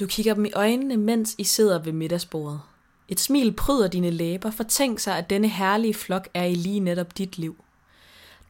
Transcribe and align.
Du 0.00 0.06
kigger 0.06 0.34
dem 0.34 0.44
i 0.44 0.52
øjnene, 0.52 0.96
mens 0.96 1.34
I 1.38 1.44
sidder 1.44 1.78
ved 1.78 1.92
middagsbordet. 1.92 2.60
Et 3.08 3.20
smil 3.20 3.52
pryder 3.52 3.88
dine 3.88 4.10
læber, 4.10 4.50
for 4.50 4.64
tænk 4.64 4.98
sig, 5.00 5.18
at 5.18 5.30
denne 5.30 5.48
herlige 5.48 5.94
flok 5.94 6.28
er 6.34 6.44
i 6.44 6.54
lige 6.54 6.80
netop 6.80 7.18
dit 7.18 7.38
liv. 7.38 7.64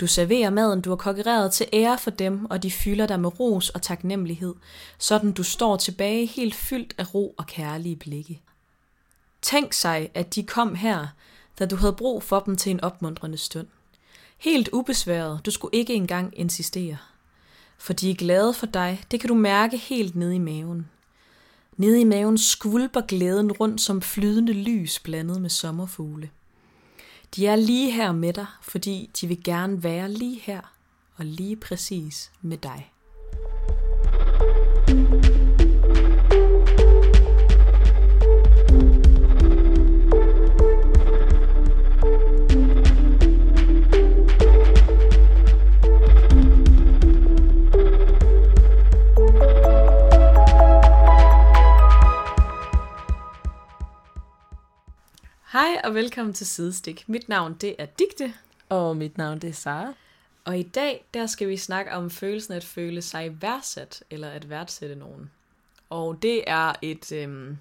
Du 0.00 0.06
serverer 0.06 0.50
maden, 0.50 0.80
du 0.80 0.90
har 0.90 0.96
kokkereret 0.96 1.52
til 1.52 1.66
ære 1.72 1.98
for 1.98 2.10
dem, 2.10 2.44
og 2.50 2.62
de 2.62 2.70
fylder 2.70 3.06
dig 3.06 3.20
med 3.20 3.40
ros 3.40 3.70
og 3.70 3.82
taknemmelighed, 3.82 4.54
sådan 4.98 5.32
du 5.32 5.42
står 5.42 5.76
tilbage 5.76 6.26
helt 6.26 6.54
fyldt 6.54 6.94
af 6.98 7.14
ro 7.14 7.34
og 7.38 7.46
kærlige 7.46 7.96
blikke. 7.96 8.40
Tænk 9.42 9.72
sig, 9.72 10.10
at 10.14 10.34
de 10.34 10.42
kom 10.42 10.74
her, 10.74 11.06
da 11.58 11.66
du 11.66 11.76
havde 11.76 11.92
brug 11.92 12.22
for 12.22 12.40
dem 12.40 12.56
til 12.56 12.70
en 12.70 12.80
opmuntrende 12.80 13.38
stund. 13.38 13.66
Helt 14.38 14.68
ubesværet, 14.72 15.46
du 15.46 15.50
skulle 15.50 15.78
ikke 15.78 15.94
engang 15.94 16.38
insistere. 16.38 16.96
For 17.78 17.92
de 17.92 18.10
er 18.10 18.14
glade 18.14 18.54
for 18.54 18.66
dig, 18.66 19.02
det 19.10 19.20
kan 19.20 19.28
du 19.28 19.34
mærke 19.34 19.76
helt 19.76 20.16
nede 20.16 20.34
i 20.34 20.38
maven. 20.38 20.86
Nede 21.78 22.00
i 22.00 22.04
maven 22.04 22.38
skvulper 22.38 23.00
glæden 23.00 23.52
rundt 23.52 23.80
som 23.80 24.02
flydende 24.02 24.52
lys 24.52 24.98
blandet 25.00 25.42
med 25.42 25.50
sommerfugle. 25.50 26.30
De 27.36 27.46
er 27.46 27.56
lige 27.56 27.90
her 27.90 28.12
med 28.12 28.32
dig, 28.32 28.46
fordi 28.62 29.10
de 29.20 29.26
vil 29.26 29.42
gerne 29.44 29.82
være 29.82 30.10
lige 30.12 30.40
her 30.40 30.60
og 31.16 31.24
lige 31.24 31.56
præcis 31.56 32.30
med 32.42 32.56
dig. 32.56 32.92
Hej 55.52 55.80
og 55.84 55.94
velkommen 55.94 56.34
til 56.34 56.46
Sidestik. 56.46 57.04
Mit 57.08 57.28
navn 57.28 57.54
det 57.54 57.74
er 57.78 57.86
Digte, 57.86 58.34
Og 58.68 58.96
mit 58.96 59.18
navn 59.18 59.38
det 59.38 59.50
er 59.50 59.54
Sara. 59.54 59.94
og 60.44 60.58
i 60.58 60.62
dag 60.62 61.04
der 61.14 61.26
skal 61.26 61.48
vi 61.48 61.56
snakke 61.56 61.92
om 61.92 62.10
følelsen 62.10 62.52
at 62.54 62.64
føle 62.64 63.02
sig 63.02 63.42
værdsat 63.42 64.02
eller 64.10 64.28
at 64.30 64.50
værdsætte 64.50 64.94
nogen. 64.94 65.30
Og 65.90 66.22
det 66.22 66.44
er 66.46 66.72
et 66.82 67.12
øhm, 67.12 67.58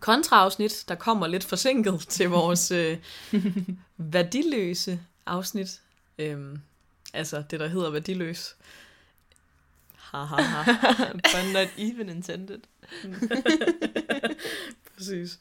kontraafsnit, 0.00 0.84
der 0.88 0.94
kommer 0.94 1.26
lidt 1.26 1.44
forsinket 1.44 2.00
til 2.08 2.28
vores 2.28 2.70
øh, 2.70 2.98
værdiløse 3.96 5.00
afsnit. 5.26 5.80
Øhm, 6.18 6.60
altså 7.12 7.42
det, 7.50 7.60
der 7.60 7.66
hedder 7.68 7.90
værdiløs. 7.90 8.56
Ha, 9.96 10.18
ha, 10.18 10.42
ha. 10.42 10.72
But 11.12 11.52
not 11.52 11.68
even 11.78 12.08
intended. 12.08 12.60
Præcis. 14.96 15.38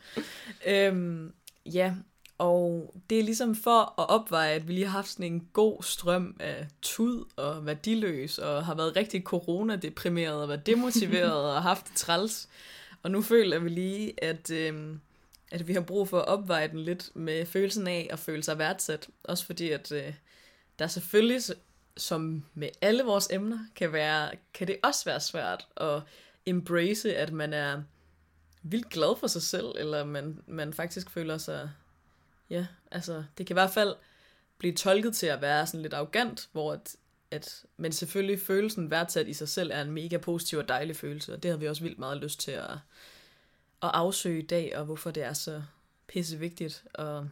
Øhm, 0.67 1.33
ja, 1.65 1.93
og 2.41 2.93
det 3.09 3.19
er 3.19 3.23
ligesom 3.23 3.55
for 3.55 4.01
at 4.01 4.09
opveje, 4.09 4.53
at 4.53 4.67
vi 4.67 4.73
lige 4.73 4.85
har 4.85 4.91
haft 4.91 5.09
sådan 5.09 5.33
en 5.33 5.47
god 5.53 5.83
strøm 5.83 6.35
af 6.39 6.67
tud 6.81 7.25
og 7.35 7.65
værdiløs, 7.65 8.37
og 8.37 8.65
har 8.65 8.75
været 8.75 8.95
rigtig 8.95 9.23
coronadeprimeret 9.23 10.41
og 10.41 10.49
været 10.49 10.65
demotiveret 10.65 11.43
og 11.55 11.61
haft 11.61 11.87
det 11.87 11.95
træls. 11.95 12.49
Og 13.03 13.11
nu 13.11 13.21
føler 13.21 13.59
vi 13.59 13.69
lige, 13.69 14.23
at, 14.23 14.51
øhm, 14.51 15.01
at 15.51 15.67
vi 15.67 15.73
har 15.73 15.81
brug 15.81 16.07
for 16.07 16.19
at 16.19 16.27
opveje 16.27 16.67
den 16.67 16.79
lidt 16.79 17.11
med 17.13 17.45
følelsen 17.45 17.87
af 17.87 18.07
at 18.11 18.19
føle 18.19 18.43
sig 18.43 18.57
værdsat. 18.57 19.09
Også 19.23 19.45
fordi, 19.45 19.69
at 19.69 19.91
øh, 19.91 20.13
der 20.79 20.87
selvfølgelig, 20.87 21.41
som 21.97 22.45
med 22.53 22.69
alle 22.81 23.03
vores 23.03 23.27
emner, 23.31 23.59
kan, 23.75 23.93
være, 23.93 24.31
kan 24.53 24.67
det 24.67 24.77
også 24.83 25.05
være 25.05 25.19
svært 25.19 25.67
at 25.77 26.01
embrace, 26.45 27.15
at 27.15 27.31
man 27.31 27.53
er 27.53 27.81
vildt 28.63 28.89
glad 28.89 29.19
for 29.19 29.27
sig 29.27 29.41
selv, 29.41 29.65
eller 29.77 30.03
man, 30.03 30.43
man 30.47 30.73
faktisk 30.73 31.09
føler 31.09 31.37
sig, 31.37 31.71
ja, 32.49 32.67
altså, 32.91 33.23
det 33.37 33.47
kan 33.47 33.53
i 33.53 33.59
hvert 33.59 33.71
fald 33.71 33.95
blive 34.57 34.73
tolket 34.73 35.15
til 35.15 35.27
at 35.27 35.41
være 35.41 35.67
sådan 35.67 35.81
lidt 35.81 35.93
arrogant, 35.93 36.49
hvor 36.51 36.73
at, 36.73 36.95
at, 37.31 37.65
men 37.77 37.91
selvfølgelig 37.91 38.41
følelsen 38.41 38.91
værdsat 38.91 39.27
i 39.27 39.33
sig 39.33 39.49
selv 39.49 39.71
er 39.73 39.81
en 39.81 39.91
mega 39.91 40.17
positiv 40.17 40.59
og 40.59 40.67
dejlig 40.67 40.95
følelse, 40.95 41.33
og 41.33 41.43
det 41.43 41.51
har 41.51 41.57
vi 41.57 41.67
også 41.67 41.83
vildt 41.83 41.99
meget 41.99 42.17
lyst 42.17 42.39
til 42.39 42.51
at, 42.51 42.71
at 43.81 43.91
afsøge 43.93 44.43
i 44.43 44.45
dag, 44.45 44.77
og 44.77 44.85
hvorfor 44.85 45.11
det 45.11 45.23
er 45.23 45.33
så 45.33 45.63
pisse 46.07 46.37
vigtigt 46.39 46.83
at, 46.93 47.23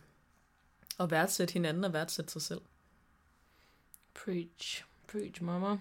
at 1.00 1.12
værdsætte 1.12 1.54
hinanden 1.54 1.84
og 1.84 1.94
værdsætte 1.94 2.32
sig 2.32 2.42
selv. 2.42 2.62
Preach. 4.14 4.84
Preach, 5.08 5.44
mama. 5.44 5.78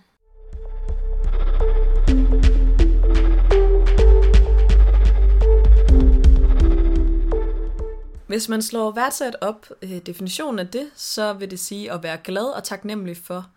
Hvis 8.29 8.49
man 8.49 8.63
slår 8.63 8.91
værdsat 8.91 9.37
op, 9.41 9.67
øh, 9.83 9.99
definitionen 9.99 10.59
af 10.59 10.69
det, 10.69 10.91
så 10.95 11.33
vil 11.33 11.51
det 11.51 11.61
sige 11.61 11.93
at 11.93 12.03
være 12.03 12.19
glad 12.25 12.45
og 12.45 12.65
taknemmelig 12.65 13.17
for 13.17 13.51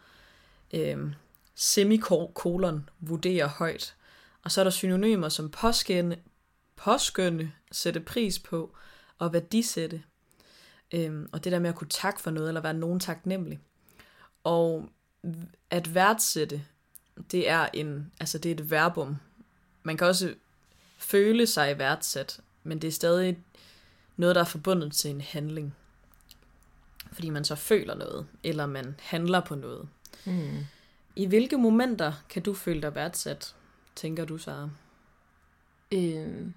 øh, 0.73 0.97
semikolon, 1.55 2.89
vurderer 2.99 3.47
højt. 3.47 3.95
Og 4.43 4.51
så 4.51 4.61
er 4.61 4.63
der 4.63 4.71
synonymer 4.71 5.29
som 5.29 5.49
påskønne, 5.49 6.17
påskønne, 6.75 7.51
sætte 7.71 7.99
pris 7.99 8.39
på 8.39 8.75
og 9.17 9.33
værdisætte. 9.33 10.03
Øh, 10.91 11.27
og 11.31 11.43
det 11.43 11.51
der 11.51 11.59
med 11.59 11.69
at 11.69 11.75
kunne 11.75 11.89
takke 11.89 12.21
for 12.21 12.31
noget, 12.31 12.47
eller 12.47 12.61
være 12.61 12.73
nogen 12.73 12.99
taknemmelig. 12.99 13.59
Og 14.43 14.89
at 15.69 15.95
værdsætte, 15.95 16.61
det 17.31 17.49
er, 17.49 17.69
en, 17.73 18.11
altså 18.19 18.37
det 18.37 18.51
er 18.51 18.55
et 18.55 18.71
verbum. 18.71 19.17
Man 19.83 19.97
kan 19.97 20.07
også 20.07 20.33
føle 20.97 21.47
sig 21.47 21.79
værdsat, 21.79 22.39
men 22.63 22.81
det 22.81 22.87
er 22.87 22.91
stadig 22.91 23.37
noget, 24.21 24.35
der 24.35 24.41
er 24.41 24.45
forbundet 24.45 24.93
til 24.93 25.11
en 25.11 25.21
handling. 25.21 25.75
Fordi 27.11 27.29
man 27.29 27.45
så 27.45 27.55
føler 27.55 27.95
noget, 27.95 28.27
eller 28.43 28.65
man 28.65 28.95
handler 28.99 29.39
på 29.39 29.55
noget. 29.55 29.89
Mm. 30.25 30.57
I 31.15 31.25
hvilke 31.25 31.57
momenter 31.57 32.13
kan 32.29 32.41
du 32.41 32.53
føle 32.53 32.81
dig 32.81 32.95
værdsat, 32.95 33.55
tænker 33.95 34.25
du, 34.25 34.37
Sara? 34.37 34.69
Øh, 35.91 36.47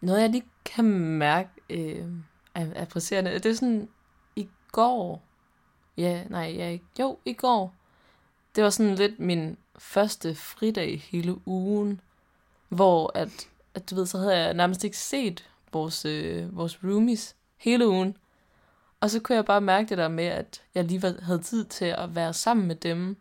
noget, 0.00 0.20
jeg 0.20 0.30
lige 0.30 0.44
kan 0.64 0.84
mærke 1.18 1.50
øh, 1.70 2.06
er, 2.54 2.66
er 2.74 2.84
presserende, 2.84 3.34
det 3.34 3.46
er 3.46 3.54
sådan 3.54 3.88
i 4.36 4.48
går. 4.72 5.22
Ja, 5.96 6.24
nej, 6.24 6.54
ja, 6.56 6.78
jo, 7.00 7.18
i 7.24 7.32
går. 7.32 7.74
Det 8.56 8.64
var 8.64 8.70
sådan 8.70 8.94
lidt 8.94 9.20
min 9.20 9.56
første 9.78 10.34
fridag 10.34 11.00
hele 11.00 11.48
ugen, 11.48 12.00
hvor 12.68 13.12
at, 13.14 13.48
at 13.74 13.90
du 13.90 13.94
ved, 13.94 14.06
så 14.06 14.18
havde 14.18 14.38
jeg 14.38 14.54
nærmest 14.54 14.84
ikke 14.84 14.98
set 14.98 15.48
vores, 15.76 16.04
øh, 16.04 16.56
vores 16.56 16.84
roomies 16.84 17.36
hele 17.56 17.88
ugen. 17.88 18.16
Og 19.00 19.10
så 19.10 19.20
kunne 19.20 19.36
jeg 19.36 19.44
bare 19.44 19.60
mærke 19.60 19.88
det 19.88 19.98
der 19.98 20.08
med, 20.08 20.24
at 20.24 20.62
jeg 20.74 20.84
lige 20.84 21.14
havde 21.22 21.42
tid 21.42 21.64
til 21.64 21.84
at 21.84 22.14
være 22.14 22.32
sammen 22.32 22.66
med 22.66 22.76
dem. 22.76 23.16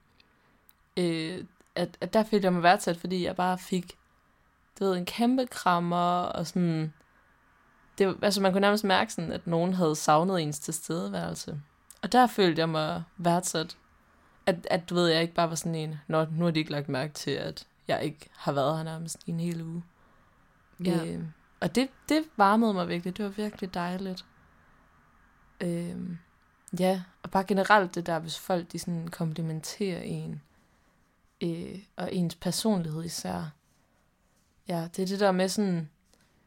Øh, 0.98 1.44
at, 1.76 1.98
at 2.02 2.14
der 2.14 2.24
følte 2.24 2.46
jeg 2.46 2.54
mig 2.54 2.64
værdsat, 2.64 2.98
fordi 2.98 3.26
jeg 3.26 3.36
bare 3.36 3.58
fik 3.58 3.98
du 4.80 4.86
ved, 4.86 4.98
en 4.98 5.06
kæmpe 5.06 5.46
krammer, 5.46 6.20
og 6.20 6.48
sådan, 6.48 6.94
det, 7.98 8.18
altså 8.22 8.42
man 8.42 8.52
kunne 8.52 8.62
nærmest 8.62 8.84
mærke 8.84 9.14
sådan, 9.14 9.32
at 9.32 9.48
nogen 9.48 9.74
havde 9.74 9.96
savnet 9.96 10.42
ens 10.42 10.60
tilstedeværelse. 10.60 11.62
Og 12.02 12.12
der 12.12 12.28
følte 12.28 12.60
jeg 12.60 12.70
mig 12.70 13.04
værdsat. 13.18 13.78
At, 14.46 14.68
at 14.72 14.90
du 14.90 14.96
ved, 14.96 15.08
jeg 15.08 15.22
ikke 15.22 15.34
bare 15.34 15.50
var 15.50 15.56
sådan 15.56 15.76
en, 15.76 16.00
Nå, 16.08 16.26
nu 16.32 16.46
har 16.46 16.52
de 16.52 16.60
ikke 16.60 16.72
lagt 16.72 16.90
mærke 16.90 17.14
til, 17.14 17.32
at 17.32 17.68
jeg 17.88 18.04
ikke 18.04 18.30
har 18.32 18.52
været 18.52 18.78
her 18.78 18.84
nærmest 18.84 19.18
i 19.26 19.32
en 19.32 19.40
hel 19.40 19.62
uge. 19.62 19.84
Ja. 20.86 21.06
Øh, 21.06 21.24
og 21.60 21.76
det, 21.76 21.90
det 22.10 22.24
varmede 22.38 22.74
mig 22.74 22.88
virkelig. 22.88 23.18
Det 23.18 23.26
var 23.26 23.32
virkelig 23.32 23.74
dejligt. 23.74 24.26
Øh, 25.62 25.96
ja, 26.80 27.04
og 27.24 27.32
bare 27.32 27.44
generelt 27.44 27.96
det 27.96 28.06
der, 28.06 28.20
hvis 28.20 28.40
folk 28.40 28.72
de 28.72 28.80
sådan 28.80 29.08
komplimenterer 29.08 30.02
en, 30.02 30.42
øh, 31.42 31.80
og 31.96 32.14
ens 32.14 32.36
personlighed 32.36 33.04
især. 33.04 33.52
Ja, 34.68 34.88
det 34.96 35.04
er 35.04 35.08
det 35.08 35.20
der 35.20 35.32
med 35.32 35.50
sådan, 35.50 35.90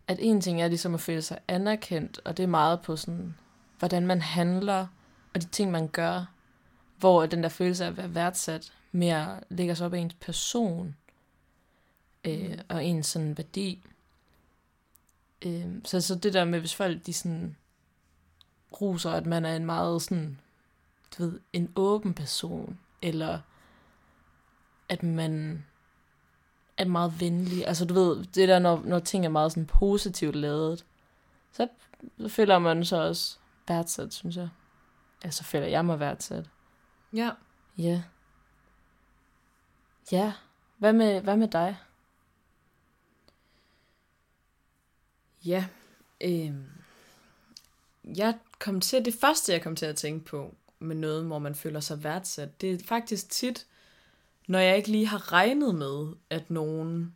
at 0.09 0.19
en 0.21 0.41
ting 0.41 0.63
er 0.63 0.69
ligesom 0.69 0.95
at 0.95 1.01
føle 1.01 1.23
sig 1.23 1.39
anerkendt, 1.49 2.21
og 2.25 2.37
det 2.37 2.43
er 2.43 2.47
meget 2.47 2.81
på 2.83 2.97
sådan, 2.97 3.35
hvordan 3.79 4.07
man 4.07 4.21
handler, 4.23 4.87
og 5.35 5.43
de 5.43 5.47
ting, 5.47 5.71
man 5.71 5.89
gør, 5.89 6.25
hvor 6.99 7.27
den 7.27 7.43
der 7.43 7.49
følelse 7.49 7.85
af 7.85 7.89
at 7.89 7.97
være 7.97 8.15
værdsat 8.15 8.73
mere 8.93 9.41
ligger 9.49 9.75
sig 9.75 9.87
op 9.87 9.95
af 9.95 9.99
ens 9.99 10.15
person, 10.15 10.97
øh, 12.25 12.51
Mm. 12.51 12.59
og 12.69 12.85
ens 12.85 13.07
sådan 13.07 13.37
værdi. 13.37 13.83
Øh, 15.47 15.67
så, 15.85 16.01
så 16.01 16.15
det 16.15 16.33
der 16.35 16.45
med, 16.45 16.61
hvis 16.61 16.75
folk 16.75 17.07
de 17.07 17.13
sådan 17.13 17.57
roser, 18.81 19.11
at 19.11 19.27
man 19.27 19.45
er 19.45 19.57
en 19.57 19.67
meget 19.67 20.03
sådan, 20.03 20.41
du 21.19 21.23
ved, 21.23 21.41
en 21.53 21.73
åben 21.77 22.15
person, 22.15 22.79
eller 23.03 23.41
at 24.89 25.03
man 25.03 25.65
er 26.77 26.85
meget 26.85 27.21
venlig. 27.21 27.67
Altså 27.67 27.85
du 27.85 27.95
ved, 27.95 28.25
det 28.25 28.49
der, 28.49 28.59
når, 28.59 28.83
når 28.85 28.99
ting 28.99 29.25
er 29.25 29.29
meget 29.29 29.53
sådan 29.53 29.67
positivt 29.67 30.35
lavet, 30.37 30.85
så, 31.53 31.69
så 32.19 32.29
føler 32.29 32.59
man 32.59 32.85
så 32.85 32.97
også 32.97 33.39
værdsat, 33.69 34.15
synes 34.15 34.37
jeg. 34.37 34.49
Altså 35.25 35.45
føler 35.45 35.67
jeg 35.67 35.85
mig 35.85 36.01
værdsat. 36.01 36.51
ja. 37.15 37.31
Ja. 37.79 38.03
Ja. 40.13 40.33
Hvad 40.79 40.93
med, 40.93 41.21
hvad 41.21 41.37
med 41.37 41.49
dig? 41.49 41.77
Ja, 45.45 45.67
øh, 46.21 46.53
jeg 48.17 48.35
kom 48.59 48.81
til, 48.81 49.05
det 49.05 49.15
første 49.15 49.53
jeg 49.53 49.63
kom 49.63 49.77
til 49.77 49.87
at 49.87 49.97
tænke 49.97 50.25
på 50.25 50.55
med 50.79 50.97
noget, 50.97 51.25
hvor 51.25 51.39
man 51.39 51.55
føler 51.55 51.81
sig 51.81 52.05
værdsat, 52.05 52.61
det 52.61 52.73
er 52.75 52.87
faktisk 52.87 53.31
tit, 53.31 53.67
når 54.49 54.59
jeg 54.59 54.77
ikke 54.77 54.91
lige 54.91 55.07
har 55.07 55.33
regnet 55.33 55.75
med, 55.75 56.13
at 56.31 56.51
nogen 56.51 57.15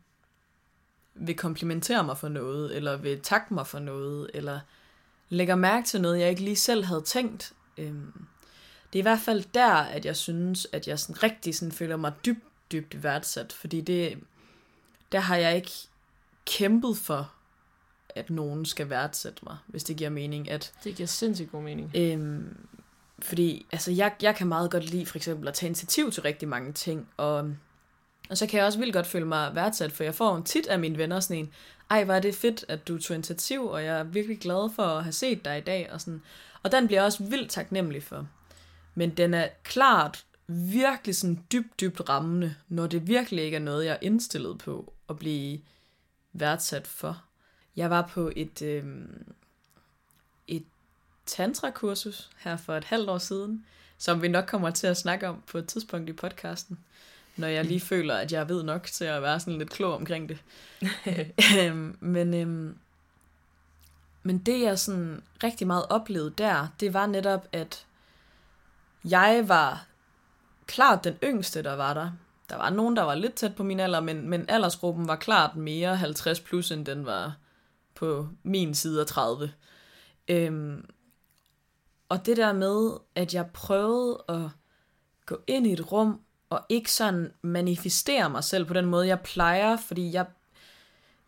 vil 1.14 1.36
komplimentere 1.36 2.04
mig 2.04 2.18
for 2.18 2.28
noget, 2.28 2.76
eller 2.76 2.96
vil 2.96 3.20
takke 3.20 3.54
mig 3.54 3.66
for 3.66 3.78
noget, 3.78 4.30
eller 4.34 4.60
lægger 5.28 5.54
mærke 5.54 5.86
til 5.86 6.00
noget, 6.00 6.20
jeg 6.20 6.30
ikke 6.30 6.42
lige 6.42 6.56
selv 6.56 6.84
havde 6.84 7.02
tænkt. 7.02 7.52
Øhm, 7.78 8.26
det 8.92 8.98
er 8.98 9.02
i 9.02 9.02
hvert 9.02 9.20
fald 9.20 9.44
der, 9.54 9.72
at 9.74 10.04
jeg 10.04 10.16
synes, 10.16 10.66
at 10.72 10.88
jeg 10.88 10.98
sådan 10.98 11.22
rigtig 11.22 11.54
sådan 11.54 11.72
føler 11.72 11.96
mig 11.96 12.12
dybt, 12.26 12.44
dybt 12.72 13.02
værdsat, 13.02 13.52
fordi 13.52 13.80
det, 13.80 14.18
der 15.12 15.20
har 15.20 15.36
jeg 15.36 15.56
ikke 15.56 15.72
kæmpet 16.46 16.96
for, 16.96 17.32
at 18.14 18.30
nogen 18.30 18.64
skal 18.64 18.90
værdsætte 18.90 19.40
mig, 19.42 19.56
hvis 19.66 19.84
det 19.84 19.96
giver 19.96 20.10
mening. 20.10 20.50
At, 20.50 20.72
Det 20.84 20.94
giver 20.96 21.06
sindssygt 21.06 21.52
god 21.52 21.62
mening. 21.62 21.90
øhm, 21.94 22.56
fordi 23.18 23.66
altså, 23.72 23.90
jeg, 23.92 24.12
jeg 24.22 24.36
kan 24.36 24.46
meget 24.46 24.70
godt 24.70 24.90
lide 24.90 25.06
for 25.06 25.16
eksempel 25.16 25.48
at 25.48 25.54
tage 25.54 25.68
initiativ 25.68 26.10
til 26.10 26.22
rigtig 26.22 26.48
mange 26.48 26.72
ting, 26.72 27.08
og, 27.16 27.50
og 28.30 28.38
så 28.38 28.46
kan 28.46 28.58
jeg 28.58 28.66
også 28.66 28.78
vildt 28.78 28.94
godt 28.94 29.06
føle 29.06 29.26
mig 29.26 29.54
værdsat, 29.54 29.92
for 29.92 30.04
jeg 30.04 30.14
får 30.14 30.40
tit 30.44 30.66
af 30.66 30.78
mine 30.78 30.98
venner 30.98 31.20
sådan 31.20 31.36
en, 31.36 31.50
ej, 31.90 32.04
hvor 32.04 32.14
er 32.14 32.20
det 32.20 32.34
fedt, 32.34 32.64
at 32.68 32.88
du 32.88 32.98
tog 32.98 33.14
initiativ, 33.14 33.66
og 33.66 33.84
jeg 33.84 33.98
er 33.98 34.02
virkelig 34.04 34.38
glad 34.38 34.70
for 34.74 34.82
at 34.82 35.02
have 35.02 35.12
set 35.12 35.44
dig 35.44 35.58
i 35.58 35.60
dag, 35.60 35.88
og 35.92 36.00
sådan. 36.00 36.22
Og 36.62 36.72
den 36.72 36.86
bliver 36.86 37.00
jeg 37.00 37.06
også 37.06 37.24
vildt 37.24 37.50
taknemmelig 37.50 38.02
for. 38.02 38.26
Men 38.94 39.10
den 39.10 39.34
er 39.34 39.48
klart 39.62 40.24
virkelig 40.46 41.16
sådan 41.16 41.44
dybt, 41.52 41.80
dybt 41.80 42.08
rammende, 42.08 42.54
når 42.68 42.86
det 42.86 43.06
virkelig 43.06 43.44
ikke 43.44 43.54
er 43.56 43.60
noget, 43.60 43.84
jeg 43.84 43.92
er 43.92 43.98
indstillet 44.02 44.58
på 44.58 44.92
at 45.08 45.18
blive 45.18 45.60
værdsat 46.32 46.86
for. 46.86 47.22
Jeg 47.76 47.90
var 47.90 48.02
på 48.02 48.32
et, 48.36 48.62
øh, 48.62 48.84
et 50.48 50.64
tantra-kursus 51.26 52.30
her 52.38 52.56
for 52.56 52.76
et 52.76 52.84
halvt 52.84 53.10
år 53.10 53.18
siden, 53.18 53.66
som 53.98 54.22
vi 54.22 54.28
nok 54.28 54.46
kommer 54.46 54.70
til 54.70 54.86
at 54.86 54.96
snakke 54.96 55.28
om 55.28 55.42
på 55.46 55.58
et 55.58 55.66
tidspunkt 55.66 56.10
i 56.10 56.12
podcasten, 56.12 56.78
når 57.36 57.46
jeg 57.46 57.64
lige 57.64 57.80
føler, 57.80 58.14
at 58.14 58.32
jeg 58.32 58.48
ved 58.48 58.62
nok 58.62 58.82
til 58.82 59.04
at 59.04 59.22
være 59.22 59.40
sådan 59.40 59.58
lidt 59.58 59.70
klog 59.70 59.94
omkring 59.94 60.28
det. 60.28 60.38
Øhm, 61.58 61.96
men, 62.00 62.34
øhm, 62.34 62.78
men 64.22 64.38
det 64.38 64.60
jeg 64.60 64.78
sådan 64.78 65.22
rigtig 65.44 65.66
meget 65.66 65.86
oplevede 65.90 66.34
der, 66.38 66.68
det 66.80 66.94
var 66.94 67.06
netop, 67.06 67.48
at 67.52 67.86
jeg 69.04 69.44
var 69.46 69.86
klart 70.66 71.04
den 71.04 71.14
yngste, 71.24 71.62
der 71.62 71.76
var 71.76 71.94
der. 71.94 72.10
Der 72.48 72.56
var 72.56 72.70
nogen, 72.70 72.96
der 72.96 73.02
var 73.02 73.14
lidt 73.14 73.34
tæt 73.34 73.54
på 73.54 73.62
min 73.62 73.80
alder, 73.80 74.00
men, 74.00 74.28
men 74.28 74.44
aldersgruppen 74.48 75.08
var 75.08 75.16
klart 75.16 75.56
mere 75.56 75.96
50 75.96 76.40
plus, 76.40 76.70
end 76.70 76.86
den 76.86 77.06
var 77.06 77.34
på 78.02 78.28
min 78.42 78.74
side 78.74 79.00
af 79.00 79.06
30. 79.06 79.52
Øhm, 80.28 80.84
og 82.08 82.26
det 82.26 82.36
der 82.36 82.52
med, 82.52 82.90
at 83.14 83.34
jeg 83.34 83.46
prøvede 83.54 84.24
at 84.28 84.50
gå 85.26 85.38
ind 85.46 85.66
i 85.66 85.72
et 85.72 85.92
rum, 85.92 86.20
og 86.50 86.60
ikke 86.68 86.92
sådan 86.92 87.32
manifestere 87.42 88.30
mig 88.30 88.44
selv 88.44 88.64
på 88.64 88.74
den 88.74 88.86
måde, 88.86 89.06
jeg 89.06 89.20
plejer, 89.20 89.76
fordi 89.76 90.12
jeg, 90.12 90.26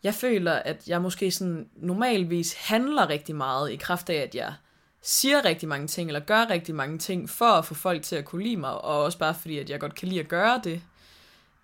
jeg 0.03 0.13
føler, 0.13 0.53
at 0.53 0.87
jeg 0.87 1.01
måske 1.01 1.31
sådan 1.31 1.69
normalvis 1.75 2.53
handler 2.53 3.09
rigtig 3.09 3.35
meget 3.35 3.71
i 3.71 3.75
kraft 3.75 4.09
af, 4.09 4.15
at 4.15 4.35
jeg 4.35 4.53
siger 5.01 5.45
rigtig 5.45 5.69
mange 5.69 5.87
ting, 5.87 6.09
eller 6.09 6.19
gør 6.19 6.49
rigtig 6.49 6.75
mange 6.75 6.97
ting, 6.97 7.29
for 7.29 7.45
at 7.45 7.65
få 7.65 7.73
folk 7.73 8.03
til 8.03 8.15
at 8.15 8.25
kunne 8.25 8.43
lide 8.43 8.57
mig, 8.57 8.71
og 8.71 9.03
også 9.03 9.17
bare 9.17 9.35
fordi, 9.35 9.59
at 9.59 9.69
jeg 9.69 9.79
godt 9.79 9.95
kan 9.95 10.07
lide 10.07 10.19
at 10.19 10.27
gøre 10.27 10.61
det. 10.63 10.81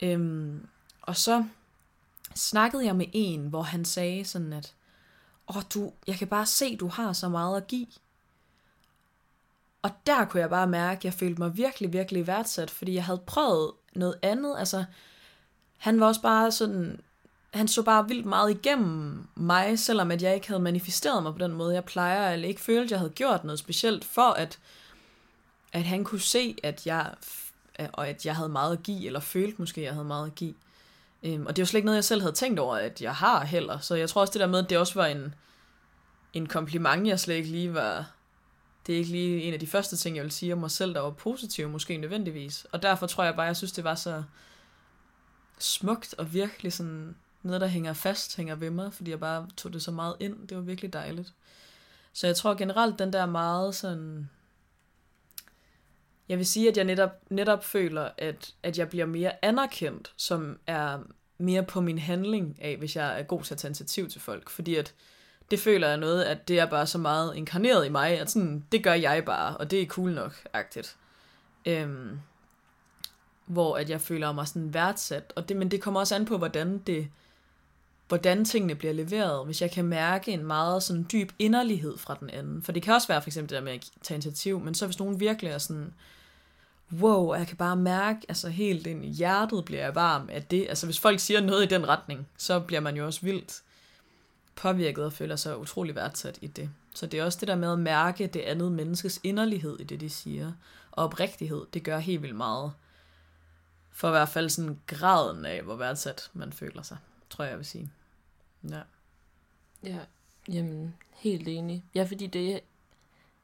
Øhm, 0.01 0.67
og 1.01 1.15
så 1.15 1.45
snakkede 2.35 2.85
jeg 2.85 2.95
med 2.95 3.05
en, 3.13 3.47
hvor 3.47 3.61
han 3.61 3.85
sagde 3.85 4.25
sådan, 4.25 4.53
at 4.53 4.73
Åh, 5.55 5.61
du, 5.73 5.93
jeg 6.07 6.15
kan 6.15 6.27
bare 6.27 6.45
se, 6.45 6.75
du 6.75 6.87
har 6.87 7.13
så 7.13 7.29
meget 7.29 7.57
at 7.57 7.67
give. 7.67 7.87
Og 9.81 9.91
der 10.05 10.25
kunne 10.25 10.41
jeg 10.41 10.49
bare 10.49 10.67
mærke, 10.67 10.97
at 10.97 11.05
jeg 11.05 11.13
følte 11.13 11.41
mig 11.41 11.57
virkelig, 11.57 11.93
virkelig 11.93 12.27
værdsat, 12.27 12.71
fordi 12.71 12.93
jeg 12.93 13.05
havde 13.05 13.21
prøvet 13.25 13.71
noget 13.93 14.15
andet. 14.21 14.55
Altså, 14.57 14.85
han 15.77 15.99
var 15.99 16.07
også 16.07 16.21
bare 16.21 16.51
sådan, 16.51 17.01
han 17.53 17.67
så 17.67 17.83
bare 17.83 18.07
vildt 18.07 18.25
meget 18.25 18.51
igennem 18.51 19.27
mig, 19.35 19.79
selvom 19.79 20.11
at 20.11 20.21
jeg 20.21 20.35
ikke 20.35 20.47
havde 20.47 20.61
manifesteret 20.61 21.23
mig 21.23 21.33
på 21.33 21.39
den 21.39 21.53
måde, 21.53 21.73
jeg 21.73 21.85
plejer, 21.85 22.33
eller 22.33 22.47
ikke 22.47 22.61
følte, 22.61 22.83
at 22.83 22.91
jeg 22.91 22.99
havde 22.99 23.11
gjort 23.11 23.43
noget 23.43 23.59
specielt, 23.59 24.05
for 24.05 24.29
at, 24.29 24.59
at 25.73 25.83
han 25.83 26.03
kunne 26.03 26.21
se, 26.21 26.55
at 26.63 26.87
jeg, 26.87 27.13
og 27.93 28.07
at 28.07 28.25
jeg 28.25 28.35
havde 28.35 28.49
meget 28.49 28.77
at 28.77 28.83
give, 28.83 29.05
eller 29.05 29.19
følte 29.19 29.55
måske, 29.57 29.81
at 29.81 29.85
jeg 29.85 29.93
havde 29.93 30.07
meget 30.07 30.27
at 30.27 30.35
give. 30.35 30.53
Øhm, 31.23 31.45
og 31.45 31.55
det 31.55 31.61
var 31.61 31.65
slet 31.65 31.77
ikke 31.77 31.85
noget, 31.85 31.95
jeg 31.95 32.03
selv 32.03 32.21
havde 32.21 32.35
tænkt 32.35 32.59
over, 32.59 32.75
at 32.75 33.01
jeg 33.01 33.15
har 33.15 33.45
heller. 33.45 33.79
Så 33.79 33.95
jeg 33.95 34.09
tror 34.09 34.21
også 34.21 34.33
det 34.33 34.39
der 34.39 34.47
med, 34.47 34.59
at 34.59 34.69
det 34.69 34.77
også 34.77 34.93
var 34.93 35.05
en, 35.05 35.35
en 36.33 36.47
kompliment, 36.47 37.07
jeg 37.07 37.19
slet 37.19 37.35
ikke 37.35 37.49
lige 37.49 37.73
var... 37.73 38.11
Det 38.87 38.95
er 38.95 38.99
ikke 38.99 39.11
lige 39.11 39.41
en 39.43 39.53
af 39.53 39.59
de 39.59 39.67
første 39.67 39.97
ting, 39.97 40.15
jeg 40.15 40.23
vil 40.23 40.31
sige 40.31 40.53
om 40.53 40.59
mig 40.59 40.71
selv, 40.71 40.93
der 40.93 40.99
var 40.99 41.09
positiv, 41.09 41.69
måske 41.69 41.97
nødvendigvis. 41.97 42.65
Og 42.71 42.81
derfor 42.81 43.07
tror 43.07 43.23
jeg 43.23 43.35
bare, 43.35 43.45
jeg 43.45 43.57
synes, 43.57 43.71
det 43.71 43.83
var 43.83 43.95
så 43.95 44.23
smukt 45.59 46.15
og 46.17 46.33
virkelig 46.33 46.73
sådan 46.73 47.15
noget, 47.43 47.61
der 47.61 47.67
hænger 47.67 47.93
fast, 47.93 48.37
hænger 48.37 48.55
ved 48.55 48.69
mig, 48.69 48.93
fordi 48.93 49.11
jeg 49.11 49.19
bare 49.19 49.47
tog 49.57 49.73
det 49.73 49.81
så 49.81 49.91
meget 49.91 50.15
ind. 50.19 50.47
Det 50.47 50.57
var 50.57 50.63
virkelig 50.63 50.93
dejligt. 50.93 51.33
Så 52.13 52.27
jeg 52.27 52.35
tror 52.35 52.53
generelt, 52.53 52.99
den 52.99 53.13
der 53.13 53.25
meget 53.25 53.75
sådan... 53.75 54.29
Jeg 56.29 56.37
vil 56.37 56.45
sige, 56.45 56.69
at 56.69 56.77
jeg 56.77 56.85
netop, 56.85 57.11
netop 57.29 57.63
føler, 57.63 58.09
at, 58.17 58.53
at 58.63 58.77
jeg 58.77 58.89
bliver 58.89 59.05
mere 59.05 59.45
anerkendt, 59.45 60.13
som 60.17 60.59
er 60.67 60.99
mere 61.37 61.63
på 61.63 61.81
min 61.81 61.99
handling 61.99 62.57
af, 62.61 62.77
hvis 62.77 62.95
jeg 62.95 63.19
er 63.19 63.23
god 63.23 63.43
til 63.43 63.53
at 63.53 63.57
tage 63.57 63.69
initiativ 63.69 64.09
til 64.09 64.21
folk. 64.21 64.49
Fordi 64.49 64.75
at 64.75 64.93
det 65.51 65.59
føler 65.59 65.87
jeg 65.87 65.97
noget, 65.97 66.23
at 66.23 66.47
det 66.47 66.59
er 66.59 66.65
bare 66.65 66.87
så 66.87 66.97
meget 66.97 67.35
inkarneret 67.35 67.85
i 67.85 67.89
mig, 67.89 68.19
at 68.19 68.31
sådan, 68.31 68.65
det 68.71 68.83
gør 68.83 68.93
jeg 68.93 69.25
bare, 69.25 69.57
og 69.57 69.71
det 69.71 69.81
er 69.81 69.85
cool 69.85 70.11
nok, 70.11 70.33
agtigt. 70.53 70.97
Øhm, 71.65 72.19
hvor 73.45 73.77
at 73.77 73.89
jeg 73.89 74.01
føler 74.01 74.31
mig 74.31 74.47
sådan 74.47 74.73
værdsat, 74.73 75.33
og 75.35 75.49
det, 75.49 75.57
men 75.57 75.71
det 75.71 75.81
kommer 75.81 75.99
også 75.99 76.15
an 76.15 76.25
på, 76.25 76.37
hvordan 76.37 76.77
det, 76.77 77.07
hvordan 78.11 78.45
tingene 78.45 78.75
bliver 78.75 78.93
leveret, 78.93 79.45
hvis 79.45 79.61
jeg 79.61 79.71
kan 79.71 79.85
mærke 79.85 80.31
en 80.31 80.45
meget 80.45 80.83
sådan 80.83 81.05
dyb 81.11 81.31
inderlighed 81.39 81.97
fra 81.97 82.17
den 82.19 82.29
anden. 82.29 82.63
For 82.63 82.71
det 82.71 82.83
kan 82.83 82.93
også 82.93 83.07
være 83.07 83.21
for 83.21 83.29
eksempel 83.29 83.49
det 83.49 83.55
der 83.55 83.63
med 83.63 83.71
at 83.71 83.91
tage 84.01 84.15
initiativ, 84.15 84.59
men 84.59 84.75
så 84.75 84.85
hvis 84.85 84.99
nogen 84.99 85.19
virkelig 85.19 85.51
er 85.51 85.57
sådan, 85.57 85.93
wow, 86.99 87.33
jeg 87.33 87.47
kan 87.47 87.57
bare 87.57 87.75
mærke, 87.75 88.19
altså 88.29 88.49
helt 88.49 88.87
ind 88.87 89.05
i 89.05 89.07
hjertet 89.07 89.65
bliver 89.65 89.81
jeg 89.81 89.95
varm 89.95 90.29
af 90.31 90.43
det. 90.43 90.65
Altså 90.69 90.85
hvis 90.87 90.99
folk 90.99 91.19
siger 91.19 91.41
noget 91.41 91.63
i 91.63 91.67
den 91.67 91.87
retning, 91.87 92.27
så 92.37 92.59
bliver 92.59 92.79
man 92.79 92.95
jo 92.95 93.05
også 93.05 93.21
vildt 93.21 93.61
påvirket 94.55 95.05
og 95.05 95.13
føler 95.13 95.35
sig 95.35 95.57
utrolig 95.57 95.95
værdsat 95.95 96.37
i 96.41 96.47
det. 96.47 96.69
Så 96.95 97.05
det 97.05 97.19
er 97.19 97.25
også 97.25 97.37
det 97.39 97.47
der 97.47 97.55
med 97.55 97.71
at 97.71 97.79
mærke 97.79 98.27
det 98.27 98.41
andet 98.41 98.71
menneskes 98.71 99.19
inderlighed 99.23 99.79
i 99.79 99.83
det, 99.83 100.01
de 100.01 100.09
siger. 100.09 100.51
Og 100.91 101.03
oprigtighed, 101.03 101.65
det 101.73 101.83
gør 101.83 101.97
helt 101.97 102.21
vildt 102.21 102.35
meget. 102.35 102.71
For 103.91 104.07
i 104.07 104.11
hvert 104.11 104.29
fald 104.29 104.49
sådan 104.49 104.79
graden 104.87 105.45
af, 105.45 105.61
hvor 105.61 105.75
værdsat 105.75 106.29
man 106.33 106.53
føler 106.53 106.81
sig, 106.81 106.97
tror 107.29 107.43
jeg, 107.43 107.51
jeg 107.51 107.57
vil 107.57 107.65
sige. 107.65 107.91
Ja. 108.69 108.81
Ja, 109.83 109.97
jamen, 110.49 110.95
helt 111.15 111.47
enig. 111.47 111.83
Ja, 111.95 112.03
fordi 112.03 112.27
det 112.27 112.59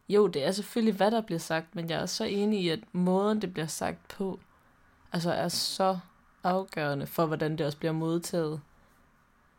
jo, 0.09 0.27
det 0.27 0.45
er 0.47 0.51
selvfølgelig, 0.51 0.93
hvad 0.95 1.11
der 1.11 1.21
bliver 1.21 1.39
sagt, 1.39 1.75
men 1.75 1.89
jeg 1.89 2.01
er 2.01 2.05
så 2.05 2.23
enig 2.23 2.61
i, 2.63 2.69
at 2.69 2.79
måden, 2.91 3.41
det 3.41 3.53
bliver 3.53 3.67
sagt 3.67 4.07
på, 4.07 4.39
altså 5.13 5.31
er 5.31 5.47
så 5.47 5.99
afgørende 6.43 7.07
for, 7.07 7.25
hvordan 7.25 7.57
det 7.57 7.65
også 7.65 7.77
bliver 7.77 7.91
modtaget. 7.91 8.61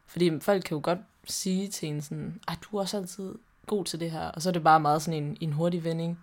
Fordi 0.06 0.40
folk 0.40 0.62
kan 0.64 0.74
jo 0.74 0.80
godt 0.84 0.98
sige 1.24 1.68
til 1.68 1.88
en 1.88 2.02
sådan, 2.02 2.40
at 2.48 2.58
du 2.62 2.76
er 2.76 2.80
også 2.80 2.96
altid 2.96 3.34
god 3.66 3.84
til 3.84 4.00
det 4.00 4.10
her, 4.10 4.28
og 4.28 4.42
så 4.42 4.48
er 4.48 4.52
det 4.52 4.62
bare 4.64 4.80
meget 4.80 5.02
sådan 5.02 5.22
en, 5.24 5.36
en 5.40 5.52
hurtig 5.52 5.84
vending. 5.84 6.18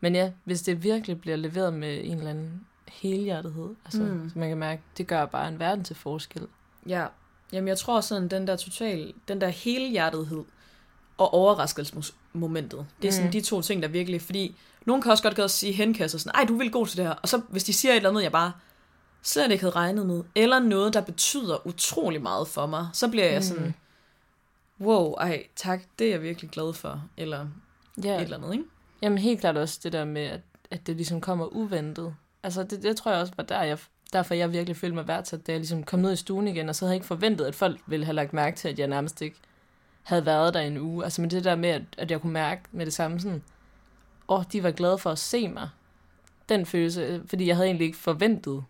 Men 0.00 0.14
ja, 0.14 0.32
hvis 0.44 0.62
det 0.62 0.82
virkelig 0.82 1.20
bliver 1.20 1.36
leveret 1.36 1.74
med 1.74 2.04
en 2.04 2.16
eller 2.18 2.30
anden 2.30 2.66
helhjertethed, 2.88 3.74
altså, 3.84 4.02
Mm. 4.02 4.30
så 4.30 4.38
man 4.38 4.48
kan 4.48 4.58
mærke, 4.58 4.82
det 4.98 5.06
gør 5.06 5.26
bare 5.26 5.48
en 5.48 5.58
verden 5.58 5.84
til 5.84 5.96
forskel. 5.96 6.46
Ja, 6.88 7.06
jamen 7.52 7.68
jeg 7.68 7.78
tror 7.78 8.00
sådan, 8.00 8.28
den 8.28 8.46
der 8.46 8.56
total, 8.56 9.14
den 9.28 9.40
der 9.40 9.48
helhjertethed 9.48 10.44
og 11.18 11.34
overraskelsesmomentet, 11.34 12.86
det 13.02 13.08
er 13.08 13.12
sådan 13.12 13.26
Mm. 13.26 13.32
de 13.32 13.40
to 13.40 13.60
ting, 13.62 13.82
der 13.82 13.88
virkelig, 13.88 14.22
fordi 14.22 14.56
nogen 14.86 15.02
kan 15.02 15.10
også 15.10 15.22
godt 15.22 15.38
og 15.38 15.50
sige 15.50 15.72
henkasser 15.72 16.18
sådan, 16.18 16.32
ej, 16.34 16.44
du 16.44 16.54
er 16.54 16.58
vildt 16.58 16.72
god 16.72 16.86
til 16.86 16.96
det 16.96 17.06
her, 17.06 17.12
og 17.14 17.28
så 17.28 17.42
hvis 17.48 17.64
de 17.64 17.72
siger 17.72 17.92
et 17.92 17.96
eller 17.96 18.10
andet, 18.10 18.22
jeg 18.22 18.32
bare 18.32 18.52
slet 19.22 19.50
ikke 19.50 19.62
havde 19.62 19.74
regnet 19.76 20.06
med, 20.06 20.22
eller 20.34 20.58
noget, 20.58 20.94
der 20.94 21.00
betyder 21.00 21.66
utrolig 21.66 22.22
meget 22.22 22.48
for 22.48 22.66
mig, 22.66 22.88
så 22.92 23.08
bliver 23.08 23.26
jeg 23.26 23.36
Mm. 23.36 23.42
sådan, 23.42 23.74
wow, 24.80 25.12
ej, 25.12 25.46
tak, 25.56 25.80
det 25.98 26.06
er 26.06 26.10
jeg 26.10 26.22
virkelig 26.22 26.50
glad 26.50 26.72
for, 26.72 27.02
eller 27.16 27.46
Ja. 28.04 28.16
et 28.16 28.22
eller 28.22 28.36
andet, 28.36 28.52
ikke? 28.52 28.64
Jamen 29.02 29.18
helt 29.18 29.40
klart 29.40 29.56
også 29.56 29.80
det 29.82 29.92
der 29.92 30.04
med, 30.04 30.22
at, 30.22 30.40
at 30.70 30.86
det 30.86 30.96
ligesom 30.96 31.20
kommer 31.20 31.46
uventet. 31.46 32.14
Altså 32.42 32.62
det, 32.62 32.82
det 32.82 32.96
tror 32.96 33.10
jeg 33.10 33.20
også 33.20 33.32
var 33.36 33.42
der, 33.44 33.62
jeg, 33.62 33.78
derfor 34.16 34.34
jeg 34.34 34.52
virkelig 34.52 34.76
følte 34.76 34.94
mig 34.94 35.08
værdsat, 35.08 35.46
da 35.46 35.52
jeg 35.52 35.58
ligesom 35.58 35.84
kom 35.84 36.00
ned 36.00 36.12
i 36.12 36.16
stuen 36.16 36.48
igen, 36.48 36.68
og 36.68 36.74
så 36.74 36.84
havde 36.84 36.92
jeg 36.92 36.96
ikke 36.96 37.06
forventet, 37.06 37.44
at 37.44 37.54
folk 37.54 37.80
ville 37.86 38.04
have 38.06 38.14
lagt 38.14 38.32
mærke 38.32 38.56
til, 38.56 38.68
at 38.68 38.78
jeg 38.78 38.88
nærmest 38.88 39.22
ikke 39.22 39.36
havde 40.02 40.26
været 40.26 40.54
der 40.54 40.60
en 40.60 40.78
uge. 40.78 41.04
Altså 41.04 41.20
men 41.20 41.30
det 41.30 41.44
der 41.44 41.56
med, 41.56 41.68
at, 41.68 41.82
at 41.98 42.10
jeg 42.10 42.20
kunne 42.20 42.32
mærke 42.32 42.62
med 42.72 42.86
det 42.86 42.94
samme 42.94 43.20
sådan, 43.20 43.42
åh, 44.28 44.44
de 44.52 44.62
var 44.62 44.70
glade 44.70 44.98
for 44.98 45.10
at 45.10 45.18
se 45.18 45.48
mig. 45.48 45.68
Den 46.48 46.66
følelse, 46.66 47.22
fordi 47.26 47.46
jeg 47.46 47.56
havde 47.56 47.66
egentlig 47.66 47.86
ikke 47.86 47.98
forventet. 47.98 48.64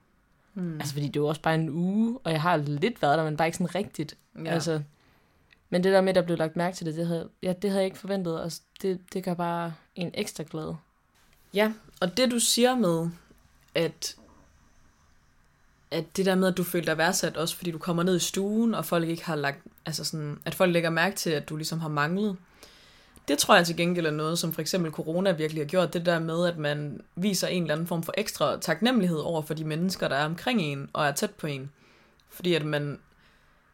Mm. 0.55 0.75
Altså 0.75 0.93
fordi 0.93 1.09
det 1.09 1.23
var 1.23 1.29
også 1.29 1.43
bare 1.43 1.55
en 1.55 1.71
uge, 1.71 2.19
og 2.25 2.33
jeg 2.33 2.43
har 2.43 2.57
lidt 2.57 3.03
været 3.03 3.19
der, 3.19 3.25
men 3.25 3.37
bare 3.37 3.49
ikke 3.49 3.59
sådan 3.59 3.75
rigtigt. 3.75 4.17
ja. 4.45 4.51
Altså, 4.51 4.83
Men 5.71 5.85
det 5.85 5.93
der 5.93 6.01
med, 6.01 6.09
at 6.09 6.15
der 6.15 6.23
blev 6.23 6.39
lagt 6.39 6.57
mærke 6.57 6.77
til 6.77 6.87
det, 6.87 6.95
det 6.95 7.07
havde, 7.07 7.29
ja, 7.43 7.53
det 7.53 7.71
havde 7.71 7.83
jeg 7.83 7.87
ikke 7.87 7.99
forventet. 7.99 8.41
Altså, 8.43 8.61
det, 8.83 9.01
det 9.13 9.25
gør 9.25 9.35
bare 9.35 9.75
en 9.95 10.11
ekstra 10.15 10.45
glad. 10.51 10.75
Ja, 11.55 11.73
og 12.01 12.17
det 12.17 12.31
du 12.31 12.39
siger 12.39 12.75
med, 12.75 13.11
at, 13.75 14.17
at 15.97 16.17
det 16.17 16.27
der 16.27 16.35
med, 16.35 16.49
at 16.49 16.57
du 16.57 16.65
føler 16.65 16.85
dig 16.85 16.99
værdsat, 16.99 17.37
også 17.37 17.57
fordi 17.57 17.71
du 17.71 17.79
kommer 17.79 18.03
ned 18.03 18.17
i 18.17 18.21
stuen, 18.21 18.75
og 18.75 18.85
folk 18.85 19.09
ikke 19.09 19.25
har 19.25 19.37
lagt, 19.37 19.59
altså 19.87 20.05
sådan, 20.05 20.39
at 20.45 20.55
folk 20.55 20.73
lægger 20.73 20.91
mærke 20.91 21.17
til, 21.17 21.31
at 21.31 21.49
du 21.49 21.57
ligesom 21.57 21.81
har 21.81 21.89
manglet. 21.89 22.37
Det 23.29 23.39
tror 23.39 23.57
jeg 23.57 23.67
til 23.67 23.77
gengæld 23.77 24.07
er 24.07 24.11
noget, 24.11 24.39
som 24.39 24.53
for 24.53 24.61
eksempel 24.61 24.93
corona 24.93 25.33
virkelig 25.33 25.63
har 25.63 25.69
gjort, 25.69 25.93
det 25.95 26.07
der 26.07 26.19
med, 26.19 26.47
at 26.47 26.59
man 26.59 27.01
viser 27.15 27.49
en 27.49 27.63
eller 27.63 27.75
anden 27.75 27.87
form 27.87 28.03
for 28.03 28.15
ekstra 28.17 28.59
taknemmelighed 28.61 29.19
over 29.19 29.43
for 29.43 29.55
de 29.55 29.65
mennesker, 29.65 30.09
der 30.09 30.17
er 30.17 30.25
omkring 30.25 30.63
en, 30.63 30.89
og 30.93 31.07
er 31.07 31.13
tæt 31.13 31.31
på 31.31 31.47
en. 31.47 31.71
Fordi 32.31 32.55
at 32.55 32.65
man 32.65 32.99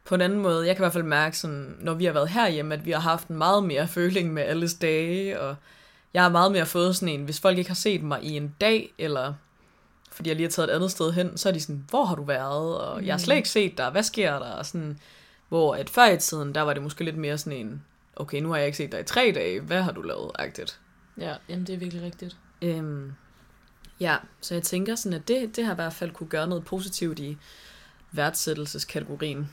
på 0.04 0.14
en 0.14 0.20
anden 0.20 0.40
måde, 0.40 0.66
jeg 0.66 0.76
kan 0.76 0.82
i 0.82 0.84
hvert 0.84 0.92
fald 0.92 1.04
mærke, 1.04 1.38
sådan, 1.38 1.76
når 1.80 1.94
vi 1.94 2.04
har 2.04 2.12
været 2.12 2.28
herhjemme, 2.28 2.74
at 2.74 2.86
vi 2.86 2.90
har 2.90 3.00
haft 3.00 3.28
en 3.28 3.36
meget 3.36 3.64
mere 3.64 3.88
føling 3.88 4.32
med 4.32 4.42
alles 4.42 4.74
dage, 4.74 5.40
og 5.40 5.56
jeg 6.14 6.22
har 6.22 6.30
meget 6.30 6.52
mere 6.52 6.66
fået 6.66 6.96
sådan 6.96 7.14
en, 7.14 7.24
hvis 7.24 7.40
folk 7.40 7.58
ikke 7.58 7.70
har 7.70 7.74
set 7.74 8.02
mig 8.02 8.22
i 8.22 8.36
en 8.36 8.54
dag, 8.60 8.94
eller 8.98 9.34
fordi 10.22 10.30
jeg 10.30 10.36
lige 10.36 10.46
har 10.46 10.50
taget 10.50 10.70
et 10.70 10.74
andet 10.74 10.90
sted 10.90 11.12
hen, 11.12 11.36
så 11.36 11.48
er 11.48 11.52
de 11.52 11.60
sådan, 11.60 11.84
hvor 11.90 12.04
har 12.04 12.14
du 12.14 12.24
været? 12.24 12.78
Og 12.78 13.00
mm. 13.00 13.06
jeg 13.06 13.14
har 13.14 13.18
slet 13.18 13.36
ikke 13.36 13.48
set 13.48 13.78
dig, 13.78 13.90
hvad 13.90 14.02
sker 14.02 14.38
der? 14.38 14.52
Og 14.52 14.66
sådan, 14.66 14.98
hvor 15.48 15.74
at 15.74 15.90
før 15.90 16.06
i 16.06 16.18
tiden, 16.18 16.54
der 16.54 16.60
var 16.60 16.72
det 16.74 16.82
måske 16.82 17.04
lidt 17.04 17.16
mere 17.16 17.38
sådan 17.38 17.58
en, 17.58 17.82
okay, 18.16 18.40
nu 18.40 18.48
har 18.48 18.56
jeg 18.56 18.66
ikke 18.66 18.78
set 18.78 18.92
dig 18.92 19.00
i 19.00 19.04
tre 19.04 19.32
dage, 19.34 19.60
hvad 19.60 19.82
har 19.82 19.92
du 19.92 20.02
lavet? 20.02 20.30
Agtigt. 20.34 20.80
Ja, 21.18 21.34
jamen 21.48 21.66
det 21.66 21.74
er 21.74 21.78
virkelig 21.78 22.02
rigtigt. 22.02 22.36
Øhm, 22.62 23.12
ja, 24.00 24.16
så 24.40 24.54
jeg 24.54 24.62
tænker 24.62 24.94
sådan, 24.94 25.18
at 25.18 25.28
det, 25.28 25.56
det 25.56 25.64
har 25.64 25.72
i 25.72 25.74
hvert 25.74 25.92
fald 25.92 26.10
kunne 26.10 26.28
gøre 26.28 26.46
noget 26.46 26.64
positivt 26.64 27.18
i 27.18 27.38
værdsættelseskategorien. 28.12 29.50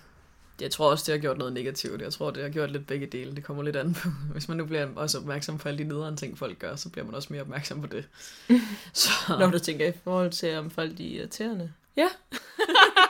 Jeg 0.62 0.72
tror 0.72 0.92
også, 0.92 1.04
det 1.08 1.13
har 1.13 1.20
gjort 1.22 1.38
noget 1.38 1.54
negativt. 1.54 2.01
Jeg 2.01 2.13
tror, 2.13 2.32
det 2.32 2.44
har 2.44 2.50
gjort 2.50 2.72
lidt 2.72 2.88
begge 2.88 3.06
dele. 3.06 3.36
Det 3.36 3.44
kommer 3.44 3.63
lidt 3.63 3.75
an 3.75 3.94
på. 3.94 4.10
Hvis 4.34 4.48
man 4.48 4.58
nu 4.58 4.66
bliver 4.66 4.88
også 4.96 5.18
opmærksom 5.18 5.58
på 5.58 5.68
alle 5.68 5.84
de 5.84 5.89
nederen 5.89 6.18
ting, 6.18 6.38
folk 6.38 6.60
gør, 6.60 6.75
så 6.75 6.89
bliver 6.89 7.06
man 7.06 7.16
også 7.16 7.28
mere 7.32 7.42
opmærksom 7.42 7.82
på 7.82 7.88
det. 7.88 8.06
så... 8.94 9.10
Når 9.30 9.50
du 9.50 9.60
tænker 9.60 9.88
i 9.88 9.94
forhold 10.04 10.32
til, 10.32 10.58
om 10.58 10.70
folk 10.70 10.98
de 10.98 11.16
er 11.16 11.20
irriterende. 11.20 11.72
Ja. 11.98 12.08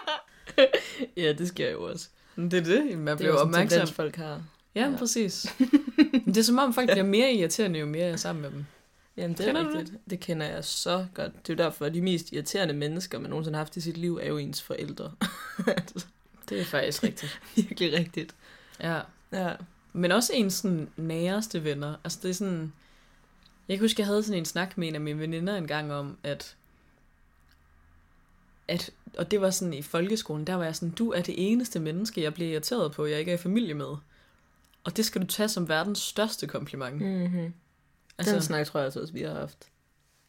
ja, 1.23 1.33
det 1.33 1.47
sker 1.47 1.71
jo 1.71 1.83
også. 1.83 2.07
Det 2.35 2.53
er 2.53 2.61
det. 2.61 2.97
Man 2.97 3.17
bliver 3.17 3.31
det 3.31 3.39
er 3.39 3.43
opmærksom. 3.43 3.69
Tendens, 3.69 3.91
folk 3.91 4.15
har. 4.15 4.43
Ja, 4.75 4.89
ja. 4.89 4.97
præcis. 4.97 5.55
det 6.25 6.37
er 6.37 6.41
som 6.41 6.57
om, 6.57 6.73
folk 6.73 6.89
bliver 6.89 7.05
mere 7.05 7.33
irriterende, 7.33 7.79
jo 7.79 7.85
mere 7.85 8.03
jeg 8.03 8.11
er 8.11 8.15
sammen 8.15 8.41
med 8.41 8.51
dem. 8.51 8.65
Jamen, 9.17 9.37
det 9.37 9.47
er 9.47 9.53
kender 9.53 9.69
rigtigt. 9.69 9.91
Det? 9.91 10.09
det 10.09 10.19
kender 10.19 10.45
jeg 10.45 10.65
så 10.65 11.05
godt. 11.13 11.47
Det 11.47 11.59
er 11.59 11.63
jo 11.63 11.69
derfor, 11.69 11.85
at 11.85 11.93
de 11.93 12.01
mest 12.01 12.33
irriterende 12.33 12.73
mennesker, 12.73 13.19
man 13.19 13.29
nogensinde 13.29 13.55
har 13.55 13.63
haft 13.63 13.77
i 13.77 13.81
sit 13.81 13.97
liv, 13.97 14.19
er 14.21 14.27
jo 14.27 14.37
ens 14.37 14.61
forældre. 14.61 15.11
Det 16.49 16.59
er 16.59 16.65
faktisk 16.65 17.03
rigtigt. 17.03 17.41
Virkelig 17.55 17.93
rigtigt. 17.93 18.35
Ja. 18.79 19.01
ja. 19.31 19.53
Men 19.93 20.11
også 20.11 20.33
ens 20.33 20.53
sådan 20.53 20.89
næreste 20.97 21.63
venner. 21.63 21.95
Altså 22.03 22.19
det 22.23 22.29
er 22.29 22.33
sådan... 22.33 22.73
Jeg 23.67 23.77
kan 23.77 23.83
huske, 23.83 23.99
jeg 23.99 24.07
havde 24.07 24.23
sådan 24.23 24.39
en 24.39 24.45
snak 24.45 24.77
med 24.77 24.87
en 24.87 24.95
af 24.95 25.01
mine 25.01 25.19
veninder 25.19 25.55
en 25.55 25.67
gang 25.67 25.93
om, 25.93 26.17
at 26.23 26.55
at, 28.69 28.91
og 29.17 29.31
det 29.31 29.41
var 29.41 29.49
sådan 29.49 29.73
i 29.73 29.81
folkeskolen, 29.81 30.47
der 30.47 30.55
var 30.55 30.63
jeg 30.63 30.75
sådan, 30.75 30.91
du 30.91 31.11
er 31.11 31.21
det 31.21 31.35
eneste 31.37 31.79
menneske, 31.79 32.21
jeg 32.21 32.33
bliver 32.33 32.51
irriteret 32.51 32.91
på, 32.91 33.05
jeg 33.05 33.19
ikke 33.19 33.31
er 33.31 33.35
i 33.35 33.37
familie 33.37 33.73
med. 33.73 33.95
Og 34.83 34.97
det 34.97 35.05
skal 35.05 35.21
du 35.21 35.27
tage 35.27 35.49
som 35.49 35.69
verdens 35.69 35.99
største 35.99 36.47
kompliment. 36.47 37.01
Mm-hmm. 37.01 37.53
Altså, 38.17 38.33
Den 38.33 38.41
snak 38.41 38.67
tror 38.67 38.79
jeg 38.79 38.85
altså 38.85 39.01
også, 39.01 39.13
vi 39.13 39.21
har 39.21 39.33
haft. 39.33 39.67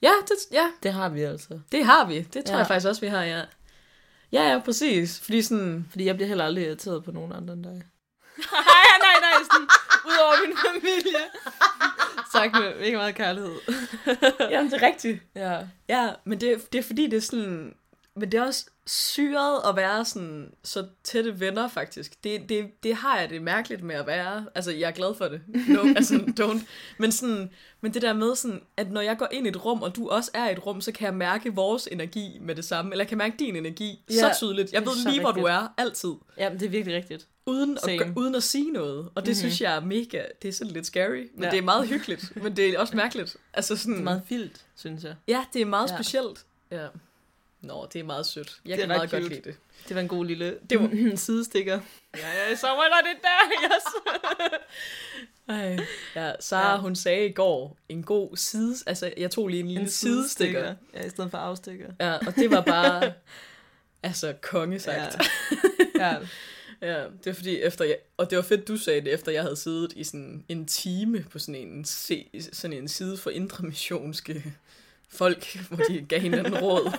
Ja, 0.03 0.12
det, 0.29 0.37
ja. 0.53 0.67
det 0.83 0.93
har 0.93 1.09
vi 1.09 1.23
altså. 1.23 1.61
Det 1.73 1.85
har 1.85 2.07
vi. 2.09 2.23
Det 2.23 2.45
tror 2.45 2.55
ja. 2.55 2.59
jeg 2.59 2.67
faktisk 2.67 2.89
også, 2.89 3.00
vi 3.00 3.07
har, 3.07 3.23
ja. 3.23 3.43
Ja, 4.32 4.42
ja, 4.50 4.58
præcis. 4.58 5.20
Fordi 5.20 5.42
sådan... 5.42 5.87
Fordi 5.90 6.04
jeg 6.04 6.14
bliver 6.14 6.28
heller 6.28 6.44
aldrig 6.44 6.64
irriteret 6.64 7.04
på 7.04 7.10
nogen 7.12 7.32
andre 7.32 7.54
end 7.54 7.64
dig. 7.64 7.72
nej, 8.52 8.92
nej, 9.06 9.16
nej, 9.20 9.44
sådan, 9.52 9.68
udover 10.06 10.46
min 10.46 10.56
familie. 10.56 11.22
Sagt 12.32 12.52
med 12.52 12.84
ikke 12.87 12.96
meget 12.96 13.14
kærlighed. 13.14 13.54
Jamen, 14.50 14.70
det 14.70 14.82
er 14.82 14.87
rigtigt. 14.87 15.22
Ja. 15.34 15.58
Ja, 15.88 16.10
men 16.25 16.40
det, 16.40 16.72
det 16.72 16.78
er 16.78 16.82
fordi, 16.82 17.06
det 17.06 17.16
er 17.16 17.20
sådan 17.20 17.75
men 18.17 18.33
det 18.33 18.40
er 18.40 18.45
også 18.45 18.67
syret 18.87 19.61
at 19.69 19.76
være 19.76 20.05
sådan 20.05 20.52
så 20.62 20.87
tætte 21.05 21.40
venner, 21.40 21.69
faktisk. 21.69 22.25
Det, 22.25 22.49
det, 22.49 22.83
det 22.83 22.95
har 22.95 23.19
jeg 23.19 23.31
det 23.31 23.43
mærkeligt 23.43 23.83
med 23.83 23.95
at 23.95 24.07
være. 24.07 24.47
Altså, 24.55 24.71
jeg 24.71 24.88
er 24.88 24.93
glad 24.93 25.14
for 25.14 25.25
det. 25.25 25.40
No, 25.69 25.81
altså, 25.97 26.14
don't. 26.40 26.67
Men, 26.99 27.12
sådan, 27.12 27.50
men 27.81 27.95
det 27.95 28.02
der 28.02 28.12
med, 28.12 28.37
sådan, 28.37 28.61
at 28.76 28.90
når 28.90 29.00
jeg 29.00 29.19
går 29.19 29.29
ind 29.33 29.47
i 29.47 29.50
et 29.50 29.64
rum, 29.64 29.83
og 29.83 29.97
du 29.97 30.09
også 30.09 30.31
er 30.35 30.49
i 30.49 30.52
et 30.52 30.67
rum, 30.67 30.81
så 30.81 30.93
kan 30.93 31.07
jeg 31.07 31.14
mærke 31.14 31.55
vores 31.55 31.88
energi 31.93 32.38
med 32.40 32.55
det 32.55 32.64
samme. 32.64 32.90
Eller 32.90 33.05
jeg 33.05 33.09
kan 33.09 33.19
mærke 33.19 33.37
din 33.38 33.57
energi 33.57 34.05
ja, 34.11 34.14
så 34.14 34.35
tydeligt. 34.38 34.73
Jeg 34.73 34.81
ved 34.81 34.97
lige, 34.97 35.07
rigtigt. 35.07 35.23
hvor 35.23 35.33
du 35.33 35.43
er, 35.43 35.75
altid. 35.76 36.12
Ja, 36.38 36.50
det 36.52 36.62
er 36.62 36.69
virkelig 36.69 36.97
rigtigt. 36.97 37.26
Uden 37.47 37.79
at, 37.88 38.12
uden 38.17 38.35
at 38.35 38.43
sige 38.43 38.71
noget. 38.71 38.99
Og 38.99 39.11
det 39.17 39.25
mm-hmm. 39.25 39.35
synes 39.35 39.61
jeg 39.61 39.76
er 39.76 39.81
mega... 39.81 40.23
Det 40.43 40.49
er 40.49 40.52
sådan 40.52 40.73
lidt 40.73 40.87
scary, 40.87 41.29
men 41.35 41.45
ja. 41.45 41.50
det 41.50 41.59
er 41.59 41.62
meget 41.62 41.88
hyggeligt. 41.88 42.37
men 42.43 42.57
det 42.57 42.69
er 42.69 42.79
også 42.79 42.97
mærkeligt. 42.97 43.37
Altså 43.52 43.76
sådan, 43.76 43.93
det 43.93 44.00
er 44.00 44.05
meget 44.05 44.23
vildt, 44.29 44.67
synes 44.76 45.05
jeg. 45.05 45.14
Ja, 45.29 45.45
det 45.52 45.62
er 45.62 45.67
meget 45.67 45.90
ja. 45.90 45.97
specielt. 45.97 46.45
Ja. 46.71 46.87
Nå, 47.61 47.88
det 47.93 47.99
er 47.99 48.05
meget 48.05 48.26
sødt. 48.26 48.61
Jeg 48.64 48.71
det 48.71 48.79
kan 48.79 48.88
meget 48.88 49.11
cute. 49.11 49.23
godt 49.23 49.33
lide 49.33 49.43
det. 49.45 49.57
Det 49.88 49.95
var 49.95 50.02
en 50.02 50.09
god 50.09 50.25
lille 50.25 50.59
det 50.71 50.81
var... 50.81 50.88
en 50.88 51.17
sidestikker. 51.26 51.81
Ja, 52.17 52.49
ja, 52.49 52.57
så 52.57 52.67
var 52.67 53.02
det 53.05 53.23
der, 53.23 53.50
yes. 53.64 53.85
Ej. 55.49 55.79
Ja, 56.17 56.33
Sara, 56.40 56.71
ja. 56.71 56.79
hun 56.79 56.97
sagde 56.97 57.26
i 57.26 57.33
går, 57.33 57.76
en 57.88 58.02
god 58.02 58.37
side... 58.37 58.76
Altså, 58.87 59.12
jeg 59.17 59.31
tog 59.31 59.49
lige 59.49 59.61
en 59.61 59.67
lille 59.67 59.83
en 59.83 59.88
sidestikker. 59.88 60.61
sidestikker. 60.61 61.00
Ja, 61.00 61.07
i 61.07 61.11
stedet 61.11 61.31
for 61.31 61.38
afstikker. 61.38 61.93
Ja, 62.00 62.12
og 62.26 62.37
det 62.37 62.50
var 62.50 62.61
bare... 62.61 63.12
altså, 64.02 64.35
kongesagt. 64.43 65.17
Ja. 65.99 66.09
ja. 66.09 66.17
Ja, 66.83 67.05
det 67.25 67.31
er 67.31 67.35
fordi 67.35 67.61
efter 67.61 67.85
jeg, 67.85 67.97
og 68.17 68.31
det 68.31 68.37
var 68.37 68.43
fedt, 68.43 68.69
du 68.69 68.76
sagde 68.76 69.00
det, 69.00 69.12
efter 69.12 69.33
jeg 69.33 69.43
havde 69.43 69.57
siddet 69.57 69.93
i 69.97 70.05
sådan 70.05 70.45
en 70.49 70.67
time 70.67 71.25
på 71.31 71.38
sådan 71.38 71.55
en, 71.55 71.85
sådan 72.52 72.73
en 72.73 72.88
side 72.88 73.17
for 73.17 73.31
indremissionske 73.31 74.55
folk, 75.11 75.57
hvor 75.69 75.76
de 75.76 76.07
gav 76.09 76.21
hinanden 76.21 76.59
råd. 76.59 76.93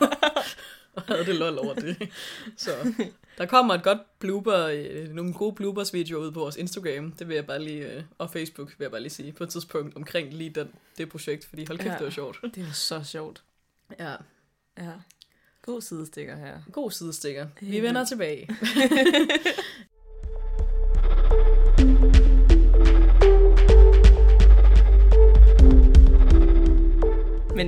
og 0.95 1.01
havde 1.01 1.25
det 1.25 1.35
lol 1.35 1.59
over 1.59 1.73
det. 1.73 2.09
Så 2.57 2.93
der 3.37 3.45
kommer 3.45 3.73
et 3.73 3.83
godt 3.83 4.19
blooper, 4.19 4.57
øh, 4.57 5.09
nogle 5.09 5.33
gode 5.33 5.55
bloopers 5.55 5.93
videoer 5.93 6.25
ud 6.25 6.31
på 6.31 6.39
vores 6.39 6.55
Instagram. 6.55 7.11
Det 7.11 7.27
vil 7.27 7.35
jeg 7.35 7.45
bare 7.47 7.63
lige, 7.63 7.93
øh, 7.93 8.03
og 8.17 8.29
Facebook 8.29 8.67
vil 8.67 8.85
jeg 8.85 8.91
bare 8.91 9.01
lige 9.01 9.11
sige, 9.11 9.31
på 9.31 9.43
et 9.43 9.49
tidspunkt 9.49 9.95
omkring 9.95 10.33
lige 10.33 10.49
den, 10.49 10.71
det 10.97 11.09
projekt, 11.09 11.45
fordi 11.45 11.65
hold 11.65 11.77
kæft, 11.77 11.91
ja, 11.91 11.97
det 11.97 12.03
var 12.03 12.09
sjovt. 12.09 12.39
Det 12.55 12.65
var 12.65 12.73
så 12.73 13.03
sjovt. 13.03 13.43
Ja. 13.99 14.15
Ja. 14.77 14.91
God 15.61 15.81
sidestikker 15.81 16.35
her. 16.35 16.57
God 16.71 16.91
sidestikker. 16.91 17.47
Vi 17.61 17.81
vender 17.81 18.05
tilbage. 18.05 18.49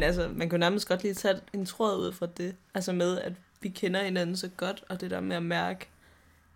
Men 0.04 0.08
altså, 0.08 0.30
man 0.36 0.50
kan 0.50 0.60
nærmest 0.60 0.88
godt 0.88 1.04
lige 1.04 1.14
tage 1.14 1.40
en 1.54 1.66
tråd 1.66 2.08
ud 2.08 2.12
fra 2.12 2.26
det. 2.26 2.56
Altså 2.74 2.94
med, 2.94 3.20
at 3.20 3.34
vi 3.62 3.70
kender 3.70 4.04
hinanden 4.04 4.38
så 4.38 4.50
godt, 4.58 4.84
og 4.90 5.02
det 5.02 5.12
der 5.12 5.20
med 5.20 5.36
at 5.36 5.44
mærke 5.44 5.90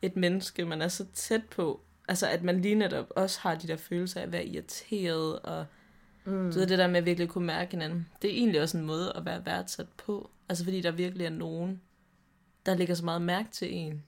et 0.02 0.16
menneske, 0.16 0.66
man 0.66 0.82
er 0.82 0.88
så 0.88 1.06
tæt 1.14 1.44
på. 1.44 1.80
Altså, 2.08 2.28
at 2.28 2.44
man 2.44 2.62
lige 2.62 2.76
netop 2.76 3.06
også 3.16 3.40
har 3.42 3.56
de 3.56 3.68
der 3.68 3.78
følelser 3.78 4.20
af 4.20 4.24
at 4.24 4.32
være 4.32 4.46
irriteret, 4.46 5.40
og 5.40 5.66
mm. 6.26 6.52
så 6.52 6.60
det 6.60 6.78
der 6.78 6.88
med 6.88 6.98
at 6.98 7.06
virkelig 7.06 7.30
kunne 7.30 7.46
mærke 7.46 7.72
hinanden. 7.72 8.08
Det 8.22 8.30
er 8.30 8.36
egentlig 8.36 8.62
også 8.62 8.78
en 8.78 8.86
måde 8.86 9.14
at 9.16 9.26
være 9.26 9.46
værdsat 9.46 9.88
på. 9.98 10.30
Altså, 10.50 10.64
fordi 10.64 10.82
der 10.82 10.92
virkelig 10.92 11.26
er 11.26 11.30
nogen, 11.30 11.82
der 12.66 12.76
lægger 12.76 12.96
så 12.96 13.06
meget 13.06 13.22
mærke 13.22 13.50
til 13.52 13.76
en. 13.76 14.04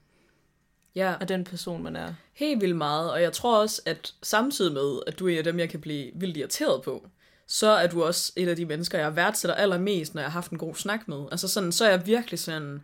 Ja. 0.94 1.14
Og 1.20 1.28
den 1.28 1.44
person, 1.44 1.82
man 1.82 1.96
er. 1.96 2.14
Helt 2.32 2.60
vildt 2.60 2.76
meget, 2.76 3.12
og 3.12 3.22
jeg 3.22 3.32
tror 3.32 3.60
også, 3.60 3.82
at 3.86 4.14
samtidig 4.22 4.72
med, 4.72 5.00
at 5.06 5.18
du 5.18 5.28
er 5.28 5.42
dem, 5.42 5.58
jeg 5.58 5.68
kan 5.68 5.80
blive 5.80 6.10
vildt 6.14 6.36
irriteret 6.36 6.82
på, 6.82 7.08
så 7.52 7.70
er 7.70 7.86
du 7.86 8.04
også 8.04 8.32
et 8.36 8.48
af 8.48 8.56
de 8.56 8.64
mennesker, 8.64 8.98
jeg 8.98 9.16
værdsætter 9.16 9.54
allermest, 9.54 10.14
når 10.14 10.22
jeg 10.22 10.30
har 10.30 10.32
haft 10.32 10.50
en 10.50 10.58
god 10.58 10.74
snak 10.74 11.08
med. 11.08 11.24
Altså 11.30 11.48
sådan, 11.48 11.72
så 11.72 11.84
er 11.84 11.90
jeg 11.90 12.06
virkelig 12.06 12.38
sådan, 12.38 12.82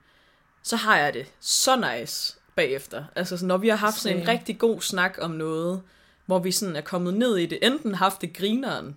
så 0.63 0.77
har 0.77 0.99
jeg 0.99 1.15
det 1.15 1.27
så 1.41 1.77
nice 1.77 2.37
bagefter. 2.57 3.05
Altså 3.17 3.37
sådan, 3.37 3.49
når 3.49 3.57
vi 3.57 3.69
har 3.69 3.77
haft 3.77 4.01
sådan 4.01 4.19
en 4.19 4.29
rigtig 4.29 4.59
god 4.59 4.81
snak 4.81 5.19
om 5.21 5.31
noget, 5.31 5.83
hvor 6.27 6.39
vi 6.39 6.53
sådan 6.53 6.77
er 6.77 6.81
kommet 6.81 7.15
ned 7.15 7.37
i 7.37 7.47
det, 7.47 7.59
enten 7.63 7.95
haft 7.95 8.21
det 8.21 8.33
grineren, 8.37 8.97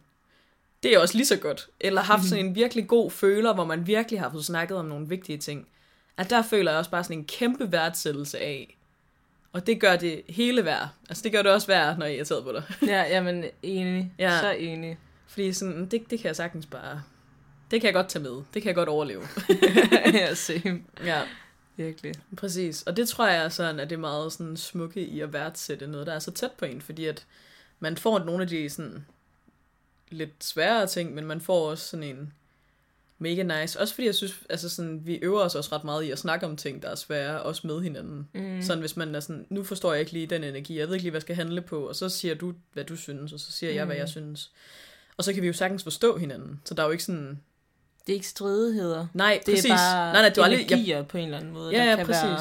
det 0.83 0.93
er 0.93 0.99
også 0.99 1.17
lige 1.17 1.25
så 1.25 1.37
godt, 1.37 1.69
eller 1.79 2.01
haft 2.01 2.23
sådan 2.23 2.45
en 2.45 2.55
virkelig 2.55 2.87
god 2.87 3.11
føler, 3.11 3.53
hvor 3.53 3.65
man 3.65 3.87
virkelig 3.87 4.19
har 4.19 4.31
fået 4.31 4.45
snakket 4.45 4.77
om 4.77 4.85
nogle 4.85 5.07
vigtige 5.07 5.37
ting. 5.37 5.67
At 6.17 6.29
der 6.29 6.41
føler 6.41 6.71
jeg 6.71 6.79
også 6.79 6.91
bare 6.91 7.03
sådan 7.03 7.17
en 7.17 7.25
kæmpe 7.25 7.71
værdsættelse 7.71 8.39
af, 8.39 8.77
og 9.53 9.67
det 9.67 9.81
gør 9.81 9.95
det 9.95 10.21
hele 10.29 10.65
værd. 10.65 10.87
Altså 11.09 11.23
det 11.23 11.31
gør 11.31 11.41
det 11.41 11.51
også 11.51 11.67
værd, 11.67 11.97
når 11.97 12.05
jeg 12.05 12.17
er 12.17 12.23
taget 12.23 12.43
på 12.43 12.51
dig. 12.51 12.63
Ja, 12.87 13.03
jamen 13.09 13.45
enig. 13.63 14.13
Ja. 14.19 14.39
Så 14.39 14.51
enig. 14.51 14.97
Fordi 15.39 15.53
sådan, 15.53 15.85
det, 15.85 16.09
det 16.09 16.19
kan 16.19 16.27
jeg 16.27 16.35
sagtens 16.35 16.65
bare... 16.65 17.03
Det 17.71 17.81
kan 17.81 17.85
jeg 17.85 17.93
godt 17.93 18.09
tage 18.09 18.23
med. 18.23 18.31
Det 18.31 18.61
kan 18.61 18.65
jeg 18.65 18.75
godt 18.75 18.89
overleve. 18.89 19.23
ja, 20.13 20.33
same. 20.33 20.81
Ja. 21.03 21.21
Virkelig. 21.75 22.13
Præcis. 22.37 22.83
Og 22.83 22.97
det 22.97 23.09
tror 23.09 23.27
jeg 23.27 23.43
er 23.43 23.49
sådan, 23.49 23.79
at 23.79 23.89
det 23.89 23.95
er 23.95 23.99
meget 23.99 24.33
sådan 24.33 24.57
smukke 24.57 25.01
i 25.01 25.19
at 25.19 25.33
værdsætte 25.33 25.87
noget, 25.87 26.07
der 26.07 26.13
er 26.13 26.19
så 26.19 26.31
tæt 26.31 26.51
på 26.51 26.65
en, 26.65 26.81
fordi 26.81 27.05
at 27.05 27.25
man 27.79 27.97
får 27.97 28.19
nogle 28.19 28.41
af 28.43 28.47
de 28.47 28.69
sådan 28.69 29.05
lidt 30.09 30.43
sværere 30.43 30.87
ting, 30.87 31.13
men 31.13 31.25
man 31.25 31.41
får 31.41 31.69
også 31.69 31.87
sådan 31.87 32.03
en 32.03 32.33
mega 33.19 33.61
nice. 33.61 33.79
Også 33.79 33.93
fordi 33.93 34.05
jeg 34.05 34.15
synes, 34.15 34.39
altså 34.49 34.69
sådan, 34.69 35.01
vi 35.05 35.15
øver 35.15 35.41
os 35.41 35.55
også 35.55 35.75
ret 35.75 35.83
meget 35.83 36.03
i 36.03 36.11
at 36.11 36.19
snakke 36.19 36.45
om 36.45 36.57
ting, 36.57 36.81
der 36.81 36.89
er 36.89 36.95
svære, 36.95 37.41
også 37.41 37.67
med 37.67 37.81
hinanden. 37.81 38.29
Mm. 38.33 38.61
Sådan 38.61 38.79
hvis 38.79 38.97
man 38.97 39.15
er 39.15 39.19
sådan, 39.19 39.45
nu 39.49 39.63
forstår 39.63 39.93
jeg 39.93 39.99
ikke 39.99 40.11
lige 40.11 40.27
den 40.27 40.43
energi, 40.43 40.79
jeg 40.79 40.87
ved 40.87 40.95
ikke 40.95 41.03
lige, 41.03 41.11
hvad 41.11 41.19
jeg 41.19 41.21
skal 41.21 41.35
handle 41.35 41.61
på, 41.61 41.87
og 41.87 41.95
så 41.95 42.09
siger 42.09 42.35
du, 42.35 42.53
hvad 42.73 42.83
du 42.83 42.95
synes, 42.95 43.33
og 43.33 43.39
så 43.39 43.51
siger 43.51 43.71
mm. 43.71 43.75
jeg, 43.75 43.85
hvad 43.85 43.95
jeg 43.95 44.09
synes. 44.09 44.51
Og 45.19 45.25
så 45.25 45.33
kan 45.33 45.41
vi 45.41 45.47
jo 45.47 45.53
sagtens 45.53 45.83
forstå 45.83 46.17
hinanden, 46.17 46.61
så 46.65 46.73
der 46.73 46.81
er 46.83 46.87
jo 46.87 46.91
ikke 46.91 47.03
sådan... 47.03 47.39
Det 48.07 48.13
er 48.13 48.15
ikke 48.15 48.27
stridigheder. 48.27 49.07
Nej, 49.13 49.39
Det 49.45 49.53
præcis. 49.55 49.71
er 49.71 49.75
bare 49.75 50.13
nej, 50.13 50.21
nej, 50.21 50.29
du 50.29 50.41
har 50.41 50.45
aldrig... 50.49 50.65
energier 50.71 50.95
Jeg, 50.95 51.07
på 51.07 51.17
en 51.17 51.23
eller 51.25 51.37
anden 51.37 51.53
måde, 51.53 51.71
ja, 51.71 51.77
der 51.77 51.89
ja, 51.89 51.95
kan 51.95 52.05
præcis. 52.05 52.23
være... 52.23 52.39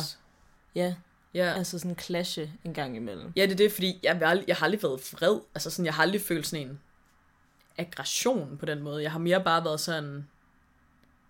Ja, 0.75 0.95
Ja. 1.35 1.53
altså 1.53 1.79
sådan 1.79 1.99
clashe 1.99 2.53
en 2.65 2.75
gang 2.75 2.97
imellem. 2.97 3.33
ja, 3.37 3.43
det 3.43 3.53
er 3.53 3.57
det, 3.57 3.73
fordi 3.73 4.01
jeg, 4.03 4.17
jeg, 4.21 4.29
aldrig, 4.29 4.49
jeg 4.49 4.57
har 4.57 4.65
aldrig 4.65 4.83
været 4.83 5.01
vred. 5.13 5.41
Altså 5.55 5.71
sådan, 5.71 5.85
jeg 5.87 5.95
har 5.95 6.03
aldrig 6.03 6.21
følt 6.21 6.47
sådan 6.47 6.67
en 6.67 6.81
aggression 7.79 8.57
på 8.61 8.67
den 8.67 8.83
måde. 8.83 9.03
Jeg 9.03 9.13
har 9.13 9.19
mere 9.19 9.45
bare 9.45 9.65
været 9.65 9.81
sådan 9.81 10.29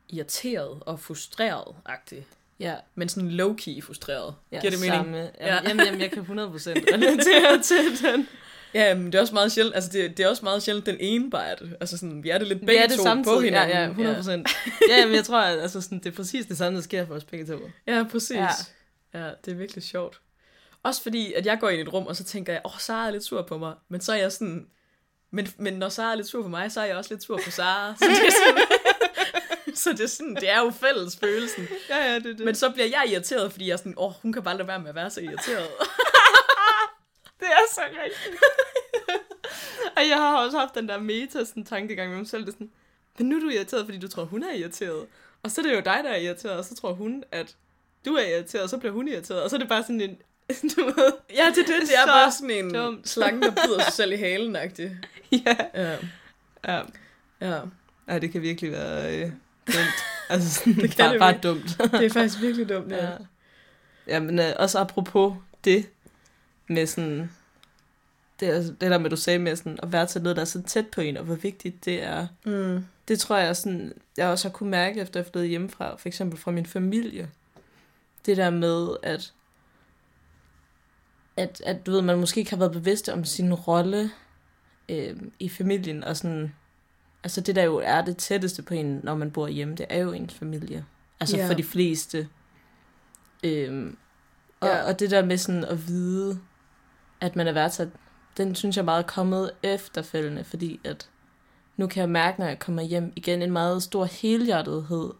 irriteret 0.08 0.82
og 0.86 1.00
frustreret-agtig. 1.00 2.26
Ja, 2.60 2.74
Men 2.94 3.08
sådan 3.08 3.30
low-key 3.40 3.80
frustreret. 3.82 4.34
ja 4.52 4.60
Giver 4.60 4.70
det 4.70 4.80
mening? 4.80 4.94
samme. 4.96 5.16
Ja. 5.18 5.30
Ja. 5.54 5.68
Jamen, 5.68 5.86
jamen, 5.86 6.00
jeg 6.00 6.10
kan 6.10 6.22
100% 6.22 6.28
relatere 6.94 7.62
til 7.62 8.02
den. 8.12 8.28
Ja, 8.74 8.94
men 8.94 9.06
det 9.06 9.14
er 9.14 9.20
også 9.20 9.34
meget 9.34 9.52
sjældent, 9.52 9.74
altså 9.74 9.90
det, 9.92 10.16
det 10.16 10.24
er 10.24 10.28
også 10.28 10.44
meget 10.44 10.62
sjældent 10.62 10.86
den 10.86 10.96
ene 11.00 11.30
bare 11.30 11.46
er 11.46 11.54
det. 11.54 11.76
Altså 11.80 11.98
sådan, 11.98 12.22
vi 12.22 12.30
er 12.30 12.38
det 12.38 12.48
lidt 12.48 12.60
Vi 12.60 12.66
begge 12.66 12.82
er 12.82 12.86
det 12.86 12.96
to 12.96 13.02
samtidig. 13.02 13.36
på 13.36 13.40
hinanden. 13.40 13.76
Ja, 13.76 13.82
ja, 13.82 13.88
100 13.88 14.16
procent. 14.16 14.48
Ja, 14.90 15.06
men 15.06 15.14
jeg 15.14 15.24
tror, 15.24 15.40
at 15.40 15.60
altså, 15.60 15.80
sådan, 15.80 15.98
det 15.98 16.06
er 16.06 16.16
præcis 16.16 16.46
det 16.46 16.58
samme, 16.58 16.76
der 16.76 16.82
sker 16.82 17.06
for 17.06 17.14
os 17.14 17.24
begge 17.24 17.46
to. 17.46 17.58
Ja, 17.86 17.96
ja 17.96 18.04
præcis. 18.10 18.30
Ja. 18.30 18.48
Ja. 19.14 19.24
ja, 19.24 19.30
det 19.44 19.50
er 19.50 19.54
virkelig 19.56 19.82
sjovt. 19.82 20.20
Også 20.82 21.02
fordi, 21.02 21.32
at 21.32 21.46
jeg 21.46 21.58
går 21.60 21.68
ind 21.68 21.78
i 21.78 21.82
et 21.82 21.92
rum, 21.92 22.06
og 22.06 22.16
så 22.16 22.24
tænker 22.24 22.52
jeg, 22.52 22.62
åh, 22.64 22.74
oh, 22.74 22.80
Sara 22.80 23.06
er 23.06 23.10
lidt 23.10 23.24
sur 23.24 23.42
på 23.42 23.58
mig. 23.58 23.74
Men 23.88 24.00
så 24.00 24.12
er 24.12 24.16
jeg 24.16 24.32
sådan, 24.32 24.66
men, 25.32 25.48
men 25.58 25.74
når 25.74 25.88
Sara 25.88 26.10
er 26.10 26.14
lidt 26.14 26.26
sur 26.26 26.42
på 26.42 26.48
mig, 26.48 26.72
så 26.72 26.80
er 26.80 26.84
jeg 26.84 26.96
også 26.96 27.14
lidt 27.14 27.22
sur 27.22 27.40
på 27.44 27.50
Sara. 27.50 27.94
Så 27.96 28.04
det 28.04 28.26
er 28.26 28.32
sådan, 28.46 28.62
så 29.82 29.90
det 29.90 30.00
er, 30.00 30.08
sådan, 30.08 30.34
det 30.34 30.50
er 30.50 30.58
jo 30.58 30.70
fælles 30.70 31.16
følelsen. 31.16 31.68
Ja, 31.88 32.12
ja, 32.12 32.14
det 32.14 32.24
det. 32.24 32.40
Men 32.40 32.54
så 32.54 32.70
bliver 32.70 32.86
jeg 32.86 33.12
irriteret, 33.12 33.52
fordi 33.52 33.66
jeg 33.66 33.72
er 33.72 33.76
sådan, 33.76 33.94
åh, 33.96 34.06
oh, 34.06 34.12
hun 34.22 34.32
kan 34.32 34.42
bare 34.42 34.56
lade 34.56 34.68
være 34.68 34.80
med 34.80 34.88
at 34.88 34.94
være 34.94 35.10
så 35.10 35.20
irriteret. 35.20 35.68
Det 37.40 37.46
er 37.46 37.74
så 37.74 37.80
rigtigt. 37.90 38.42
og 39.96 40.08
jeg 40.08 40.16
har 40.16 40.36
også 40.44 40.58
haft 40.58 40.74
den 40.74 40.88
der 40.88 40.98
meta 40.98 41.44
sådan, 41.44 41.64
tankegang 41.64 42.10
med 42.10 42.18
mig 42.18 42.28
selv. 42.28 42.42
Det 42.42 42.48
er 42.48 42.52
sådan, 42.52 42.70
men 43.18 43.28
nu 43.28 43.36
er 43.36 43.40
du 43.40 43.48
irriteret, 43.48 43.84
fordi 43.84 43.98
du 43.98 44.08
tror, 44.08 44.24
hun 44.24 44.42
er 44.42 44.52
irriteret. 44.54 45.06
Og 45.42 45.50
så 45.50 45.60
er 45.60 45.62
det 45.62 45.72
jo 45.74 45.80
dig, 45.80 46.00
der 46.04 46.10
er 46.10 46.16
irriteret, 46.16 46.56
og 46.58 46.64
så 46.64 46.74
tror 46.74 46.92
hun, 46.92 47.24
at 47.32 47.56
du 48.06 48.14
er 48.14 48.22
irriteret, 48.26 48.62
og 48.64 48.68
så 48.70 48.78
bliver 48.78 48.92
hun 48.92 49.08
irriteret. 49.08 49.42
Og 49.42 49.50
så 49.50 49.56
er 49.56 49.60
det 49.60 49.68
bare 49.68 49.82
sådan 49.82 50.00
en, 50.00 50.16
du 50.76 50.84
ved, 50.84 51.12
ja, 51.34 51.46
det 51.54 51.58
er 51.58 51.66
det. 51.66 51.82
Det 51.88 51.94
er 51.96 52.04
Så 52.04 52.06
bare 52.06 52.32
sådan 52.32 52.50
en 52.50 52.74
dumt. 52.74 53.08
slange, 53.08 53.42
der 53.42 53.50
bider 53.50 53.82
sig 53.84 53.92
selv 53.92 54.12
i 54.12 54.16
halen 54.16 54.56
-agtig. 54.56 54.88
ja. 55.32 55.56
Ja, 55.74 55.96
ja. 56.68 56.82
ja. 57.40 57.60
Ja, 58.08 58.18
det 58.18 58.32
kan 58.32 58.42
virkelig 58.42 58.72
være 58.72 59.16
øh, 59.16 59.30
dumt. 59.66 60.04
altså 60.28 60.54
sådan, 60.54 60.74
Det 60.74 60.90
kan 60.90 60.98
bare, 60.98 61.12
det 61.12 61.20
bare 61.20 61.38
dumt. 61.42 61.78
Det 61.92 62.06
er 62.06 62.10
faktisk 62.10 62.40
virkelig 62.40 62.68
dumt, 62.68 62.90
ja. 62.92 63.04
ja. 63.06 63.16
ja, 64.06 64.20
men 64.20 64.38
øh, 64.38 64.52
også 64.56 64.78
apropos 64.78 65.34
det, 65.64 65.86
med 66.68 66.86
sådan, 66.86 67.30
det, 68.40 68.48
er- 68.48 68.60
det 68.62 68.80
der 68.80 68.98
med, 68.98 69.10
du 69.10 69.16
sagde 69.16 69.38
med 69.38 69.56
sådan, 69.56 69.78
at 69.82 69.92
være 69.92 70.06
til 70.06 70.22
noget, 70.22 70.36
der 70.36 70.42
er 70.42 70.46
så 70.46 70.62
tæt 70.62 70.86
på 70.86 71.00
en, 71.00 71.16
og 71.16 71.24
hvor 71.24 71.34
vigtigt 71.34 71.84
det 71.84 72.02
er. 72.02 72.26
Mm. 72.44 72.84
Det 73.08 73.18
tror 73.20 73.36
jeg 73.36 73.56
sådan, 73.56 73.92
jeg 74.16 74.28
også 74.28 74.48
har 74.48 74.52
kunne 74.52 74.70
mærke, 74.70 75.00
efter 75.00 75.20
jeg 75.20 75.26
flyttet 75.26 75.48
hjemmefra, 75.48 75.96
for 75.96 76.08
eksempel 76.08 76.38
fra 76.38 76.50
min 76.50 76.66
familie. 76.66 77.30
Det 78.26 78.36
der 78.36 78.50
med, 78.50 78.88
at, 79.02 79.32
at, 81.36 81.62
at 81.66 81.86
du 81.86 81.90
ved, 81.90 82.02
man 82.02 82.18
måske 82.20 82.38
ikke 82.38 82.50
har 82.50 82.58
været 82.58 82.72
bevidst 82.72 83.08
om 83.08 83.24
sin 83.24 83.54
rolle 83.54 84.10
øh, 84.88 85.16
i 85.38 85.48
familien, 85.48 86.04
og 86.04 86.16
sådan, 86.16 86.54
altså 87.24 87.40
det 87.40 87.56
der 87.56 87.62
jo 87.62 87.76
er 87.84 88.02
det 88.04 88.16
tætteste 88.16 88.62
på 88.62 88.74
en, 88.74 89.00
når 89.02 89.14
man 89.14 89.30
bor 89.30 89.48
hjemme, 89.48 89.74
det 89.74 89.86
er 89.88 89.98
jo 89.98 90.12
ens 90.12 90.34
familie. 90.34 90.84
Altså 91.20 91.36
Ja. 91.36 91.48
for 91.48 91.54
de 91.54 91.64
fleste. 91.64 92.28
Øhm, 93.44 93.96
og, 94.60 94.68
Ja. 94.68 94.82
og 94.82 95.00
det 95.00 95.10
der 95.10 95.24
med 95.24 95.36
sådan 95.38 95.64
at 95.64 95.88
vide, 95.88 96.40
at 97.20 97.36
man 97.36 97.48
er 97.48 97.52
værdsat, 97.52 97.88
den 98.36 98.54
synes 98.54 98.76
jeg 98.76 98.84
meget 98.84 99.02
er 99.02 99.06
kommet 99.06 99.50
efterfølgende, 99.62 100.44
fordi 100.44 100.80
at 100.84 101.08
nu 101.76 101.86
kan 101.86 102.00
jeg 102.00 102.08
mærke, 102.10 102.40
når 102.40 102.46
jeg 102.46 102.58
kommer 102.58 102.82
hjem 102.82 103.12
igen, 103.16 103.42
en 103.42 103.52
meget 103.52 103.82
stor 103.82 104.04
helhjertethed. 104.04 105.10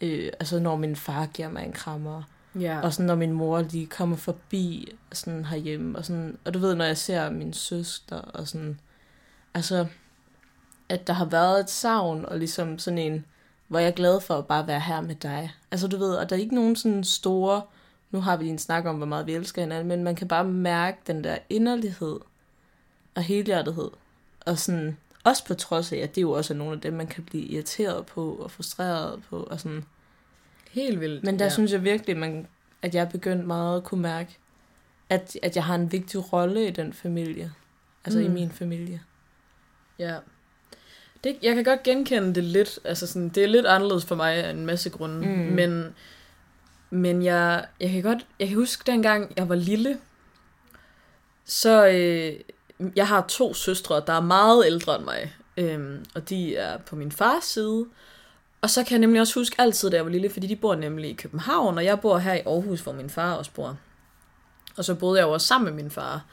Øh, 0.00 0.32
altså 0.40 0.58
når 0.58 0.76
min 0.76 0.96
far 0.96 1.26
giver 1.26 1.48
mig 1.48 1.64
en 1.64 1.72
krammer, 1.72 2.22
Ja. 2.60 2.80
og 2.80 2.92
sådan 2.92 3.06
når 3.06 3.14
min 3.14 3.32
mor 3.32 3.60
lige 3.60 3.86
kommer 3.86 4.16
forbi 4.16 4.88
sådan 5.12 5.44
herhjemme, 5.44 5.98
og, 5.98 6.04
sådan, 6.04 6.38
og 6.44 6.54
du 6.54 6.58
ved, 6.58 6.74
når 6.74 6.84
jeg 6.84 6.96
ser 6.96 7.30
min 7.30 7.52
søster, 7.52 8.16
og 8.16 8.48
sådan, 8.48 8.80
altså, 9.54 9.86
at 10.88 11.06
der 11.06 11.12
har 11.12 11.24
været 11.24 11.60
et 11.60 11.70
savn, 11.70 12.24
og 12.24 12.38
ligesom 12.38 12.78
sådan 12.78 12.98
en, 12.98 13.24
hvor 13.68 13.78
jeg 13.78 13.88
er 13.88 13.92
glad 13.92 14.20
for 14.20 14.38
at 14.38 14.46
bare 14.46 14.66
være 14.66 14.80
her 14.80 15.00
med 15.00 15.14
dig. 15.14 15.52
Altså 15.70 15.88
du 15.88 15.96
ved, 15.96 16.14
og 16.14 16.30
der 16.30 16.36
er 16.36 16.40
ikke 16.40 16.54
nogen 16.54 16.76
sådan 16.76 17.04
store, 17.04 17.62
nu 18.12 18.20
har 18.20 18.36
vi 18.36 18.48
en 18.48 18.58
snak 18.58 18.84
om, 18.84 18.96
hvor 18.96 19.06
meget 19.06 19.26
vi 19.26 19.34
elsker 19.34 19.62
hinanden, 19.62 19.88
men 19.88 20.04
man 20.04 20.14
kan 20.14 20.28
bare 20.28 20.44
mærke 20.44 20.98
den 21.06 21.24
der 21.24 21.38
inderlighed 21.50 22.20
og 23.14 23.22
helhjertethed. 23.22 23.90
Og 24.40 24.58
sådan, 24.58 24.96
også 25.24 25.44
på 25.44 25.54
trods 25.54 25.92
af, 25.92 25.96
at 25.96 26.14
det 26.14 26.22
jo 26.22 26.30
også 26.30 26.54
er 26.54 26.58
nogle 26.58 26.72
af 26.72 26.80
dem, 26.80 26.92
man 26.92 27.06
kan 27.06 27.24
blive 27.24 27.44
irriteret 27.44 28.06
på 28.06 28.34
og 28.34 28.50
frustreret 28.50 29.22
på. 29.30 29.42
Og 29.42 29.60
sådan. 29.60 29.84
Helt 30.70 31.00
vildt. 31.00 31.24
Men 31.24 31.38
der 31.38 31.44
ja. 31.44 31.50
synes 31.50 31.72
jeg 31.72 31.84
virkelig, 31.84 32.16
man, 32.16 32.46
at 32.82 32.94
jeg 32.94 33.00
er 33.00 33.10
begyndt 33.10 33.46
meget 33.46 33.76
at 33.76 33.84
kunne 33.84 34.02
mærke, 34.02 34.38
at, 35.08 35.36
at 35.42 35.56
jeg 35.56 35.64
har 35.64 35.74
en 35.74 35.92
vigtig 35.92 36.32
rolle 36.32 36.68
i 36.68 36.70
den 36.70 36.92
familie. 36.92 37.52
Altså 38.04 38.18
mm. 38.18 38.24
i 38.24 38.28
min 38.28 38.50
familie. 38.50 39.02
Ja. 39.98 40.16
Det, 41.24 41.36
jeg 41.42 41.54
kan 41.54 41.64
godt 41.64 41.82
genkende 41.82 42.34
det 42.34 42.44
lidt. 42.44 42.78
Altså 42.84 43.06
sådan, 43.06 43.28
det 43.28 43.42
er 43.42 43.48
lidt 43.48 43.66
anderledes 43.66 44.04
for 44.04 44.14
mig 44.14 44.34
af 44.34 44.50
en 44.50 44.66
masse 44.66 44.90
grunde. 44.90 45.28
Mm. 45.28 45.54
Men, 45.54 45.94
men 46.92 47.22
jeg, 47.22 47.66
jeg 47.80 47.90
kan 47.90 48.02
godt... 48.02 48.26
Jeg 48.40 48.48
kan 48.48 48.56
huske 48.56 48.82
dengang, 48.86 49.32
jeg 49.36 49.48
var 49.48 49.54
lille. 49.54 49.98
Så... 51.44 51.86
Øh, 51.86 52.40
jeg 52.96 53.08
har 53.08 53.24
to 53.28 53.54
søstre, 53.54 54.02
der 54.06 54.12
er 54.12 54.20
meget 54.20 54.66
ældre 54.66 54.96
end 54.96 55.04
mig. 55.04 55.36
øh, 55.56 55.98
og 56.14 56.28
de 56.28 56.56
er 56.56 56.78
på 56.78 56.96
min 56.96 57.12
fars 57.12 57.44
side. 57.44 57.86
Og 58.60 58.70
så 58.70 58.84
kan 58.84 58.92
jeg 58.92 58.98
nemlig 58.98 59.20
også 59.20 59.40
huske 59.40 59.56
altid, 59.58 59.90
da 59.90 59.96
jeg 59.96 60.04
var 60.04 60.10
lille, 60.10 60.30
fordi 60.30 60.46
de 60.46 60.56
bor 60.56 60.74
nemlig 60.74 61.10
i 61.10 61.14
København, 61.14 61.78
og 61.78 61.84
jeg 61.84 62.00
bor 62.00 62.18
her 62.18 62.34
i 62.34 62.40
Aarhus, 62.46 62.80
hvor 62.80 62.92
min 62.92 63.10
far 63.10 63.34
også 63.34 63.50
bor. 63.50 63.78
Og 64.76 64.84
så 64.84 64.94
boede 64.94 65.18
jeg 65.18 65.26
jo 65.26 65.32
også 65.32 65.46
sammen 65.46 65.74
med 65.74 65.82
min 65.82 65.90
far. 65.90 66.24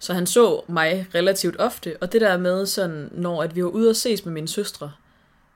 Så 0.00 0.14
han 0.14 0.26
så 0.26 0.62
mig 0.68 1.06
relativt 1.14 1.56
ofte, 1.58 1.96
og 2.00 2.12
det 2.12 2.20
der 2.20 2.36
med 2.36 2.66
sådan, 2.66 3.08
når 3.12 3.42
at 3.42 3.56
vi 3.56 3.64
var 3.64 3.70
ude 3.70 3.90
og 3.90 3.96
ses 3.96 4.24
med 4.24 4.32
mine 4.32 4.48
søstre, 4.48 4.92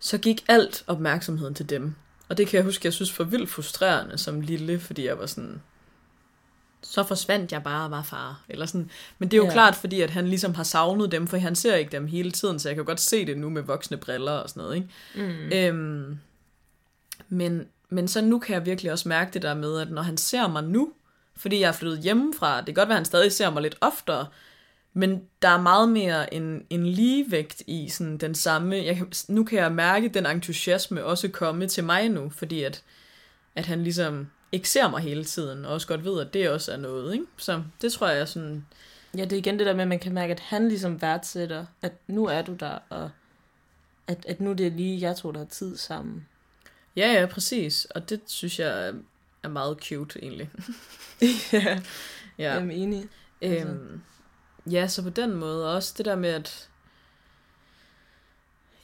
så 0.00 0.18
gik 0.18 0.44
alt 0.48 0.84
opmærksomheden 0.86 1.54
til 1.54 1.70
dem. 1.70 1.94
Og 2.28 2.38
det 2.38 2.46
kan 2.48 2.56
jeg 2.56 2.64
huske, 2.64 2.86
jeg 2.86 2.92
synes 2.92 3.18
var 3.18 3.24
vildt 3.24 3.50
frustrerende 3.50 4.18
som 4.18 4.40
lille, 4.40 4.80
fordi 4.80 5.06
jeg 5.06 5.18
var 5.18 5.26
sådan, 5.26 5.62
så 6.82 7.02
forsvandt 7.04 7.52
jeg 7.52 7.62
bare 7.62 7.84
og 7.84 7.90
var 7.90 8.02
far. 8.02 8.40
Eller 8.48 8.66
sådan. 8.66 8.90
Men 9.18 9.28
det 9.30 9.36
er 9.36 9.38
jo 9.38 9.44
Ja. 9.46 9.52
klart, 9.52 9.74
fordi 9.74 10.00
at 10.00 10.10
han 10.10 10.28
ligesom 10.28 10.54
har 10.54 10.62
savnet 10.62 11.12
dem, 11.12 11.26
for 11.26 11.36
han 11.36 11.54
ser 11.56 11.74
ikke 11.74 11.92
dem 11.92 12.06
hele 12.06 12.30
tiden, 12.30 12.58
så 12.58 12.68
jeg 12.68 12.76
kan 12.76 12.84
godt 12.84 13.00
se 13.00 13.26
det 13.26 13.38
nu 13.38 13.48
med 13.50 13.62
voksne 13.62 13.96
briller 13.96 14.32
og 14.32 14.48
sådan 14.48 14.62
noget. 14.62 14.76
Ikke? 14.76 14.88
Mm. 15.14 15.52
Øhm, 15.52 16.18
men, 17.28 17.66
men 17.88 18.08
så 18.08 18.20
nu 18.20 18.38
kan 18.38 18.54
jeg 18.54 18.66
virkelig 18.66 18.92
også 18.92 19.08
mærke 19.08 19.30
det 19.34 19.42
der 19.42 19.54
med, 19.54 19.80
at 19.80 19.90
når 19.90 20.02
han 20.02 20.16
ser 20.16 20.48
mig 20.48 20.64
nu, 20.64 20.92
fordi 21.36 21.60
jeg 21.60 21.68
er 21.68 21.72
flyttet 21.72 21.98
hjemmefra, 22.02 22.56
det 22.58 22.66
kan 22.66 22.74
godt 22.74 22.88
være, 22.88 22.96
at 22.96 23.00
han 23.00 23.04
stadig 23.04 23.32
ser 23.32 23.50
mig 23.50 23.62
lidt 23.62 23.76
oftere, 23.80 24.26
men 24.96 25.22
der 25.42 25.48
er 25.48 25.60
meget 25.60 25.88
mere 25.88 26.34
en, 26.34 26.66
en 26.70 26.86
ligevægt 26.86 27.62
i 27.66 27.88
sådan 27.88 28.18
den 28.18 28.34
samme, 28.34 28.76
jeg 28.76 29.02
nu 29.28 29.44
kan 29.44 29.58
jeg 29.58 29.72
mærke 29.72 30.08
den 30.08 30.26
entusiasme 30.26 31.04
også 31.04 31.28
komme 31.28 31.66
til 31.68 31.84
mig 31.84 32.08
nu, 32.08 32.30
fordi 32.30 32.62
at, 32.62 32.82
at 33.54 33.66
han 33.66 33.82
ligesom 33.82 34.26
ikke 34.52 34.68
ser 34.68 34.90
mig 34.90 35.00
hele 35.02 35.24
tiden, 35.24 35.64
og 35.64 35.72
også 35.72 35.86
godt 35.86 36.04
ved, 36.04 36.20
at 36.20 36.34
det 36.34 36.50
også 36.50 36.72
er 36.72 36.76
noget, 36.76 37.12
ikke? 37.14 37.24
Så 37.36 37.62
det 37.82 37.92
tror 37.92 38.08
jeg 38.08 38.20
er 38.20 38.24
sådan, 38.24 38.66
Ja, 39.16 39.24
det 39.24 39.32
er 39.32 39.36
igen 39.36 39.58
det 39.58 39.66
der 39.66 39.74
med, 39.74 39.82
at 39.82 39.88
man 39.88 39.98
kan 39.98 40.12
mærke, 40.14 40.32
at 40.32 40.40
han 40.40 40.68
ligesom 40.68 41.02
værdsætter, 41.02 41.66
at 41.82 41.92
nu 42.06 42.26
er 42.26 42.42
du 42.42 42.54
der, 42.54 42.78
og 42.88 43.10
at, 44.06 44.26
at 44.28 44.40
nu 44.40 44.50
er 44.50 44.54
det 44.54 44.72
lige 44.72 45.00
jeg 45.00 45.16
to, 45.16 45.30
der 45.32 45.38
har 45.38 45.46
tid 45.46 45.76
sammen. 45.76 46.26
ja 46.96 47.12
ja, 47.12 47.26
præcis, 47.26 47.84
og 47.84 48.10
det 48.10 48.20
synes 48.26 48.58
jeg 48.58 48.88
er, 48.88 48.92
er 49.42 49.48
meget 49.48 49.78
cute 49.82 50.22
egentlig. 50.22 50.50
ja, 51.52 51.80
Ja. 52.38 52.52
jeg 52.54 52.56
er 52.66 52.70
enig. 52.70 53.04
Altså. 53.42 53.76
Ja, 54.70 54.88
så 54.88 55.02
på 55.02 55.10
den 55.10 55.34
måde 55.34 55.74
også 55.74 55.94
det 55.96 56.06
der 56.06 56.16
med, 56.16 56.30
at 56.30 56.68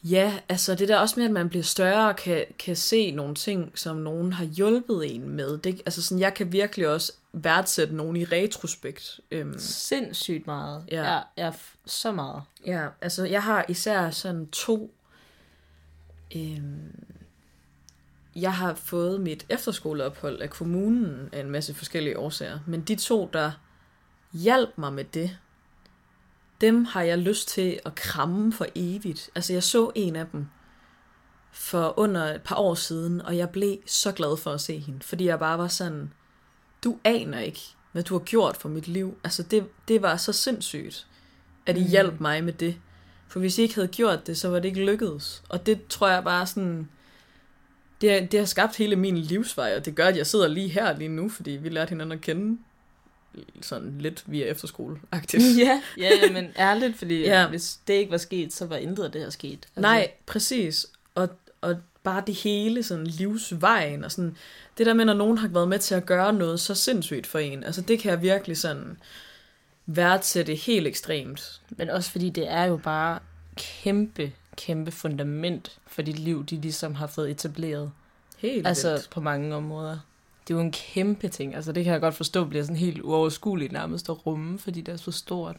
ja, 0.04 0.38
altså 0.48 0.74
det 0.74 0.88
der 0.88 0.98
også 0.98 1.20
med, 1.20 1.24
at 1.24 1.32
man 1.32 1.48
bliver 1.48 1.62
større 1.62 2.08
og 2.08 2.16
kan, 2.16 2.44
kan 2.58 2.76
se 2.76 3.10
nogle 3.10 3.34
ting, 3.34 3.78
som 3.78 3.96
nogen 3.96 4.32
har 4.32 4.44
hjulpet 4.44 5.14
en 5.14 5.28
med. 5.28 5.58
Det, 5.58 5.82
altså 5.86 6.02
sådan, 6.02 6.20
jeg 6.20 6.34
kan 6.34 6.52
virkelig 6.52 6.88
også 6.88 7.12
værdsætte 7.32 7.94
nogen 7.94 8.16
i 8.16 8.24
retrospekt. 8.24 9.20
Øhm, 9.30 9.58
Sindssygt 9.58 10.46
meget. 10.46 10.84
Ja. 10.90 11.12
Ja, 11.12 11.20
ja 11.36 11.52
så 11.86 12.12
meget. 12.12 12.42
Ja, 12.66 12.88
altså 13.00 13.24
jeg 13.24 13.42
har 13.42 13.64
især 13.68 14.10
sådan 14.10 14.46
to... 14.46 14.94
Øhm, 16.36 17.04
jeg 18.36 18.54
har 18.54 18.74
fået 18.74 19.20
mit 19.20 19.46
efterskoleophold 19.48 20.40
af 20.40 20.50
kommunen 20.50 21.28
af 21.32 21.40
en 21.40 21.50
masse 21.50 21.74
forskellige 21.74 22.18
årsager, 22.18 22.58
men 22.66 22.80
de 22.80 22.94
to, 22.94 23.30
der 23.32 23.52
hjalp 24.32 24.70
mig 24.76 24.92
med 24.92 25.04
det, 25.04 25.38
dem 26.62 26.85
har 26.85 27.03
jeg 27.03 27.18
lyst 27.18 27.48
til 27.48 27.81
at 27.85 27.94
kramme 27.94 28.53
for 28.53 28.66
evigt. 28.75 29.31
Altså 29.35 29.53
jeg 29.53 29.62
så 29.62 29.90
en 29.94 30.16
af 30.16 30.27
dem 30.33 30.46
for 31.53 31.98
under 31.98 32.35
et 32.35 32.42
par 32.42 32.57
år 32.57 32.75
siden, 32.75 33.22
og 33.22 33.37
jeg 33.37 33.51
blev 33.51 33.77
så 33.87 34.12
glad 34.12 34.37
for 34.37 34.51
at 34.51 34.61
se 34.61 34.79
hende, 34.79 35.01
fordi 35.03 35.25
jeg 35.27 35.38
bare 35.38 35.59
var 35.59 35.68
sådan, 35.68 36.12
du 36.85 36.98
aner 37.05 37.38
ikke, 37.38 37.61
hvad 37.92 38.03
du 38.03 38.14
har 38.14 38.25
gjort 38.25 38.57
for 38.57 38.68
mit 38.68 38.88
liv. 38.88 39.18
Altså 39.25 39.42
det, 39.42 39.66
det 39.88 40.03
var 40.03 40.16
så 40.16 40.33
sindssygt, 40.33 41.07
at 41.66 41.77
I 41.77 41.81
mm. 41.81 41.90
hjalp 41.90 42.20
mig 42.20 42.44
med 42.44 42.53
det. 42.53 42.77
For 43.29 43.40
hvis 43.40 43.59
I 43.59 43.62
ikke 43.62 43.75
havde 43.75 43.88
gjort 43.88 44.27
det, 44.27 44.38
så 44.38 44.48
var 44.48 44.59
det 44.59 44.68
ikke 44.68 44.85
lykkedes. 44.85 45.42
Og 45.48 45.66
det 45.66 45.87
tror 45.87 46.09
jeg 46.09 46.25
bare 46.25 46.46
sådan, 46.46 46.88
det, 48.01 48.33
det 48.33 48.40
har 48.40 48.46
skabt 48.46 48.77
hele 48.77 48.96
min 48.96 49.18
livsvej, 49.18 49.77
og 49.77 49.85
det 49.85 49.94
gør, 49.94 50.07
at 50.07 50.16
jeg 50.16 50.27
sidder 50.27 50.48
lige 50.48 50.68
her 50.68 50.98
lige 50.98 51.09
nu, 51.09 51.29
fordi 51.29 51.51
vi 51.51 51.68
lærte 51.68 51.88
hinanden 51.88 52.12
at 52.12 52.20
kende 52.20 52.59
sådan 53.62 53.96
lidt 53.98 54.24
via 54.26 54.46
efterskole 54.46 55.00
-agtigt. 55.16 55.42
Ja, 55.64 55.82
ja, 55.98 56.10
ja, 56.22 56.32
men 56.32 56.48
ærligt, 56.58 56.98
fordi 56.98 57.20
ja. 57.20 57.48
hvis 57.48 57.78
det 57.86 57.94
ikke 57.94 58.10
var 58.10 58.18
sket, 58.18 58.52
så 58.52 58.66
var 58.66 58.76
intet 58.76 59.04
af 59.04 59.12
det 59.12 59.20
her 59.20 59.30
sket. 59.30 59.52
Altså. 59.52 59.80
Nej, 59.80 60.10
præcis. 60.26 60.86
Og, 61.14 61.28
og 61.60 61.76
bare 62.02 62.22
det 62.26 62.34
hele, 62.34 62.82
sådan 62.82 63.06
livsvejen, 63.06 64.04
og 64.04 64.12
sådan, 64.12 64.36
det 64.78 64.86
der 64.86 64.94
med, 64.94 65.04
når 65.04 65.14
nogen 65.14 65.38
har 65.38 65.48
været 65.48 65.68
med 65.68 65.78
til 65.78 65.94
at 65.94 66.06
gøre 66.06 66.32
noget 66.32 66.60
så 66.60 66.74
sindssygt 66.74 67.26
for 67.26 67.38
en, 67.38 67.64
altså 67.64 67.80
det 67.80 67.98
kan 67.98 68.10
jeg 68.10 68.22
virkelig 68.22 68.56
sådan 68.56 68.96
værdsætte 69.86 70.54
helt 70.54 70.86
ekstremt. 70.86 71.60
Men 71.70 71.90
også 71.90 72.10
fordi 72.10 72.30
det 72.30 72.50
er 72.50 72.64
jo 72.64 72.76
bare 72.76 73.18
kæmpe, 73.56 74.32
kæmpe 74.56 74.90
fundament 74.90 75.78
for 75.86 76.02
dit 76.02 76.18
liv, 76.18 76.44
de 76.46 76.60
ligesom 76.60 76.94
har 76.94 77.06
fået 77.06 77.30
etableret. 77.30 77.90
Helt 78.38 78.66
Altså 78.66 78.90
vildt. 78.90 79.10
på 79.10 79.20
mange 79.20 79.54
områder. 79.54 79.98
Det 80.48 80.55
er 80.55 80.59
jo 80.59 80.64
en 80.64 80.72
kæmpe 80.72 81.28
ting. 81.28 81.55
Altså 81.55 81.72
det 81.72 81.85
kan 81.85 81.92
jeg 81.92 82.00
godt 82.00 82.14
forstå 82.14 82.44
bliver 82.44 82.64
sådan 82.64 82.76
helt 82.76 83.00
uoverskueligt 83.00 83.72
nærmest 83.72 84.09
at 84.09 84.26
rumme, 84.26 84.59
fordi 84.59 84.81
det 84.81 84.92
er 84.92 84.96
så 84.96 85.11
stort. 85.11 85.57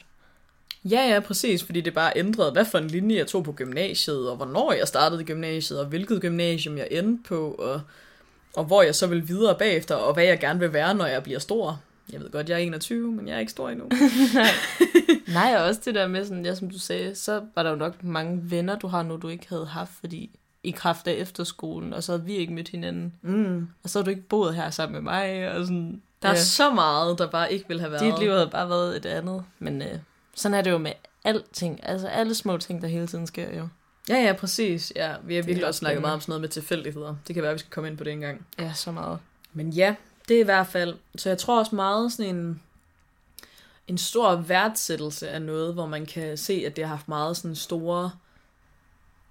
Ja, 0.85 1.13
ja, 1.13 1.19
præcis, 1.19 1.63
fordi 1.63 1.81
det 1.81 1.93
bare 1.93 2.13
ændrede, 2.15 2.51
hvad 2.51 2.65
for 2.65 2.77
en 2.77 2.87
linje 2.87 3.17
jeg 3.17 3.27
tog 3.27 3.43
på 3.43 3.51
gymnasiet, 3.51 4.29
og 4.29 4.35
hvornår 4.35 4.73
jeg 4.73 4.87
startede 4.87 5.23
gymnasiet, 5.23 5.79
og 5.79 5.85
hvilket 5.85 6.21
gymnasium 6.21 6.77
jeg 6.77 6.87
endte 6.91 7.23
på, 7.27 7.51
og, 7.51 7.81
og 8.55 8.65
hvor 8.65 8.81
jeg 8.81 8.95
så 8.95 9.07
vil 9.07 9.27
videre 9.27 9.57
bagefter, 9.57 9.95
og 9.95 10.13
hvad 10.13 10.23
jeg 10.23 10.39
gerne 10.39 10.59
vil 10.59 10.73
være, 10.73 10.95
når 10.95 11.05
jeg 11.05 11.23
bliver 11.23 11.39
stor. 11.39 11.81
Jeg 12.13 12.21
ved 12.21 12.31
godt, 12.31 12.49
jeg 12.49 12.55
er 12.55 12.59
21, 12.59 13.11
men 13.11 13.27
jeg 13.27 13.35
er 13.35 13.39
ikke 13.39 13.51
stor 13.51 13.69
endnu. 13.69 13.89
Nej, 15.33 15.55
og 15.57 15.63
også 15.63 15.81
det 15.85 15.95
der 15.95 16.07
med, 16.07 16.25
sådan, 16.25 16.45
ja, 16.45 16.55
som 16.55 16.69
du 16.69 16.79
sagde, 16.79 17.15
så 17.15 17.41
var 17.55 17.63
der 17.63 17.69
jo 17.69 17.75
nok 17.75 18.03
mange 18.03 18.51
venner, 18.51 18.79
du 18.79 18.87
har 18.87 19.03
nu, 19.03 19.17
du 19.17 19.27
ikke 19.27 19.49
havde 19.49 19.65
haft, 19.65 19.91
fordi 19.99 20.39
i 20.63 20.71
kraft 20.71 21.07
af 21.07 21.13
efterskolen, 21.13 21.93
og 21.93 22.03
så 22.03 22.11
havde 22.11 22.25
vi 22.25 22.33
ikke 22.33 22.53
mødt 22.53 22.69
hinanden. 22.69 23.13
Mm. 23.21 23.67
Og 23.83 23.89
så 23.89 23.99
har 23.99 24.03
du 24.03 24.09
ikke 24.09 24.21
boet 24.21 24.55
her 24.55 24.69
sammen 24.69 24.93
med 24.93 25.01
mig, 25.01 25.51
og 25.51 25.65
sådan... 25.65 26.01
Der 26.21 26.29
er 26.29 26.33
ja, 26.33 26.39
så 26.39 26.73
meget, 26.73 27.17
der 27.17 27.29
bare 27.29 27.53
ikke 27.53 27.67
ville 27.67 27.81
have 27.81 27.91
været. 27.91 28.03
dit 28.03 28.19
liv 28.19 28.31
havde 28.31 28.49
bare 28.51 28.69
været 28.69 28.97
et 28.97 29.05
andet. 29.05 29.43
Men 29.59 29.81
øh, 29.81 29.99
sådan 30.35 30.57
er 30.57 30.61
det 30.61 30.71
jo 30.71 30.77
med 30.77 30.91
alting. 31.23 31.79
Altså 31.83 32.07
alle 32.07 32.35
små 32.35 32.57
ting, 32.57 32.81
der 32.81 32.87
hele 32.87 33.07
tiden 33.07 33.27
sker 33.27 33.57
jo. 33.57 33.67
Ja, 34.09 34.15
ja, 34.15 34.33
præcis. 34.33 34.93
Ja, 34.95 35.15
vi 35.23 35.35
har 35.35 35.43
virkelig 35.43 35.67
også 35.67 35.77
snakket 35.77 36.01
meget 36.01 36.13
om 36.13 36.21
sådan 36.21 36.31
noget 36.31 36.41
med 36.41 36.49
tilfældigheder. 36.49 37.15
Det 37.27 37.35
kan 37.35 37.43
være, 37.43 37.51
at 37.51 37.53
vi 37.53 37.59
skal 37.59 37.71
komme 37.71 37.89
ind 37.89 37.97
på 37.97 38.03
det 38.03 38.13
engang. 38.13 38.45
Ja, 38.59 38.73
så 38.73 38.91
meget. 38.91 39.19
Men 39.53 39.69
ja, 39.69 39.95
det 40.27 40.35
er 40.35 40.41
i 40.41 40.43
hvert 40.43 40.67
fald. 40.67 40.95
Så 41.15 41.29
jeg 41.29 41.37
tror 41.37 41.59
også 41.59 41.75
meget 41.75 42.11
sådan 42.11 42.35
en, 42.35 42.61
en 43.87 43.97
stor 43.97 44.35
værdsættelse 44.35 45.29
af 45.29 45.41
noget, 45.41 45.73
hvor 45.73 45.85
man 45.85 46.05
kan 46.05 46.37
se, 46.37 46.63
at 46.65 46.75
det 46.75 46.83
har 46.83 46.95
haft 46.95 47.07
meget 47.07 47.37
sådan 47.37 47.55
store 47.55 48.11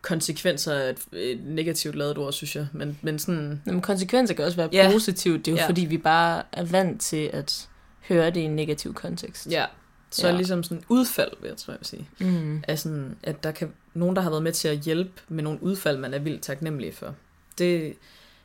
konsekvenser 0.03 0.75
af 0.75 0.91
et, 0.91 0.99
et 1.13 1.45
negativt 1.45 1.95
lavet 1.95 2.19
ord, 2.19 2.33
synes 2.33 2.57
jeg. 2.57 2.67
Men, 2.73 2.99
men 3.03 3.19
sådan, 3.19 3.63
Men 3.65 3.81
konsekvenser 3.81 4.35
kan 4.35 4.45
også 4.45 4.57
være 4.57 4.69
Ja. 4.73 4.91
positivt. 4.93 5.45
Det 5.47 5.51
er 5.51 5.53
jo 5.53 5.59
Ja. 5.59 5.67
fordi, 5.69 5.81
vi 5.85 5.99
bare 5.99 6.43
er 6.53 6.65
vant 6.65 7.01
til 7.01 7.31
at 7.33 7.69
høre 8.09 8.27
det 8.31 8.37
i 8.41 8.43
en 8.45 8.57
negativ 8.57 8.95
kontekst. 8.95 9.47
ja, 9.51 9.65
så 10.11 10.27
Ja. 10.27 10.31
ja. 10.33 10.37
ligesom 10.37 10.63
sådan 10.63 10.83
udfald, 10.89 11.31
vil 11.41 11.49
jeg 11.49 11.57
tror 11.57 11.73
jeg 11.73 11.79
vil 11.81 11.87
sige. 11.87 12.09
Mm. 12.21 12.63
Af 12.69 12.79
sådan, 12.79 13.17
at 13.23 13.45
der 13.45 13.51
kan 13.51 13.73
nogen, 13.95 14.17
der 14.17 14.23
har 14.23 14.31
været 14.31 14.43
med 14.43 14.53
til 14.53 14.69
at 14.69 14.79
hjælpe 14.79 15.11
med 15.29 15.45
nogle 15.45 15.63
udfald, 15.63 15.99
man 15.99 16.15
er 16.15 16.19
vildt 16.19 16.43
taknemmelig 16.43 16.95
for. 16.95 17.15
Det 17.59 17.95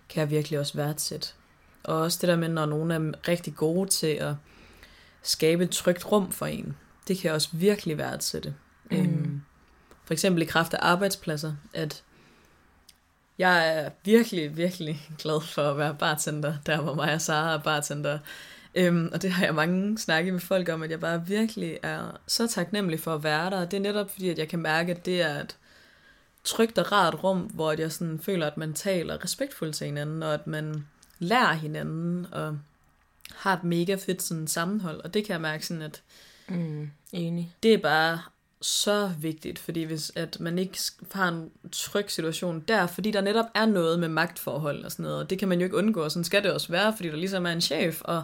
kan 0.10 0.20
jeg 0.22 0.30
virkelig 0.30 0.60
også 0.60 0.74
værdsætte. 0.78 1.28
Og 1.84 1.96
også 2.02 2.18
det 2.22 2.28
der 2.30 2.36
med, 2.36 2.50
når 2.50 2.66
nogen 2.66 2.92
er 2.92 3.12
rigtig 3.28 3.56
gode 3.56 3.90
til 3.90 4.08
at 4.08 4.34
skabe 5.24 5.64
et 5.64 5.70
trygt 5.70 6.12
rum 6.12 6.32
for 6.32 6.46
en. 6.46 6.76
Det 7.08 7.18
kan 7.18 7.26
jeg 7.28 7.34
også 7.36 7.50
virkelig 7.52 7.98
værdsætte. 7.98 8.54
Mm. 8.92 8.98
Øhm, 8.98 9.27
for 10.08 10.14
eksempel 10.14 10.42
i 10.42 10.46
kraft 10.46 10.74
af 10.74 10.80
arbejdspladser, 10.82 11.54
at 11.74 12.04
jeg 13.38 13.78
er 13.80 13.90
virkelig, 14.04 14.58
virkelig 14.58 15.02
glad 15.22 15.42
for 15.42 15.62
at 15.72 15.78
være 15.78 15.96
bartender, 16.00 16.54
der 16.66 16.82
hvor 16.82 16.94
mig 16.94 17.14
og 17.14 17.22
Sara 17.22 17.54
er 17.54 17.58
bartender. 17.58 18.20
Øhm, 18.76 19.10
og 19.14 19.22
det 19.22 19.32
har 19.32 19.46
jeg 19.46 19.56
mange 19.56 19.98
snakke 19.98 20.32
med 20.32 20.40
folk 20.40 20.70
om, 20.70 20.84
at 20.84 20.92
jeg 20.92 21.00
bare 21.00 21.28
virkelig 21.28 21.80
er 21.84 22.18
så 22.28 22.48
taknemmelig 22.48 23.00
for 23.00 23.16
at 23.16 23.24
være 23.24 23.50
der. 23.50 23.60
Og 23.62 23.72
det 23.72 23.78
er 23.78 23.82
netop 23.82 24.10
fordi, 24.12 24.30
at 24.30 24.38
jeg 24.38 24.48
kan 24.48 24.60
mærke, 24.60 24.92
at 24.92 25.06
det 25.06 25.22
er 25.22 25.40
et 25.40 25.58
trygt 26.44 26.78
og 26.78 26.92
rart 26.92 27.24
rum, 27.24 27.40
hvor 27.40 27.72
jeg 27.80 27.92
sådan 27.92 28.20
føler, 28.20 28.48
at 28.48 28.58
man 28.58 28.74
taler 28.74 29.24
respektfuldt 29.24 29.76
til 29.76 29.88
hinanden, 29.88 30.24
og 30.24 30.34
at 30.34 30.48
man 30.48 30.88
lærer 31.20 31.54
hinanden, 31.54 32.28
og 32.32 32.60
har 33.36 33.54
et 33.54 33.64
mega 33.64 33.96
fedt 33.96 34.22
sådan 34.22 34.48
sammenhold. 34.48 35.02
Og 35.04 35.14
det 35.14 35.26
kan 35.26 35.34
jeg 35.34 35.42
mærke 35.42 35.66
sådan, 35.66 35.82
at 35.84 36.02
Mm. 36.50 36.92
Enig. 37.12 37.56
det 37.64 37.74
er 37.74 37.78
bare 37.78 38.20
så 38.62 39.12
vigtigt, 39.20 39.60
fordi 39.60 39.84
hvis 39.84 40.12
at 40.16 40.40
man 40.40 40.60
ikke 40.60 40.80
har 41.12 41.28
en 41.28 41.52
tryg 41.72 42.12
situation 42.12 42.64
der, 42.68 42.88
fordi 42.88 43.12
der 43.12 43.22
netop 43.22 43.46
er 43.56 43.66
noget 43.66 44.00
med 44.00 44.08
magtforhold 44.08 44.86
og 44.86 44.92
sådan 44.92 45.04
noget, 45.04 45.20
og 45.20 45.30
det 45.30 45.40
kan 45.40 45.48
man 45.48 45.60
jo 45.60 45.64
ikke 45.64 45.78
undgå, 45.78 46.04
og 46.04 46.12
sådan 46.12 46.24
skal 46.24 46.44
det 46.44 46.54
også 46.54 46.72
være, 46.72 46.94
fordi 46.96 47.10
der 47.10 47.16
ligesom 47.16 47.46
er 47.46 47.52
en 47.52 47.62
chef, 47.62 48.02
og, 48.02 48.24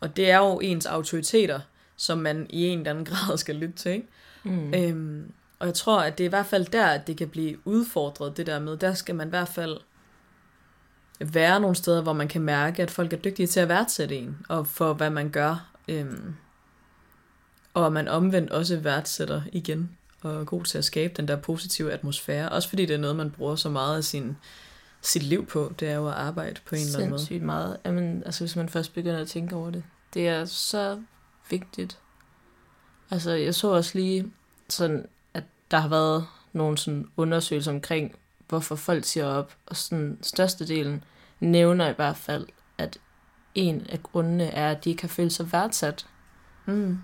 og 0.00 0.16
det 0.16 0.30
er 0.30 0.38
jo 0.38 0.60
ens 0.60 0.86
autoriteter, 0.86 1.60
som 1.96 2.18
man 2.18 2.46
i 2.50 2.66
en 2.66 2.78
eller 2.78 2.90
anden 2.90 3.04
grad 3.14 3.38
skal 3.38 3.56
lytte 3.56 3.74
til, 3.74 3.92
ikke? 3.92 4.06
Mm. 4.44 4.74
Øhm, 4.74 5.32
og 5.58 5.66
jeg 5.66 5.74
tror, 5.74 6.00
at 6.00 6.18
det 6.18 6.24
er 6.24 6.28
i 6.28 6.28
hvert 6.28 6.46
fald 6.46 6.66
der, 6.66 6.86
at 6.86 7.06
det 7.06 7.16
kan 7.16 7.28
blive 7.28 7.58
udfordret, 7.64 8.36
det 8.36 8.46
der 8.46 8.58
med, 8.58 8.76
der 8.76 8.94
skal 8.94 9.14
man 9.14 9.26
i 9.26 9.30
hvert 9.30 9.48
fald 9.48 9.76
være 11.20 11.60
nogle 11.60 11.76
steder, 11.76 12.02
hvor 12.02 12.12
man 12.12 12.28
kan 12.28 12.42
mærke, 12.42 12.82
at 12.82 12.90
folk 12.90 13.12
er 13.12 13.16
dygtige 13.16 13.46
til 13.46 13.60
at 13.60 13.68
værdsætte 13.68 14.16
en, 14.16 14.38
og 14.48 14.66
for 14.66 14.92
hvad 14.92 15.10
man 15.10 15.30
gør. 15.30 15.68
Øhm, 15.88 16.34
og 17.76 17.86
at 17.86 17.92
man 17.92 18.08
omvendt 18.08 18.50
også 18.50 18.76
værdsætter 18.76 19.42
igen, 19.52 19.96
og 20.22 20.40
er 20.40 20.44
god 20.44 20.64
til 20.64 20.78
at 20.78 20.84
skabe 20.84 21.14
den 21.16 21.28
der 21.28 21.36
positive 21.36 21.92
atmosfære. 21.92 22.48
Også 22.48 22.68
fordi 22.68 22.86
det 22.86 22.94
er 22.94 22.98
noget, 22.98 23.16
man 23.16 23.30
bruger 23.30 23.56
så 23.56 23.68
meget 23.68 23.96
af 23.96 24.04
sin, 24.04 24.36
sit 25.02 25.22
liv 25.22 25.46
på. 25.46 25.72
Det 25.80 25.88
er 25.88 25.94
jo 25.94 26.08
at 26.08 26.14
arbejde 26.14 26.60
på 26.66 26.74
en 26.74 26.80
eller 26.80 26.96
anden 26.96 27.10
måde. 27.10 27.20
Sindssygt 27.20 27.42
meget. 27.42 27.76
Jamen, 27.84 28.22
altså, 28.26 28.44
hvis 28.44 28.56
man 28.56 28.68
først 28.68 28.94
begynder 28.94 29.20
at 29.20 29.28
tænke 29.28 29.56
over 29.56 29.70
det. 29.70 29.84
Det 30.14 30.28
er 30.28 30.44
så 30.44 31.02
vigtigt. 31.50 31.98
Altså, 33.10 33.30
jeg 33.30 33.54
så 33.54 33.68
også 33.68 33.98
lige 33.98 34.32
sådan, 34.68 35.06
at 35.34 35.44
der 35.70 35.78
har 35.78 35.88
været 35.88 36.26
nogle 36.52 36.78
sådan 36.78 37.08
undersøgelser 37.16 37.72
omkring, 37.72 38.14
hvorfor 38.48 38.76
folk 38.76 39.04
siger 39.04 39.26
op, 39.26 39.56
og 39.66 39.76
sådan 39.76 40.18
størstedelen 40.22 41.04
nævner 41.40 41.88
i 41.90 41.94
hvert 41.96 42.16
fald, 42.16 42.46
at 42.78 42.98
en 43.54 43.86
af 43.88 44.02
grundene 44.02 44.44
er, 44.44 44.70
at 44.70 44.84
de 44.84 44.90
ikke 44.90 45.02
har 45.02 45.08
følt 45.08 45.32
sig 45.32 45.52
værdsat. 45.52 46.06
Mm. 46.66 46.98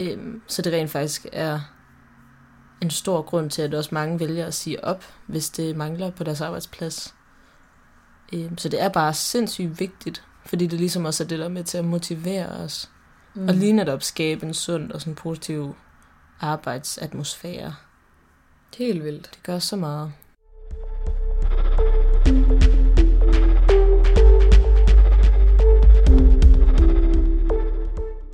Øhm, 0.00 0.42
så 0.46 0.62
det 0.62 0.72
rent 0.72 0.90
faktisk 0.90 1.26
er 1.32 1.60
en 2.80 2.90
stor 2.90 3.22
grund 3.22 3.50
til, 3.50 3.62
at 3.62 3.74
også 3.74 3.90
mange 3.92 4.20
vælger 4.20 4.46
at 4.46 4.54
sige 4.54 4.84
op, 4.84 5.04
hvis 5.26 5.50
det 5.50 5.76
mangler 5.76 6.10
på 6.10 6.24
deres 6.24 6.40
arbejdsplads. 6.40 7.14
Øhm, 8.32 8.58
så 8.58 8.68
det 8.68 8.82
er 8.82 8.88
bare 8.88 9.14
sindssygt 9.14 9.80
vigtigt, 9.80 10.24
fordi 10.46 10.66
det 10.66 10.78
ligesom 10.78 11.04
også 11.04 11.24
er 11.24 11.28
det, 11.28 11.38
der 11.38 11.44
er 11.44 11.48
med 11.48 11.64
til 11.64 11.78
at 11.78 11.84
motivere 11.84 12.48
os. 12.48 12.90
Mm. 13.34 13.48
Og 13.48 13.54
lige 13.54 13.72
netop 13.72 14.02
skabe 14.02 14.46
en 14.46 14.54
sund 14.54 14.92
og 14.92 15.00
sådan 15.00 15.14
positiv 15.14 15.76
arbejdsatmosfære. 16.40 17.74
Helt 18.76 19.04
vildt. 19.04 19.30
Det 19.34 19.42
gør 19.42 19.58
så 19.58 19.76
meget. 19.76 20.12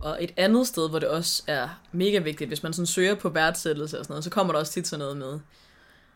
Og 0.03 0.17
et 0.21 0.33
andet 0.37 0.67
sted, 0.67 0.91
hvor 0.91 0.99
det 0.99 1.09
også 1.09 1.43
er 1.47 1.69
mega 1.93 2.19
vigtigt, 2.19 2.49
hvis 2.49 2.63
man 2.63 2.73
sådan 2.73 2.87
søger 2.87 3.15
på 3.15 3.29
værdsættelse 3.29 3.99
og 3.99 4.05
sådan 4.05 4.13
noget, 4.13 4.25
så 4.25 4.31
kommer 4.31 4.53
der 4.53 4.61
også 4.61 4.73
tit 4.73 4.87
sådan 4.89 4.99
noget 4.99 5.17
med, 5.17 5.39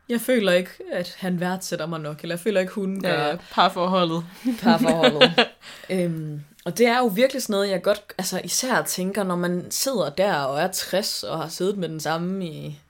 jeg 0.08 0.20
føler 0.20 0.52
ikke, 0.52 0.70
at 0.92 1.16
han 1.18 1.40
værdsætter 1.40 1.86
mig 1.86 2.00
nok, 2.00 2.20
eller 2.22 2.34
jeg 2.34 2.40
føler 2.40 2.60
ikke, 2.60 2.72
hun 2.72 3.02
gør 3.02 3.26
Ja, 3.26 3.36
parforholdet. 3.50 4.24
parforholdet. 4.62 5.46
øhm, 5.90 6.40
og 6.64 6.78
det 6.78 6.86
er 6.86 6.98
jo 6.98 7.06
virkelig 7.06 7.42
sådan 7.42 7.52
noget, 7.54 7.70
jeg 7.70 7.82
godt 7.82 8.02
altså 8.18 8.40
især 8.44 8.82
tænker, 8.82 9.24
når 9.24 9.36
man 9.36 9.70
sidder 9.70 10.10
der 10.10 10.34
og 10.34 10.60
er 10.60 10.68
60 10.72 11.22
og 11.22 11.38
har 11.38 11.48
siddet 11.48 11.76
med 11.76 11.88
den 11.88 12.00
samme 12.00 12.46
i, 12.46 12.80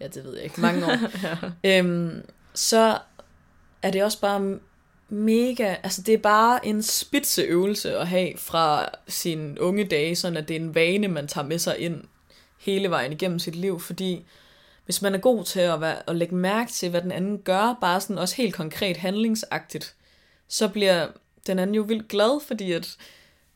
ja 0.00 0.06
det 0.06 0.24
ved 0.24 0.34
jeg 0.34 0.44
ikke, 0.44 0.60
mange 0.60 0.86
år. 0.86 0.96
ja. 1.64 1.78
øhm, 1.78 2.22
så 2.54 2.98
er 3.82 3.90
det 3.90 4.04
også 4.04 4.20
bare 4.20 4.58
mega, 5.10 5.74
altså 5.82 6.02
det 6.02 6.14
er 6.14 6.18
bare 6.18 6.66
en 6.66 6.82
spidseøvelse 6.82 7.98
at 7.98 8.08
have 8.08 8.32
fra 8.36 8.88
sine 9.08 9.60
unge 9.60 9.84
dage, 9.84 10.16
sådan 10.16 10.36
at 10.36 10.48
det 10.48 10.56
er 10.56 10.60
en 10.60 10.74
vane, 10.74 11.08
man 11.08 11.28
tager 11.28 11.46
med 11.46 11.58
sig 11.58 11.78
ind 11.78 12.04
hele 12.58 12.90
vejen 12.90 13.12
igennem 13.12 13.38
sit 13.38 13.56
liv, 13.56 13.80
fordi 13.80 14.24
hvis 14.84 15.02
man 15.02 15.14
er 15.14 15.18
god 15.18 15.44
til 15.44 15.60
at, 15.60 15.80
være, 15.80 16.10
at 16.10 16.16
lægge 16.16 16.34
mærke 16.34 16.72
til, 16.72 16.90
hvad 16.90 17.02
den 17.02 17.12
anden 17.12 17.38
gør, 17.38 17.78
bare 17.80 18.00
sådan 18.00 18.18
også 18.18 18.36
helt 18.36 18.54
konkret 18.54 18.96
handlingsagtigt, 18.96 19.94
så 20.48 20.68
bliver 20.68 21.08
den 21.46 21.58
anden 21.58 21.74
jo 21.74 21.82
vildt 21.82 22.08
glad, 22.08 22.40
fordi 22.46 22.72
at 22.72 22.96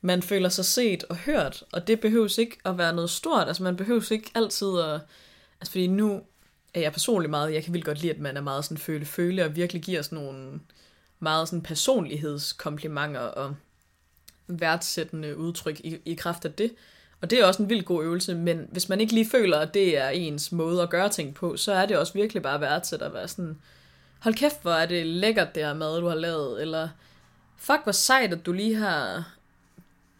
man 0.01 0.23
føler 0.23 0.49
sig 0.49 0.65
set 0.65 1.05
og 1.05 1.17
hørt, 1.17 1.65
og 1.73 1.87
det 1.87 2.01
behøves 2.01 2.39
ikke 2.39 2.57
at 2.65 2.79
være 2.79 2.93
noget 2.93 3.11
stort, 3.11 3.47
altså 3.49 3.63
man 3.63 3.77
behøves 3.77 4.11
ikke 4.11 4.31
altid 4.35 4.79
at, 4.79 5.01
altså 5.61 5.71
fordi 5.71 5.87
nu 5.87 6.21
er 6.75 6.81
jeg 6.81 6.93
personligt 6.93 7.31
meget, 7.31 7.55
jeg 7.55 7.65
kan 7.65 7.73
vildt 7.73 7.87
godt 7.87 8.01
lide, 8.01 8.13
at 8.13 8.21
man 8.21 8.37
er 8.37 8.41
meget 8.41 8.65
sådan 8.65 8.79
føle-føle, 8.79 9.45
og 9.45 9.57
virkelig 9.57 9.83
giver 9.83 10.03
sådan 10.03 10.19
nogle 10.19 10.61
meget 11.25 11.49
sådan 11.49 11.63
personlighedskomplimenter 11.63 13.21
og 13.21 13.55
værdsættende 14.47 15.37
udtryk 15.37 15.81
i, 15.81 15.99
i 16.05 16.15
kraft 16.15 16.45
af 16.45 16.53
det. 16.53 16.73
Og 17.21 17.31
det 17.31 17.41
er 17.41 17.47
også 17.47 17.63
en 17.63 17.71
vild 17.71 17.85
god 17.85 18.05
øvelse, 18.05 18.35
men 18.35 18.69
hvis 18.73 18.89
man 18.89 19.01
ikke 19.01 19.13
lige 19.13 19.31
føler, 19.31 19.59
at 19.59 19.75
det 19.75 19.99
er 19.99 20.09
ens 20.09 20.53
måde 20.53 20.83
at 20.83 20.91
gøre 20.91 21.09
ting 21.09 21.35
på, 21.35 21.57
så 21.57 21.73
er 21.73 21.87
det 21.87 21.99
også 21.99 22.13
virkelig 22.13 22.43
bare 22.43 22.61
værdsæt 22.61 23.03
at 23.03 23.15
være 23.15 23.29
sådan, 23.29 23.59
hold 24.19 24.35
kæft, 24.35 24.63
hvor 24.63 24.73
er 24.73 24.87
det 24.87 25.07
lækkert, 25.07 25.55
det 25.55 25.65
her 25.65 25.75
mad, 25.75 26.01
du 26.01 26.09
har 26.09 26.15
lavet, 26.15 26.63
eller 26.63 26.89
fuck, 27.57 27.83
hvor 27.83 27.93
sejt, 27.93 28.33
at 28.33 28.47
du 28.47 28.53
lige 28.53 28.75
har 28.75 29.35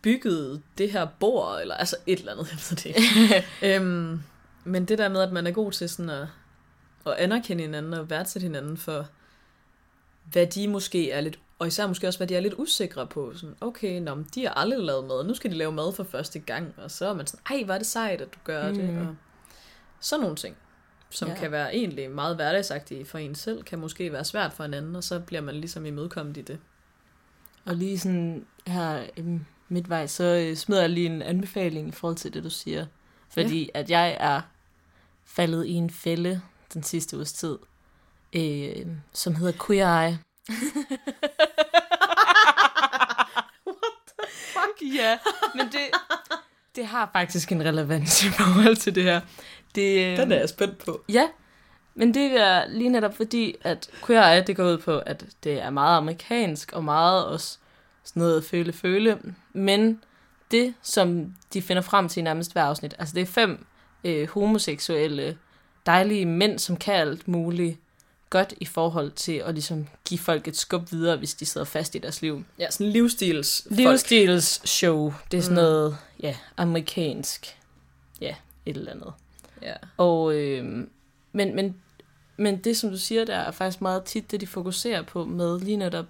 bygget 0.03 0.63
det 0.79 0.93
her 0.93 1.07
bord, 1.21 1.61
eller 1.61 1.75
altså 1.75 1.97
et 2.07 2.19
eller 2.19 2.33
andet, 2.33 2.51
jeg 2.53 2.59
ved 2.71 2.77
det 2.77 3.45
øhm, 3.77 4.23
men 4.65 4.85
det 4.85 4.99
der 4.99 5.09
med, 5.09 5.21
at 5.21 5.33
man 5.33 5.47
er 5.47 5.51
god 5.51 5.73
til 5.73 5.89
sådan 5.89 6.11
at, 6.11 6.27
at 7.07 7.13
anerkende 7.13 7.65
hinanden 7.65 7.95
og 7.95 8.11
værdsætte 8.11 8.45
hinanden 8.45 8.77
for, 8.77 9.09
hvad 10.25 10.47
de 10.47 10.69
måske 10.69 11.11
er 11.11 11.21
lidt, 11.21 11.39
og 11.59 11.67
især 11.67 11.87
måske 11.87 12.07
også, 12.07 12.19
hvad 12.19 12.27
de 12.27 12.37
er 12.37 12.41
lidt 12.41 12.55
usikre 12.59 13.07
på. 13.07 13.35
Sådan, 13.35 13.57
okay, 13.61 14.01
nå, 14.01 14.15
men 14.15 14.27
de 14.35 14.47
har 14.47 14.55
aldrig 14.55 14.81
lavet 14.81 15.05
mad, 15.05 15.25
nu 15.25 15.35
skal 15.35 15.51
de 15.51 15.57
lave 15.57 15.73
mad 15.73 15.93
for 15.93 16.05
første 16.05 16.39
gang, 16.39 16.75
og 16.77 16.91
så 16.91 17.07
er 17.07 17.15
man 17.15 17.27
sådan, 17.27 17.57
ej, 17.57 17.65
hvor 17.65 17.75
er 17.75 17.79
det 17.79 17.87
sejt, 17.87 18.21
at 18.21 18.35
du 18.35 18.39
gør 18.45 18.69
mm. 18.69 18.75
det, 18.75 18.99
og 18.99 19.17
sådan 20.01 20.21
nogle 20.21 20.37
ting, 20.37 20.57
som 21.11 21.29
ja. 21.29 21.35
kan 21.35 21.53
være 21.53 21.75
egentlig 21.75 22.11
meget 22.11 22.37
hverdagsagtige 22.37 23.05
for 23.05 23.19
en 23.19 23.35
selv, 23.35 23.63
kan 23.63 23.79
måske 23.79 24.13
være 24.13 24.25
svært 24.25 24.53
for 24.53 24.65
en 24.65 24.75
anden, 24.75 24.97
og 24.97 25.05
så 25.05 25.21
bliver 25.21 25.43
man 25.43 25.55
ligesom 25.55 25.87
imødekommet 25.87 26.37
i 26.37 26.43
det. 26.43 26.59
Og 27.65 27.75
lige 27.77 27.99
sådan 27.99 28.47
her 28.67 29.07
øhm, 29.17 29.45
midtvej, 29.69 30.07
så 30.07 30.25
øh, 30.25 30.57
smider 30.57 30.81
jeg 30.81 30.91
lige 30.91 31.07
en 31.07 31.23
anbefaling 31.23 31.89
i 31.89 31.93
forhold 31.93 32.17
til 32.17 32.35
det, 32.35 32.45
du 32.45 32.51
siger. 32.51 32.87
Fordi 33.29 33.71
ja. 33.75 33.81
at 33.81 33.91
jeg 33.91 34.17
er 34.21 34.41
faldet 35.25 35.67
i 35.67 35.73
en 35.73 35.91
fælde 35.91 36.41
den 36.75 36.83
sidste 36.83 37.17
uges 37.17 37.33
tid, 37.33 37.59
øh, 38.35 38.87
som 39.13 39.35
hedder 39.35 39.53
Queer 39.67 40.01
Eye. 40.01 40.19
What 43.67 43.93
the 44.09 44.27
fuck? 44.29 44.95
Ja, 44.95 45.19
men 45.55 45.67
det, 45.67 45.81
det 46.77 46.87
har 46.87 47.11
faktisk 47.13 47.53
en 47.53 47.65
relevans 47.65 48.25
i 48.25 48.29
forhold 48.29 48.77
til 48.77 48.95
det 48.95 49.03
her. 49.03 49.21
Det, 49.75 50.13
øh, 50.13 50.17
Den 50.17 50.33
er 50.33 50.37
jeg 50.39 50.49
spændt 50.49 50.79
på. 50.79 51.05
Ja, 51.09 51.29
men 51.95 52.15
det 52.15 52.41
er 52.41 52.67
lige 52.69 52.89
netop 52.89 53.17
fordi, 53.17 53.57
at 53.63 53.91
Queer 54.07 54.33
Eye, 54.33 54.45
det 54.47 54.57
går 54.57 54.65
ud 54.65 54.79
på, 54.79 54.99
at 54.99 55.25
det 55.45 55.63
er 55.63 55.71
meget 55.71 55.97
amerikansk, 55.97 56.73
og 56.73 56.85
meget 56.85 57.27
også 57.27 57.59
sådan 58.05 58.21
noget 58.21 58.45
føle-føle. 58.45 59.19
Men 59.53 60.03
det, 60.51 60.75
som 60.83 61.35
de 61.53 61.63
finder 61.63 61.83
frem 61.83 62.09
til 62.09 62.21
i 62.21 62.25
nærmest 62.25 62.53
hver 62.53 62.63
afsnit, 62.63 62.95
altså 62.99 63.15
det 63.15 63.23
er 63.23 63.27
fem 63.27 63.67
øh, 64.05 64.29
homoseksuelle, 64.29 65.39
dejlige 65.87 66.27
mænd, 66.27 66.59
som 66.59 66.77
kan 66.77 66.95
alt 66.95 67.29
muligt 67.29 67.79
godt 68.35 68.55
i 68.61 68.65
forhold 68.65 69.11
til 69.11 69.33
at 69.33 69.55
ligesom 69.55 69.87
give 70.09 70.19
folk 70.19 70.49
et 70.49 70.57
skub 70.57 70.93
videre, 70.93 71.17
hvis 71.17 71.35
de 71.35 71.47
sidder 71.47 71.65
fast 71.65 71.95
i 71.95 71.99
deres 71.99 72.23
liv. 72.23 72.45
Ja, 72.59 72.71
sådan 72.71 72.93
livsstils 72.93 73.67
Livsstils 73.71 74.69
show. 74.69 75.15
Det 75.31 75.39
er 75.39 75.43
sådan 75.43 75.57
mm. 75.57 75.63
noget, 75.63 75.97
ja, 76.21 76.37
amerikansk. 76.57 77.59
Ja, 78.21 78.35
et 78.67 78.77
eller 78.77 78.93
andet. 78.93 79.13
Ja. 79.63 79.75
Og, 79.97 80.35
øh, 80.35 80.65
men, 81.33 81.55
men, 81.55 81.77
men 82.37 82.59
det, 82.59 82.77
som 82.77 82.91
du 82.91 82.99
siger, 82.99 83.25
der 83.25 83.37
er 83.37 83.51
faktisk 83.51 83.81
meget 83.81 84.05
tit 84.05 84.31
det, 84.31 84.41
de 84.41 84.47
fokuserer 84.47 85.03
på 85.03 85.25
med 85.25 85.61
lige 85.61 85.77
netop, 85.77 86.07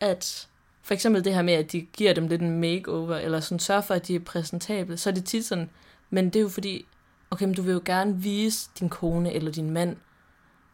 at 0.00 0.48
for 0.82 0.94
eksempel 0.94 1.24
det 1.24 1.34
her 1.34 1.42
med, 1.42 1.54
at 1.54 1.72
de 1.72 1.80
giver 1.80 2.12
dem 2.12 2.28
lidt 2.28 2.42
en 2.42 2.60
makeover, 2.60 3.16
eller 3.16 3.40
sådan 3.40 3.58
sørger 3.58 3.82
for, 3.82 3.94
at 3.94 4.08
de 4.08 4.14
er 4.14 4.20
præsentable, 4.20 4.96
så 4.96 5.10
er 5.10 5.14
det 5.14 5.24
tit 5.24 5.44
sådan, 5.44 5.70
men 6.10 6.24
det 6.24 6.36
er 6.36 6.40
jo 6.40 6.48
fordi, 6.48 6.86
okay, 7.30 7.44
men 7.44 7.54
du 7.54 7.62
vil 7.62 7.72
jo 7.72 7.82
gerne 7.84 8.16
vise 8.16 8.70
din 8.78 8.88
kone 8.88 9.32
eller 9.32 9.52
din 9.52 9.70
mand, 9.70 9.96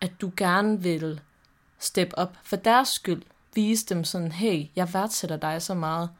at 0.05 0.21
du 0.21 0.33
gerne 0.37 0.83
vil 0.83 1.21
step 1.79 2.13
op 2.17 2.37
for 2.43 2.57
deres 2.57 2.89
skyld. 2.89 3.23
Vise 3.55 3.87
dem 3.87 4.05
sådan, 4.05 4.33
hey, 4.33 4.67
jeg 4.77 4.95
værdsætter 4.95 5.37
dig 5.37 5.63
så 5.63 5.75
meget. 5.75 6.11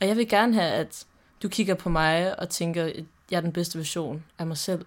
Og 0.00 0.06
jeg 0.06 0.16
vil 0.16 0.28
gerne 0.28 0.54
have, 0.54 0.72
at 0.72 1.06
du 1.42 1.48
kigger 1.48 1.74
på 1.74 1.88
mig 1.88 2.38
og 2.38 2.48
tænker, 2.48 2.84
at 2.84 3.04
jeg 3.30 3.36
er 3.36 3.40
den 3.40 3.52
bedste 3.52 3.78
version 3.78 4.24
af 4.38 4.46
mig 4.46 4.56
selv. 4.56 4.86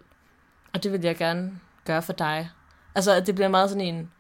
Og 0.73 0.83
det 0.83 0.91
vil 0.91 1.01
jeg 1.01 1.17
gerne 1.17 1.59
gøre 1.85 2.01
for 2.01 2.13
dig. 2.13 2.49
Altså, 2.95 3.11
at 3.11 3.27
det 3.27 3.35
bliver 3.35 3.47
meget 3.47 3.69
sådan 3.69 3.87
en... 3.87 4.11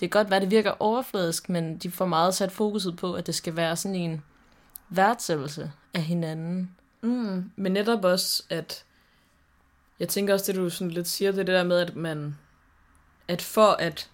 Det 0.00 0.10
kan 0.10 0.20
godt 0.20 0.30
være, 0.30 0.40
det 0.40 0.50
virker 0.50 0.74
overfladisk, 0.78 1.48
men 1.48 1.78
de 1.78 1.90
får 1.90 2.06
meget 2.06 2.34
sat 2.34 2.52
fokuset 2.52 2.96
på, 2.96 3.14
at 3.14 3.26
det 3.26 3.34
skal 3.34 3.56
være 3.56 3.76
sådan 3.76 3.96
en 3.96 4.22
værdsættelse 4.88 5.72
af 5.94 6.02
hinanden. 6.02 6.70
Mm, 7.02 7.50
men 7.56 7.72
netop 7.72 8.04
også, 8.04 8.42
at 8.50 8.84
jeg 10.00 10.08
tænker 10.08 10.34
også, 10.34 10.52
det 10.52 10.60
du 10.60 10.70
sådan 10.70 10.90
lidt 10.90 11.08
siger, 11.08 11.30
det, 11.30 11.40
er 11.40 11.44
det 11.44 11.54
der 11.54 11.64
med, 11.64 11.78
at 11.78 11.96
man, 11.96 12.36
at 13.28 13.42
for 13.42 13.70
at, 13.70 14.10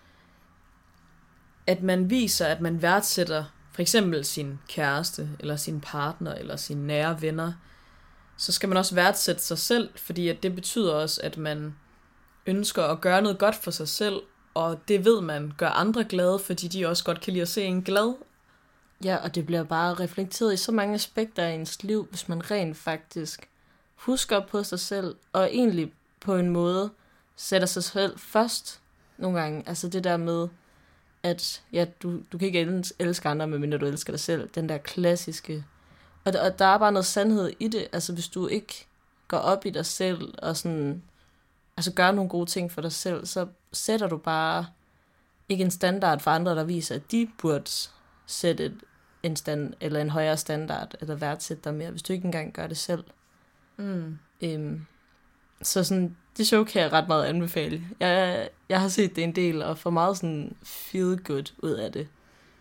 at 1.66 1.82
man 1.82 2.10
viser, 2.10 2.46
at 2.46 2.60
man 2.60 2.82
værdsætter 2.82 3.44
for 3.72 3.82
eksempel 3.82 4.24
sin 4.24 4.58
kæreste, 4.68 5.28
eller 5.38 5.56
sin 5.56 5.80
partner, 5.80 6.34
eller 6.34 6.56
sine 6.56 6.86
nære 6.86 7.22
venner, 7.22 7.52
så 8.36 8.52
skal 8.52 8.68
man 8.68 8.78
også 8.78 8.94
værdsætte 8.94 9.42
sig 9.42 9.58
selv, 9.58 9.90
fordi 9.96 10.28
at 10.28 10.42
det 10.42 10.54
betyder 10.54 10.94
også, 10.94 11.20
at 11.24 11.36
man 11.36 11.74
ønsker 12.46 12.84
at 12.84 13.00
gøre 13.00 13.22
noget 13.22 13.38
godt 13.38 13.54
for 13.54 13.70
sig 13.70 13.88
selv, 13.88 14.20
og 14.54 14.88
det 14.88 15.04
ved 15.04 15.20
man 15.20 15.52
gør 15.56 15.68
andre 15.68 16.04
glade, 16.04 16.38
fordi 16.38 16.68
de 16.68 16.86
også 16.86 17.04
godt 17.04 17.20
kan 17.20 17.32
lide 17.32 17.42
at 17.42 17.48
se 17.48 17.62
en 17.62 17.82
glad. 17.82 18.14
Ja, 19.04 19.16
og 19.16 19.34
det 19.34 19.46
bliver 19.46 19.62
bare 19.62 19.94
reflekteret 19.94 20.54
i 20.54 20.56
så 20.56 20.72
mange 20.72 20.94
aspekter 20.94 21.42
af 21.42 21.52
ens 21.52 21.82
liv, 21.82 22.06
hvis 22.10 22.28
man 22.28 22.50
rent 22.50 22.76
faktisk 22.76 23.48
husker 23.94 24.46
på 24.46 24.62
sig 24.62 24.80
selv, 24.80 25.16
og 25.32 25.54
egentlig 25.54 25.92
på 26.20 26.36
en 26.36 26.48
måde 26.48 26.90
sætter 27.36 27.66
sig 27.66 27.84
selv 27.84 28.18
først 28.18 28.80
nogle 29.20 29.40
gange. 29.40 29.62
Altså 29.66 29.88
det 29.88 30.04
der 30.04 30.16
med, 30.16 30.48
at 31.22 31.62
ja, 31.72 31.86
du, 32.02 32.20
du 32.32 32.38
kan 32.38 32.46
ikke 32.46 32.84
elske 32.98 33.28
andre, 33.28 33.46
medmindre 33.46 33.78
du 33.78 33.86
elsker 33.86 34.12
dig 34.12 34.20
selv. 34.20 34.48
Den 34.54 34.68
der 34.68 34.78
klassiske. 34.78 35.64
Og, 36.24 36.32
og 36.42 36.58
der 36.58 36.64
er 36.64 36.78
bare 36.78 36.92
noget 36.92 37.06
sandhed 37.06 37.52
i 37.60 37.68
det. 37.68 37.88
Altså 37.92 38.12
hvis 38.12 38.28
du 38.28 38.46
ikke 38.46 38.86
går 39.28 39.38
op 39.38 39.66
i 39.66 39.70
dig 39.70 39.86
selv, 39.86 40.34
og 40.38 40.56
sådan, 40.56 41.02
altså 41.76 41.92
gør 41.92 42.10
nogle 42.10 42.30
gode 42.30 42.50
ting 42.50 42.72
for 42.72 42.80
dig 42.80 42.92
selv, 42.92 43.26
så 43.26 43.46
sætter 43.72 44.08
du 44.08 44.16
bare 44.16 44.66
ikke 45.48 45.64
en 45.64 45.70
standard 45.70 46.20
for 46.20 46.30
andre, 46.30 46.54
der 46.54 46.64
viser, 46.64 46.94
at 46.94 47.10
de 47.10 47.28
burde 47.38 47.70
sætte 48.26 48.64
et, 48.64 48.80
en 49.22 49.36
stand, 49.36 49.74
eller 49.80 50.00
en 50.00 50.10
højere 50.10 50.36
standard, 50.36 50.94
eller 51.00 51.14
værdsætte 51.14 51.64
dig 51.64 51.74
mere, 51.74 51.90
hvis 51.90 52.02
du 52.02 52.12
ikke 52.12 52.24
engang 52.24 52.52
gør 52.52 52.66
det 52.66 52.76
selv. 52.76 53.04
Mm. 53.76 54.18
Øhm, 54.40 54.86
så 55.62 55.84
sådan, 55.84 56.16
det 56.40 56.48
show 56.48 56.64
kan 56.64 56.82
jeg 56.82 56.92
ret 56.92 57.08
meget 57.08 57.24
anbefale. 57.24 57.82
Jeg, 58.00 58.48
jeg 58.68 58.80
har 58.80 58.88
set 58.88 59.16
det 59.16 59.24
en 59.24 59.34
del, 59.34 59.62
og 59.62 59.78
får 59.78 59.90
meget 59.90 60.16
sådan 60.16 60.56
feel 60.62 61.18
good 61.24 61.52
ud 61.58 61.70
af 61.70 61.92
det. 61.92 62.08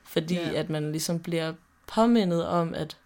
Fordi 0.04 0.36
yeah. 0.36 0.60
at 0.60 0.70
man 0.70 0.92
ligesom 0.92 1.20
bliver 1.20 1.54
påmindet 1.88 2.46
om, 2.46 2.74
at 2.74 2.98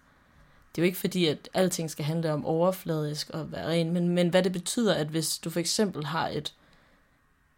det 0.75 0.81
er 0.81 0.83
jo 0.83 0.85
ikke 0.85 0.97
fordi, 0.97 1.25
at 1.25 1.49
alting 1.53 1.91
skal 1.91 2.05
handle 2.05 2.33
om 2.33 2.45
overfladisk 2.45 3.29
og 3.29 3.51
være 3.51 3.67
ren, 3.67 3.91
men, 3.91 4.09
men 4.09 4.29
hvad 4.29 4.43
det 4.43 4.51
betyder, 4.51 4.93
at 4.93 5.07
hvis 5.07 5.37
du 5.37 5.49
for 5.49 5.59
eksempel 5.59 6.05
har 6.05 6.27
et, 6.27 6.53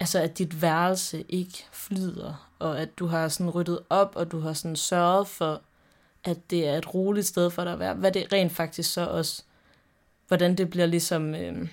altså 0.00 0.18
at 0.18 0.38
dit 0.38 0.62
værelse 0.62 1.24
ikke 1.28 1.66
flyder, 1.72 2.50
og 2.58 2.80
at 2.80 2.98
du 2.98 3.06
har 3.06 3.28
sådan 3.28 3.50
ryddet 3.50 3.78
op, 3.90 4.12
og 4.16 4.32
du 4.32 4.40
har 4.40 4.52
sådan 4.52 4.76
sørget 4.76 5.26
for, 5.26 5.62
at 6.24 6.50
det 6.50 6.68
er 6.68 6.78
et 6.78 6.94
roligt 6.94 7.26
sted 7.26 7.50
for 7.50 7.64
dig 7.64 7.72
at 7.72 7.78
være, 7.78 7.94
hvad 7.94 8.12
det 8.12 8.32
rent 8.32 8.52
faktisk 8.52 8.92
så 8.92 9.06
også 9.06 9.42
hvordan 10.28 10.54
det 10.54 10.70
bliver 10.70 10.86
ligesom, 10.86 11.34
øh, 11.34 11.68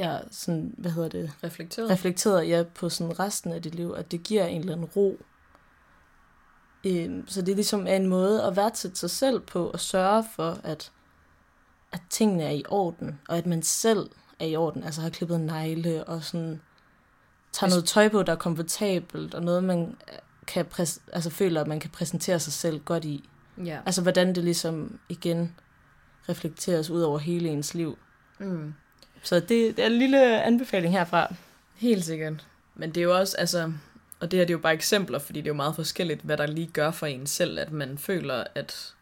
ja, 0.00 0.18
sådan, 0.30 0.74
hvad 0.78 0.90
hedder 0.90 1.08
det? 1.08 1.32
Reflekteret. 1.44 1.90
Reflekteret, 1.90 2.48
ja, 2.48 2.64
på 2.74 2.88
sådan 2.88 3.20
resten 3.20 3.52
af 3.52 3.62
dit 3.62 3.74
liv, 3.74 3.94
at 3.96 4.10
det 4.10 4.22
giver 4.22 4.46
en 4.46 4.60
eller 4.60 4.72
anden 4.72 4.86
ro. 4.86 5.18
Øh, 6.86 7.22
så 7.26 7.42
det 7.42 7.52
er 7.52 7.56
ligesom 7.56 7.86
en 7.86 8.06
måde 8.06 8.44
at 8.44 8.56
værdsætte 8.56 8.96
sig 8.96 9.10
selv 9.10 9.40
på, 9.40 9.66
og 9.70 9.80
sørge 9.80 10.24
for, 10.36 10.58
at, 10.64 10.92
at 11.92 12.00
tingene 12.10 12.42
er 12.42 12.50
i 12.50 12.64
orden, 12.68 13.20
og 13.28 13.38
at 13.38 13.46
man 13.46 13.62
selv 13.62 14.10
er 14.38 14.46
i 14.46 14.56
orden, 14.56 14.84
altså 14.84 15.00
har 15.00 15.10
klippet 15.10 15.40
negle, 15.40 16.04
og 16.04 16.24
sådan 16.24 16.60
tager 17.52 17.70
noget 17.70 17.84
tøj 17.84 18.08
på, 18.08 18.22
der 18.22 18.32
er 18.32 18.36
komfortabelt, 18.36 19.34
og 19.34 19.42
noget, 19.42 19.64
man 19.64 19.96
kan 20.46 20.66
præs- 20.66 21.00
altså 21.12 21.30
føler, 21.30 21.60
at 21.60 21.66
man 21.66 21.80
kan 21.80 21.90
præsentere 21.90 22.40
sig 22.40 22.52
selv 22.52 22.80
godt 22.80 23.04
i. 23.04 23.28
Ja. 23.64 23.80
Altså, 23.86 24.02
hvordan 24.02 24.34
det 24.34 24.44
ligesom 24.44 24.98
igen 25.08 25.56
reflekteres 26.28 26.90
ud 26.90 27.02
over 27.02 27.18
hele 27.18 27.48
ens 27.48 27.74
liv. 27.74 27.98
Mm. 28.38 28.74
Så 29.22 29.40
det, 29.40 29.48
det 29.48 29.78
er 29.78 29.86
en 29.86 29.98
lille 29.98 30.42
anbefaling 30.42 30.92
herfra. 30.92 31.34
Helt 31.76 32.04
sikkert. 32.04 32.46
Men 32.74 32.88
det 32.88 32.96
er 32.96 33.04
jo 33.04 33.18
også, 33.18 33.36
altså, 33.36 33.72
og 34.20 34.30
det 34.30 34.38
her 34.38 34.44
det 34.44 34.50
er 34.50 34.58
jo 34.58 34.62
bare 34.62 34.74
eksempler, 34.74 35.18
fordi 35.18 35.40
det 35.40 35.46
er 35.46 35.50
jo 35.50 35.54
meget 35.54 35.74
forskelligt, 35.74 36.20
hvad 36.20 36.36
der 36.36 36.46
lige 36.46 36.66
gør 36.66 36.90
for 36.90 37.06
en 37.06 37.26
selv, 37.26 37.58
at 37.58 37.72
man 37.72 37.98
føler, 37.98 38.44
at, 38.54 38.94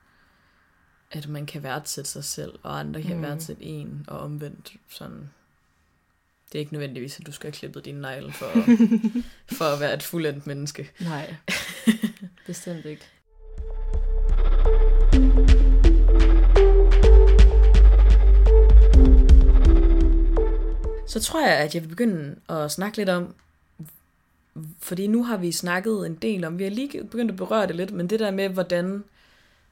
at 1.10 1.28
man 1.28 1.46
kan 1.46 1.62
værdsætte 1.62 2.10
sig 2.10 2.24
selv, 2.24 2.52
og 2.62 2.78
andre 2.78 3.02
kan 3.02 3.16
mm. 3.16 3.22
værdsætte 3.22 3.62
en, 3.62 4.04
og 4.08 4.18
omvendt 4.18 4.72
sådan. 4.88 5.30
Det 6.52 6.58
er 6.58 6.60
ikke 6.60 6.72
nødvendigvis, 6.72 7.20
at 7.20 7.26
du 7.26 7.32
skal 7.32 7.48
have 7.48 7.52
klippet 7.52 7.84
dine 7.84 8.00
negle 8.00 8.32
for, 8.32 8.50
for 9.58 9.64
at 9.64 9.80
være 9.80 9.94
et 9.94 10.02
fuldendt 10.02 10.46
menneske. 10.46 10.90
Nej, 11.00 11.34
bestemt 12.46 12.84
ikke. 12.84 13.08
Så 21.08 21.20
tror 21.20 21.46
jeg, 21.46 21.58
at 21.58 21.74
jeg 21.74 21.82
vil 21.82 21.88
begynde 21.88 22.36
at 22.48 22.70
snakke 22.70 22.96
lidt 22.96 23.08
om, 23.08 23.34
fordi 24.78 25.06
nu 25.06 25.24
har 25.24 25.36
vi 25.36 25.52
snakket 25.52 26.06
en 26.06 26.14
del 26.14 26.44
om, 26.44 26.58
vi 26.58 26.64
har 26.64 26.70
lige 26.70 27.04
begyndt 27.04 27.30
at 27.30 27.36
berøre 27.36 27.66
det 27.66 27.76
lidt, 27.76 27.90
men 27.90 28.10
det 28.10 28.20
der 28.20 28.30
med, 28.30 28.48
hvordan 28.48 29.04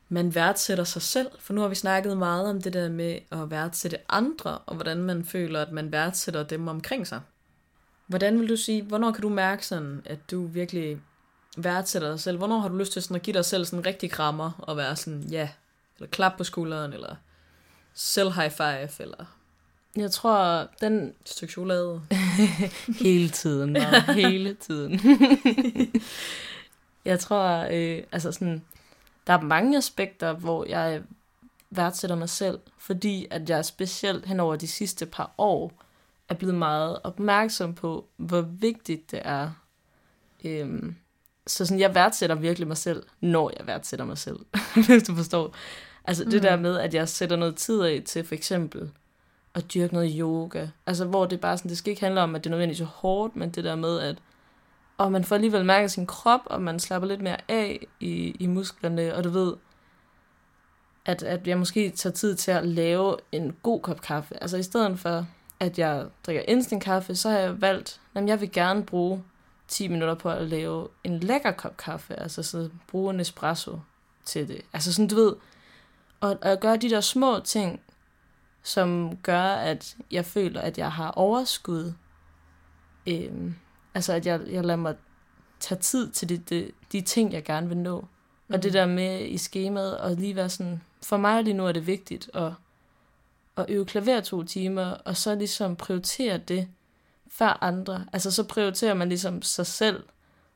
man 0.08 0.34
værdsætter 0.34 0.84
sig 0.84 1.02
selv, 1.02 1.28
for 1.38 1.52
nu 1.52 1.60
har 1.60 1.68
vi 1.68 1.74
snakket 1.74 2.16
meget 2.16 2.50
om 2.50 2.62
det 2.62 2.72
der 2.72 2.88
med 2.88 3.18
at 3.32 3.50
værdsætte 3.50 3.98
andre, 4.08 4.58
og 4.58 4.74
hvordan 4.74 4.96
man 4.96 5.24
føler, 5.24 5.62
at 5.62 5.72
man 5.72 5.92
værdsætter 5.92 6.42
dem 6.42 6.68
omkring 6.68 7.06
sig. 7.06 7.20
Hvordan 8.06 8.40
vil 8.40 8.48
du 8.48 8.56
sige, 8.56 8.82
hvornår 8.82 9.12
kan 9.12 9.22
du 9.22 9.28
mærke 9.28 9.66
sådan, 9.66 10.02
at 10.04 10.30
du 10.30 10.46
virkelig 10.46 11.00
værdsætter 11.56 12.10
dig 12.10 12.20
selv? 12.20 12.38
Hvornår 12.38 12.58
har 12.58 12.68
du 12.68 12.76
lyst 12.76 12.92
til 12.92 13.02
sådan 13.02 13.16
at 13.16 13.22
give 13.22 13.34
dig 13.34 13.44
selv 13.44 13.64
sådan 13.64 13.78
en 13.78 13.86
rigtig 13.86 14.10
krammer, 14.10 14.50
og 14.58 14.76
være 14.76 14.96
sådan, 14.96 15.22
ja, 15.22 15.48
eller 15.96 16.08
klap 16.08 16.36
på 16.36 16.44
skulderen, 16.44 16.92
eller 16.92 17.16
selv 17.94 18.30
high 18.30 18.50
five, 18.50 19.02
eller 19.02 19.35
jeg 19.96 20.10
tror, 20.10 20.68
den 20.80 20.92
et 20.94 21.14
stykke 21.24 21.52
chokolade? 21.52 22.02
hele 23.06 23.28
tiden, 23.28 23.72
Maja, 23.72 24.12
hele 24.12 24.54
tiden. 24.54 25.00
jeg 27.04 27.20
tror, 27.20 27.66
øh, 27.72 28.02
altså 28.12 28.32
sådan, 28.32 28.62
der 29.26 29.32
er 29.32 29.40
mange 29.40 29.78
aspekter, 29.78 30.32
hvor 30.32 30.64
jeg 30.64 31.02
værdsætter 31.70 32.16
mig 32.16 32.28
selv, 32.28 32.58
fordi 32.78 33.26
at 33.30 33.50
jeg 33.50 33.64
specielt 33.64 34.26
hen 34.26 34.40
over 34.40 34.56
de 34.56 34.66
sidste 34.66 35.06
par 35.06 35.30
år 35.38 35.72
er 36.28 36.34
blevet 36.34 36.54
meget 36.54 36.98
opmærksom 37.04 37.74
på, 37.74 38.06
hvor 38.16 38.40
vigtigt 38.40 39.10
det 39.10 39.20
er. 39.24 39.50
Øhm, 40.44 40.94
så 41.46 41.66
sådan, 41.66 41.80
jeg 41.80 41.94
værdsætter 41.94 42.36
virkelig 42.36 42.68
mig 42.68 42.76
selv, 42.76 43.02
når 43.20 43.52
jeg 43.58 43.66
værdsætter 43.66 44.04
mig 44.06 44.18
selv, 44.18 44.38
hvis 44.88 45.02
du 45.02 45.14
forstår. 45.14 45.54
Altså 46.04 46.24
det 46.24 46.34
Mm. 46.34 46.40
der 46.40 46.56
med, 46.56 46.78
at 46.78 46.94
jeg 46.94 47.08
sætter 47.08 47.36
noget 47.36 47.56
tid 47.56 47.80
af 47.82 48.02
til 48.06 48.24
for 48.26 48.34
eksempel 48.34 48.90
at 49.56 49.74
dyrke 49.74 49.94
noget 49.94 50.14
yoga. 50.18 50.66
Altså 50.86 51.04
hvor 51.04 51.26
det 51.26 51.40
bare 51.40 51.58
sådan, 51.58 51.68
det 51.68 51.78
skal 51.78 51.90
ikke 51.90 52.02
handle 52.02 52.20
om, 52.20 52.34
at 52.34 52.44
det 52.44 52.50
er 52.50 52.50
nødvendigvis 52.50 52.80
er 52.80 52.86
hårdt, 52.86 53.36
men 53.36 53.50
det 53.50 53.64
der 53.64 53.76
med, 53.76 54.00
at 54.00 54.16
og 54.98 55.12
man 55.12 55.24
får 55.24 55.34
alligevel 55.34 55.64
mærket 55.64 55.90
sin 55.90 56.06
krop, 56.06 56.40
og 56.44 56.62
man 56.62 56.80
slapper 56.80 57.08
lidt 57.08 57.20
mere 57.20 57.36
af 57.48 57.86
i, 58.00 58.36
i 58.40 58.46
musklerne, 58.46 59.14
og 59.14 59.24
du 59.24 59.28
ved, 59.28 59.54
at, 61.04 61.22
at 61.22 61.46
jeg 61.46 61.58
måske 61.58 61.90
tager 61.90 62.12
tid 62.12 62.36
til 62.36 62.50
at 62.50 62.66
lave 62.66 63.16
en 63.32 63.56
god 63.62 63.80
kop 63.80 64.00
kaffe. 64.00 64.42
Altså 64.42 64.56
i 64.56 64.62
stedet 64.62 64.98
for, 64.98 65.26
at 65.60 65.78
jeg 65.78 66.06
drikker 66.26 66.42
instant 66.48 66.82
kaffe, 66.82 67.14
så 67.14 67.30
har 67.30 67.38
jeg 67.38 67.60
valgt, 67.60 68.00
at 68.14 68.28
jeg 68.28 68.40
vil 68.40 68.52
gerne 68.52 68.84
bruge 68.84 69.22
10 69.68 69.88
minutter 69.88 70.14
på 70.14 70.30
at 70.30 70.48
lave 70.48 70.88
en 71.04 71.20
lækker 71.20 71.50
kop 71.50 71.76
kaffe, 71.76 72.20
altså 72.20 72.42
så 72.42 72.70
bruge 72.88 73.14
en 73.14 73.20
espresso 73.20 73.78
til 74.24 74.48
det. 74.48 74.60
Altså 74.72 74.92
sådan, 74.92 75.08
du 75.08 75.16
ved, 75.16 75.34
og, 76.20 76.38
og 76.42 76.60
gøre 76.60 76.76
de 76.76 76.90
der 76.90 77.00
små 77.00 77.40
ting, 77.40 77.80
som 78.66 79.16
gør, 79.22 79.42
at 79.42 79.96
jeg 80.10 80.24
føler, 80.24 80.60
at 80.60 80.78
jeg 80.78 80.92
har 80.92 81.10
overskud. 81.10 81.92
Øhm, 83.06 83.54
altså, 83.94 84.12
at 84.12 84.26
jeg, 84.26 84.40
jeg 84.50 84.64
lader 84.64 84.76
mig 84.76 84.96
tage 85.60 85.78
tid 85.78 86.10
til 86.10 86.28
de, 86.28 86.36
de, 86.36 86.70
de 86.92 87.00
ting, 87.00 87.32
jeg 87.32 87.44
gerne 87.44 87.68
vil 87.68 87.76
nå. 87.76 88.00
Mm. 88.48 88.54
Og 88.54 88.62
det 88.62 88.72
der 88.72 88.86
med 88.86 89.26
i 89.26 89.38
skemaet, 89.38 89.98
og 89.98 90.14
lige 90.14 90.36
være 90.36 90.48
sådan, 90.48 90.80
for 91.02 91.16
mig 91.16 91.44
lige 91.44 91.54
nu 91.54 91.66
er 91.66 91.72
det 91.72 91.86
vigtigt 91.86 92.30
at, 92.34 92.52
at 93.56 93.66
øve 93.68 93.86
klaver 93.86 94.20
to 94.20 94.42
timer, 94.42 94.84
og 94.84 95.16
så 95.16 95.34
ligesom 95.34 95.76
prioritere 95.76 96.38
det 96.38 96.68
før 97.28 97.58
andre. 97.60 98.06
Altså, 98.12 98.30
så 98.30 98.44
prioriterer 98.44 98.94
man 98.94 99.08
ligesom 99.08 99.42
sig 99.42 99.66
selv, 99.66 100.04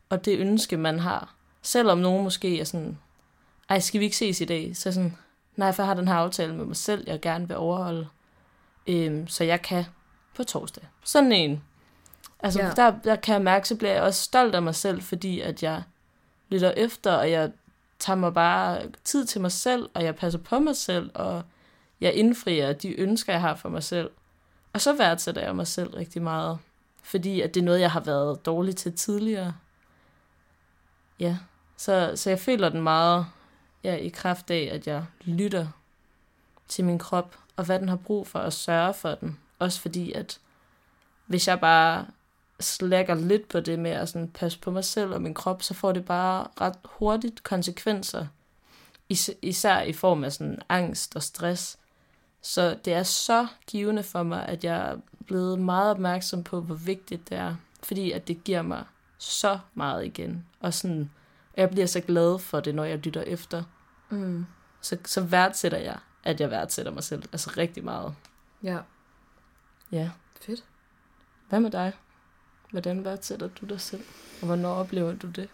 og 0.09 0.25
det 0.25 0.39
ønske, 0.39 0.77
man 0.77 0.99
har. 0.99 1.35
Selvom 1.63 1.99
nogen 1.99 2.25
måske 2.25 2.61
er 2.61 2.65
sådan, 2.65 2.99
ej, 3.69 3.81
skal 3.81 4.01
vi 4.01 4.05
ikke 4.05 4.17
ses 4.17 4.41
i 4.41 4.45
dag? 4.45 4.77
Så 4.77 4.93
sådan, 4.93 5.17
nej, 5.61 5.73
for 5.73 5.83
jeg 5.83 5.89
har 5.89 5.95
den 5.95 6.09
her 6.09 6.15
aftale 6.15 6.55
med 6.55 6.65
mig 6.65 6.77
selv, 6.77 7.05
jeg 7.07 7.21
gerne 7.21 7.49
vil 7.49 7.57
overholde. 7.57 8.09
Øhm, 8.87 9.29
så 9.29 9.45
jeg 9.45 9.63
kan 9.63 9.85
på 10.37 10.45
torsdag. 10.45 10.85
Sådan 11.05 11.33
en. 11.33 11.63
Altså, 12.41 12.63
Ja. 12.63 12.71
der, 12.77 12.93
der 13.05 13.17
kan 13.17 13.33
jeg 13.35 13.43
mærke, 13.43 13.69
så 13.69 13.77
bliver 13.77 13.93
jeg 13.93 14.03
også 14.03 14.23
stolt 14.23 14.55
af 14.55 14.63
mig 14.63 14.75
selv, 14.75 15.03
fordi 15.03 15.41
at 15.41 15.63
jeg 15.63 15.83
lytter 16.49 16.71
efter, 16.71 17.13
og 17.13 17.31
jeg 17.31 17.53
tager 17.99 18.17
mig 18.17 18.35
bare 18.35 18.83
tid 19.05 19.27
til 19.27 19.41
mig 19.41 19.53
selv, 19.53 19.89
og 19.95 20.05
jeg 20.05 20.17
passer 20.17 20.39
på 20.39 20.59
mig 20.59 20.77
selv, 20.77 21.11
og 21.15 21.43
jeg 22.01 22.15
indfrier 22.15 22.73
de 22.73 23.01
ønsker, 23.01 23.33
jeg 23.33 23.41
har 23.41 23.55
for 23.55 23.69
mig 23.69 23.83
selv. 23.83 24.11
Og 24.73 24.81
så 24.81 24.97
værdsætter 24.97 25.43
jeg 25.43 25.57
mig 25.57 25.67
selv 25.67 25.95
rigtig 25.95 26.23
meget, 26.23 26.59
fordi 27.03 27.41
at 27.41 27.55
det 27.55 27.61
er 27.61 27.65
noget, 27.65 27.81
jeg 27.81 27.91
har 27.91 28.01
været 28.01 28.47
dårlig 28.47 28.77
til 28.77 28.93
tidligere. 28.97 29.55
Ja, 31.21 31.37
så, 31.77 32.13
så 32.15 32.31
jeg 32.31 32.39
føler 32.39 32.69
den 32.69 32.81
meget 32.81 33.27
ja, 33.85 33.95
i 33.95 34.09
kraft 34.09 34.51
af, 34.51 34.71
at 34.73 34.87
jeg 34.87 35.05
lytter 35.25 35.67
til 36.69 36.85
min 36.85 36.99
krop, 36.99 37.37
og 37.57 37.65
hvad 37.65 37.79
den 37.79 37.89
har 37.89 37.97
brug 37.97 38.27
for, 38.27 38.39
at 38.39 38.53
sørge 38.53 38.95
for 38.95 39.15
den. 39.15 39.39
Også 39.59 39.81
fordi, 39.81 40.13
at 40.13 40.41
hvis 41.27 41.49
jeg 41.49 41.61
bare 41.61 42.07
slækker 42.61 43.15
lidt 43.15 43.49
på 43.49 43.61
det 43.61 43.79
med 43.79 43.91
at 43.91 44.09
sådan 44.09 44.29
passe 44.29 44.59
på 44.59 44.71
mig 44.71 44.85
selv 44.85 45.15
og 45.15 45.23
min 45.23 45.35
krop, 45.35 45.63
så 45.63 45.75
får 45.75 45.93
det 45.93 46.05
bare 46.05 46.47
ret 46.61 46.77
hurtigt 46.85 47.43
konsekvenser. 47.43 48.27
Is- 49.09 49.31
især 49.43 49.81
i 49.81 49.93
form 49.93 50.25
af 50.25 50.33
sådan 50.33 50.59
angst 50.69 51.17
og 51.17 51.23
stress. 51.23 51.79
Så 52.43 52.77
det 52.85 52.93
er 52.93 53.03
så 53.03 53.47
givende 53.67 54.03
for 54.03 54.23
mig, 54.23 54.47
at 54.47 54.65
jeg 54.65 54.91
er 54.91 54.97
blevet 55.27 55.59
meget 55.59 55.91
opmærksom 55.91 56.45
på, 56.45 56.61
hvor 56.61 56.75
vigtigt 56.75 57.29
det 57.29 57.39
er. 57.39 57.57
Fordi 57.83 58.13
at 58.13 58.29
det 58.29 58.45
giver 58.45 58.63
mig 58.63 58.85
så 59.19 59.59
meget 59.75 60.05
igen. 60.07 60.47
Og 60.61 60.75
sådan, 60.75 61.11
jeg 61.57 61.71
bliver 61.71 61.87
så 61.87 62.01
glad 62.01 62.39
for 62.39 62.61
det, 62.61 62.75
når 62.75 62.85
jeg 62.85 62.99
lytter 62.99 63.23
efter. 63.23 63.63
Mm. 64.11 64.47
Så, 64.81 64.97
så 65.05 65.21
værdsætter 65.21 65.79
jeg, 65.79 65.99
at 66.25 66.41
jeg 66.41 66.51
værdsætter 66.51 66.93
mig 66.93 67.05
selv. 67.05 67.23
Altså 67.33 67.51
rigtig 67.57 67.85
meget. 67.85 68.15
Ja, 68.63 68.79
Ja. 69.93 70.11
fedt. 70.41 70.65
Hvad 71.49 71.61
med 71.61 71.71
dig? 71.71 71.93
Hvordan 72.71 73.05
værdsætter 73.05 73.49
du 73.61 73.67
dig 73.67 73.81
selv? 73.81 74.05
Og 74.41 74.47
hvornår 74.47 74.75
oplever 74.75 75.13
du 75.13 75.27
det? 75.27 75.49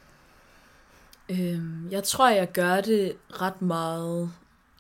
Øhm, 1.28 1.88
jeg 1.90 2.04
tror, 2.04 2.28
jeg 2.28 2.52
gør 2.52 2.80
det 2.80 3.16
ret 3.40 3.62
meget, 3.62 4.32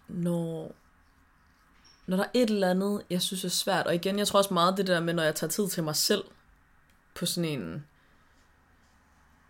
når, 0.08 0.72
når 2.06 2.16
der 2.16 2.24
er 2.24 2.28
et 2.34 2.50
eller 2.50 2.70
andet, 2.70 3.02
jeg 3.10 3.22
synes 3.22 3.44
er 3.44 3.48
svært. 3.48 3.86
Og 3.86 3.94
igen, 3.94 4.18
jeg 4.18 4.26
tror 4.26 4.38
også 4.38 4.54
meget 4.54 4.76
det 4.76 4.86
der 4.86 5.00
med, 5.00 5.14
når 5.14 5.22
jeg 5.22 5.34
tager 5.34 5.50
tid 5.50 5.68
til 5.68 5.84
mig 5.84 5.96
selv 5.96 6.24
på 7.14 7.26
sådan 7.26 7.50
en... 7.60 7.86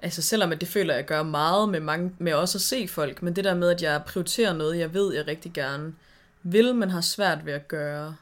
Altså 0.07 0.23
selvom 0.23 0.53
at 0.53 0.61
det 0.61 0.69
føler, 0.69 0.95
at 0.95 0.97
jeg 0.97 1.07
gør 1.07 1.23
meget 1.23 1.69
med, 1.69 1.81
mange, 1.81 2.13
med 2.19 2.33
også 2.33 2.59
at 2.59 2.63
se 2.63 2.89
folk, 2.89 3.23
men 3.23 3.37
det 3.37 3.45
der 3.45 3.55
med, 3.55 3.71
at 3.71 3.83
jeg 3.83 4.03
prioriterer 4.07 4.53
noget, 4.53 4.79
jeg 4.79 4.95
ved, 4.95 5.15
jeg 5.15 5.27
rigtig 5.27 5.53
gerne 5.53 5.95
vil, 6.43 6.75
men 6.75 6.91
har 6.91 7.01
svært 7.01 7.47
ved 7.47 7.53
at 7.53 7.69
gøre. 7.69 8.17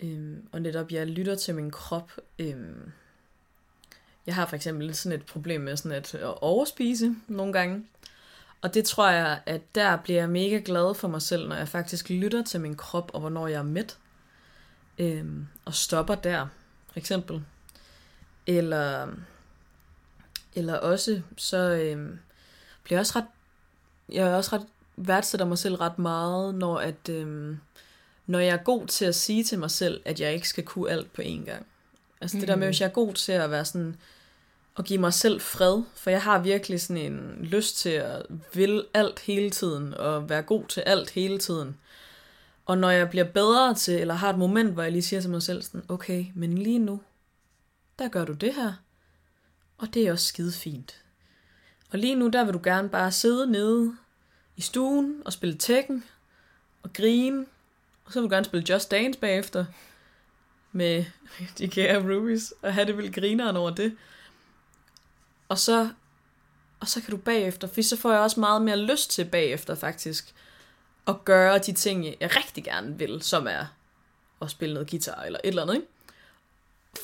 Øhm, 0.00 0.48
og 0.52 0.62
netop, 0.62 0.90
jeg 0.90 1.06
lytter 1.06 1.34
til 1.34 1.54
min 1.54 1.70
krop. 1.70 2.12
Øhm, 2.38 2.92
jeg 4.26 4.34
har 4.34 4.46
for 4.46 4.56
eksempel 4.56 4.94
sådan 4.94 5.18
et 5.18 5.26
problem 5.26 5.60
med 5.60 5.76
sådan 5.76 5.98
at, 5.98 6.14
at 6.14 6.42
overspise 6.42 7.14
nogle 7.28 7.52
gange. 7.52 7.86
Og 8.62 8.74
det 8.74 8.84
tror 8.84 9.10
jeg, 9.10 9.40
at 9.46 9.74
der 9.74 9.96
bliver 9.96 10.20
jeg 10.20 10.30
mega 10.30 10.60
glad 10.64 10.94
for 10.94 11.08
mig 11.08 11.22
selv, 11.22 11.48
når 11.48 11.56
jeg 11.56 11.68
faktisk 11.68 12.10
lytter 12.10 12.44
til 12.44 12.60
min 12.60 12.76
krop, 12.76 13.10
og 13.14 13.20
hvornår 13.20 13.46
jeg 13.46 13.58
er 13.58 13.62
mæt. 13.62 13.98
Øhm, 14.98 15.46
og 15.64 15.74
stopper 15.74 16.14
der, 16.14 16.46
for 16.92 16.98
eksempel. 16.98 17.44
Eller, 18.46 19.08
eller 20.54 20.74
også, 20.74 21.20
så 21.36 21.56
øhm, 21.56 22.18
bliver 22.82 22.96
jeg 22.96 23.00
også 23.00 23.18
ret, 23.18 23.24
jeg 24.12 24.26
er 24.28 24.34
også 24.36 24.56
ret, 24.56 24.66
værdsætter 24.96 25.46
mig 25.46 25.58
selv 25.58 25.74
ret 25.74 25.98
meget, 25.98 26.54
når 26.54 26.78
at, 26.78 27.08
øhm, 27.10 27.58
når 28.26 28.38
jeg 28.38 28.52
er 28.54 28.62
god 28.62 28.86
til 28.86 29.04
at 29.04 29.14
sige 29.14 29.44
til 29.44 29.58
mig 29.58 29.70
selv, 29.70 30.00
at 30.04 30.20
jeg 30.20 30.34
ikke 30.34 30.48
skal 30.48 30.64
kunne 30.64 30.90
alt 30.90 31.12
på 31.12 31.22
én 31.22 31.44
gang. 31.44 31.66
Altså 32.20 32.38
det 32.38 32.48
der 32.48 32.56
med, 32.56 32.66
Mhm. 32.66 32.68
hvis 32.68 32.80
jeg 32.80 32.86
er 32.86 32.90
god 32.92 33.14
til 33.14 33.32
at 33.32 33.50
være 33.50 33.64
sådan, 33.64 33.96
at 34.78 34.84
give 34.84 35.00
mig 35.00 35.12
selv 35.14 35.40
fred, 35.40 35.82
for 35.94 36.10
jeg 36.10 36.22
har 36.22 36.38
virkelig 36.38 36.80
sådan 36.80 37.12
en 37.12 37.36
lyst 37.40 37.76
til 37.78 37.88
at 37.90 38.26
vil 38.54 38.84
alt 38.94 39.18
hele 39.20 39.50
tiden, 39.50 39.94
og 39.94 40.28
være 40.28 40.42
god 40.42 40.64
til 40.66 40.80
alt 40.80 41.10
hele 41.10 41.38
tiden. 41.38 41.76
Og 42.66 42.78
når 42.78 42.90
jeg 42.90 43.10
bliver 43.10 43.24
bedre 43.24 43.74
til, 43.74 43.94
eller 44.00 44.14
har 44.14 44.30
et 44.30 44.38
moment, 44.38 44.72
hvor 44.72 44.82
jeg 44.82 44.92
lige 44.92 45.02
siger 45.02 45.20
til 45.20 45.30
mig 45.30 45.42
selv 45.42 45.62
sådan, 45.62 45.82
okay, 45.88 46.26
men 46.34 46.58
lige 46.58 46.78
nu, 46.78 47.00
der 47.98 48.08
gør 48.08 48.24
du 48.24 48.32
det 48.32 48.54
her, 48.54 48.72
og 49.84 49.94
det 49.94 50.06
er 50.06 50.12
også 50.12 50.26
skide 50.26 50.52
fint. 50.52 51.02
Og 51.90 51.98
lige 51.98 52.14
nu, 52.14 52.28
der 52.28 52.44
vil 52.44 52.54
du 52.54 52.60
gerne 52.64 52.88
bare 52.88 53.12
sidde 53.12 53.52
nede 53.52 53.96
i 54.56 54.60
stuen 54.60 55.22
og 55.24 55.32
spille 55.32 55.56
Tekken 55.58 56.04
og 56.82 56.92
grine, 56.92 57.46
og 58.04 58.12
så 58.12 58.20
vil 58.20 58.30
du 58.30 58.34
gerne 58.34 58.44
spille 58.44 58.66
Just 58.70 58.90
Dance 58.90 59.20
bagefter 59.20 59.64
med 60.72 61.04
de 61.58 61.68
kære 61.68 62.14
Rubies, 62.14 62.54
og 62.62 62.74
have 62.74 62.86
det 62.86 62.96
vildt 62.96 63.14
grineren 63.14 63.56
over 63.56 63.70
det. 63.70 63.96
Og 65.48 65.58
så, 65.58 65.90
og 66.80 66.88
så 66.88 67.00
kan 67.00 67.10
du 67.10 67.16
bagefter, 67.16 67.68
for 67.68 67.82
så 67.82 67.96
får 67.96 68.12
jeg 68.12 68.20
også 68.20 68.40
meget 68.40 68.62
mere 68.62 68.76
lyst 68.76 69.10
til 69.10 69.24
bagefter 69.24 69.74
faktisk, 69.74 70.34
at 71.06 71.24
gøre 71.24 71.58
de 71.58 71.72
ting, 71.72 72.04
jeg 72.04 72.36
rigtig 72.36 72.64
gerne 72.64 72.98
vil, 72.98 73.22
som 73.22 73.46
er 73.46 73.66
at 74.42 74.50
spille 74.50 74.74
noget 74.74 74.90
guitar 74.90 75.22
eller 75.22 75.40
et 75.44 75.48
eller 75.48 75.62
andet, 75.62 75.74
ikke? 75.74 75.86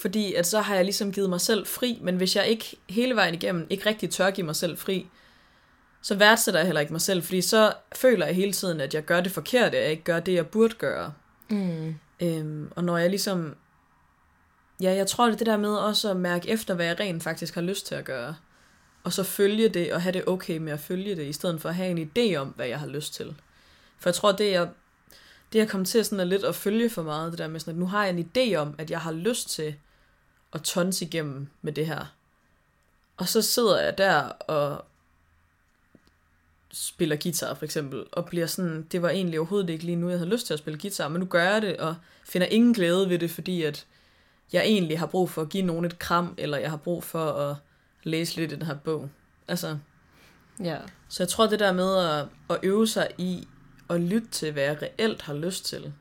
Fordi 0.03 0.35
at 0.35 0.47
så 0.47 0.61
har 0.61 0.75
jeg 0.75 0.85
ligesom 0.85 1.13
givet 1.13 1.31
mig 1.31 1.41
selv 1.41 1.67
fri, 1.67 1.99
men 2.03 2.17
hvis 2.17 2.37
jeg 2.37 2.47
ikke 2.47 2.77
hele 2.89 3.17
vejen 3.17 3.35
igennem 3.35 3.67
ikke 3.71 3.87
rigtig 3.87 4.11
tør 4.11 4.31
give 4.31 4.47
mig 4.47 4.57
selv 4.57 4.77
fri, 4.79 5.07
så 6.03 6.15
værdsætter 6.15 6.61
jeg 6.61 6.67
heller 6.67 6.81
ikke 6.81 6.93
mig 6.93 7.01
selv, 7.01 7.23
fordi 7.23 7.41
så 7.41 7.73
føler 7.97 8.27
jeg 8.27 8.35
hele 8.35 8.53
tiden, 8.53 8.81
at 8.81 8.95
jeg 8.95 9.05
gør 9.05 9.21
det 9.21 9.33
forkerte, 9.33 9.77
at 9.79 9.83
jeg 9.83 9.91
ikke 9.91 10.05
gør 10.05 10.21
det, 10.21 10.35
jeg 10.35 10.47
burde 10.47 10.75
gøre. 10.75 11.13
Mm. 11.49 11.95
Øhm, 12.21 12.73
og 12.77 12.85
når 12.85 12.99
jeg 12.99 13.11
ligesom 13.11 13.57
ja, 14.83 14.95
jeg 14.95 15.07
tror, 15.07 15.29
det 15.31 15.39
det 15.39 15.47
der 15.47 15.57
med 15.57 15.75
også 15.75 16.11
at 16.11 16.17
mærke 16.17 16.49
efter, 16.49 16.75
hvad 16.75 16.87
jeg 16.87 17.01
rent 17.01 17.23
faktisk 17.23 17.55
har 17.55 17.63
lyst 17.63 17.87
til 17.87 17.95
at 17.95 18.05
gøre. 18.05 18.35
Og 19.05 19.13
så 19.13 19.23
følge 19.23 19.69
det, 19.69 19.93
og 19.93 20.03
have 20.03 20.13
det 20.13 20.29
okay 20.29 20.59
med 20.59 20.73
at 20.73 20.81
følge 20.81 21.17
det, 21.17 21.27
i 21.27 21.33
stedet 21.33 21.61
for 21.61 21.69
at 21.69 21.75
have 21.75 21.91
en 21.91 22.11
idé 22.11 22.37
om, 22.37 22.49
hvad 22.49 22.67
jeg 22.67 22.79
har 22.79 22.87
lyst 22.87 23.15
til. 23.15 23.35
For 23.99 24.09
jeg 24.09 24.15
tror, 24.15 24.33
det 24.33 24.53
jeg, 24.53 24.69
det 25.53 25.59
jeg 25.59 25.69
kom 25.69 25.85
til 25.85 26.05
sådan 26.05 26.21
at 26.21 26.27
lidt 26.27 26.45
at 26.45 26.55
følge 26.55 26.91
for 26.91 27.03
meget, 27.03 27.31
det 27.33 27.39
der 27.39 27.49
med 27.49 27.61
sådan, 27.61 27.75
at 27.75 27.79
nu 27.79 27.87
har 27.87 28.05
jeg 28.05 28.19
en 28.19 28.31
idé 28.37 28.55
om, 28.55 28.75
at 28.79 28.91
jeg 28.91 29.01
har 29.01 29.13
lyst 29.13 29.51
til 29.51 29.75
at 30.53 30.63
tonse 30.63 31.05
igennem 31.05 31.49
med 31.63 31.73
det 31.73 31.87
her. 31.87 32.15
Og 33.17 33.29
så 33.29 33.43
sidder 33.43 33.81
jeg 33.81 33.99
der 33.99 34.21
og 34.29 34.85
spiller 36.73 37.17
guitar 37.23 37.55
for 37.55 37.65
eksempel, 37.65 38.05
og 38.13 38.27
bliver 38.27 38.47
sådan, 38.47 38.87
det 38.93 39.03
var 39.03 39.09
egentlig 39.11 39.39
overhovedet 39.41 39.71
ikke 39.71 39.85
lige 39.85 39.97
nu, 39.97 40.09
jeg 40.09 40.19
havde 40.19 40.31
lyst 40.31 40.47
til 40.47 40.53
at 40.53 40.59
spille 40.59 40.79
guitar, 40.81 41.09
men 41.09 41.21
nu 41.21 41.27
gør 41.27 41.43
jeg 41.53 41.63
det, 41.63 41.77
og 41.77 41.95
finder 42.25 42.47
ingen 42.47 42.75
glæde 42.75 43.09
ved 43.09 43.19
det, 43.19 43.31
fordi 43.31 43.63
at 43.63 43.87
jeg 44.53 44.63
egentlig 44.63 44.99
har 44.99 45.07
brug 45.07 45.31
for 45.31 45.43
at 45.43 45.49
give 45.49 45.63
nogen 45.63 45.85
et 45.85 45.99
kram, 45.99 46.35
eller 46.39 46.59
jeg 46.59 46.71
har 46.71 46.77
brug 46.77 47.05
for 47.05 47.33
at 47.33 47.57
læse 48.03 48.37
lidt 48.37 48.53
i 48.53 48.55
den 48.55 48.67
her 48.67 48.75
bog. 48.75 49.11
Altså, 49.49 49.79
Ja. 50.65 50.79
så 51.09 51.23
jeg 51.23 51.29
tror, 51.29 51.47
det 51.47 51.59
der 51.59 51.73
med 51.73 51.97
at, 51.97 52.27
at 52.51 52.59
øve 52.63 52.87
sig 52.87 53.09
i 53.19 53.49
at 53.91 54.01
lytte 54.01 54.29
til, 54.29 54.53
hvad 54.53 54.63
jeg 54.63 54.83
reelt 54.83 55.23
har 55.23 55.35
lyst 55.35 55.65
til. 55.65 55.93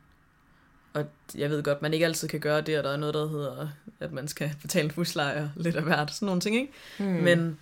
Og 0.94 1.06
jeg 1.36 1.50
ved 1.50 1.64
godt, 1.64 1.82
man 1.82 1.94
ikke 1.94 2.06
altid 2.06 2.28
kan 2.28 2.40
gøre 2.40 2.62
det, 2.62 2.78
og 2.78 2.84
der 2.84 2.90
er 2.90 2.98
noget, 2.98 3.14
der 3.14 3.28
hedder, 3.28 3.68
at 4.00 4.12
man 4.12 4.28
skal 4.28 4.56
betale 4.62 4.92
husleje 4.92 5.52
lidt 5.56 5.76
af 5.76 5.84
hvert. 5.84 6.14
Sådan 6.14 6.26
nogle 6.26 6.42
ting, 6.42 6.56
ikke? 6.56 6.74
Mm. 7.00 7.06
Men, 7.06 7.60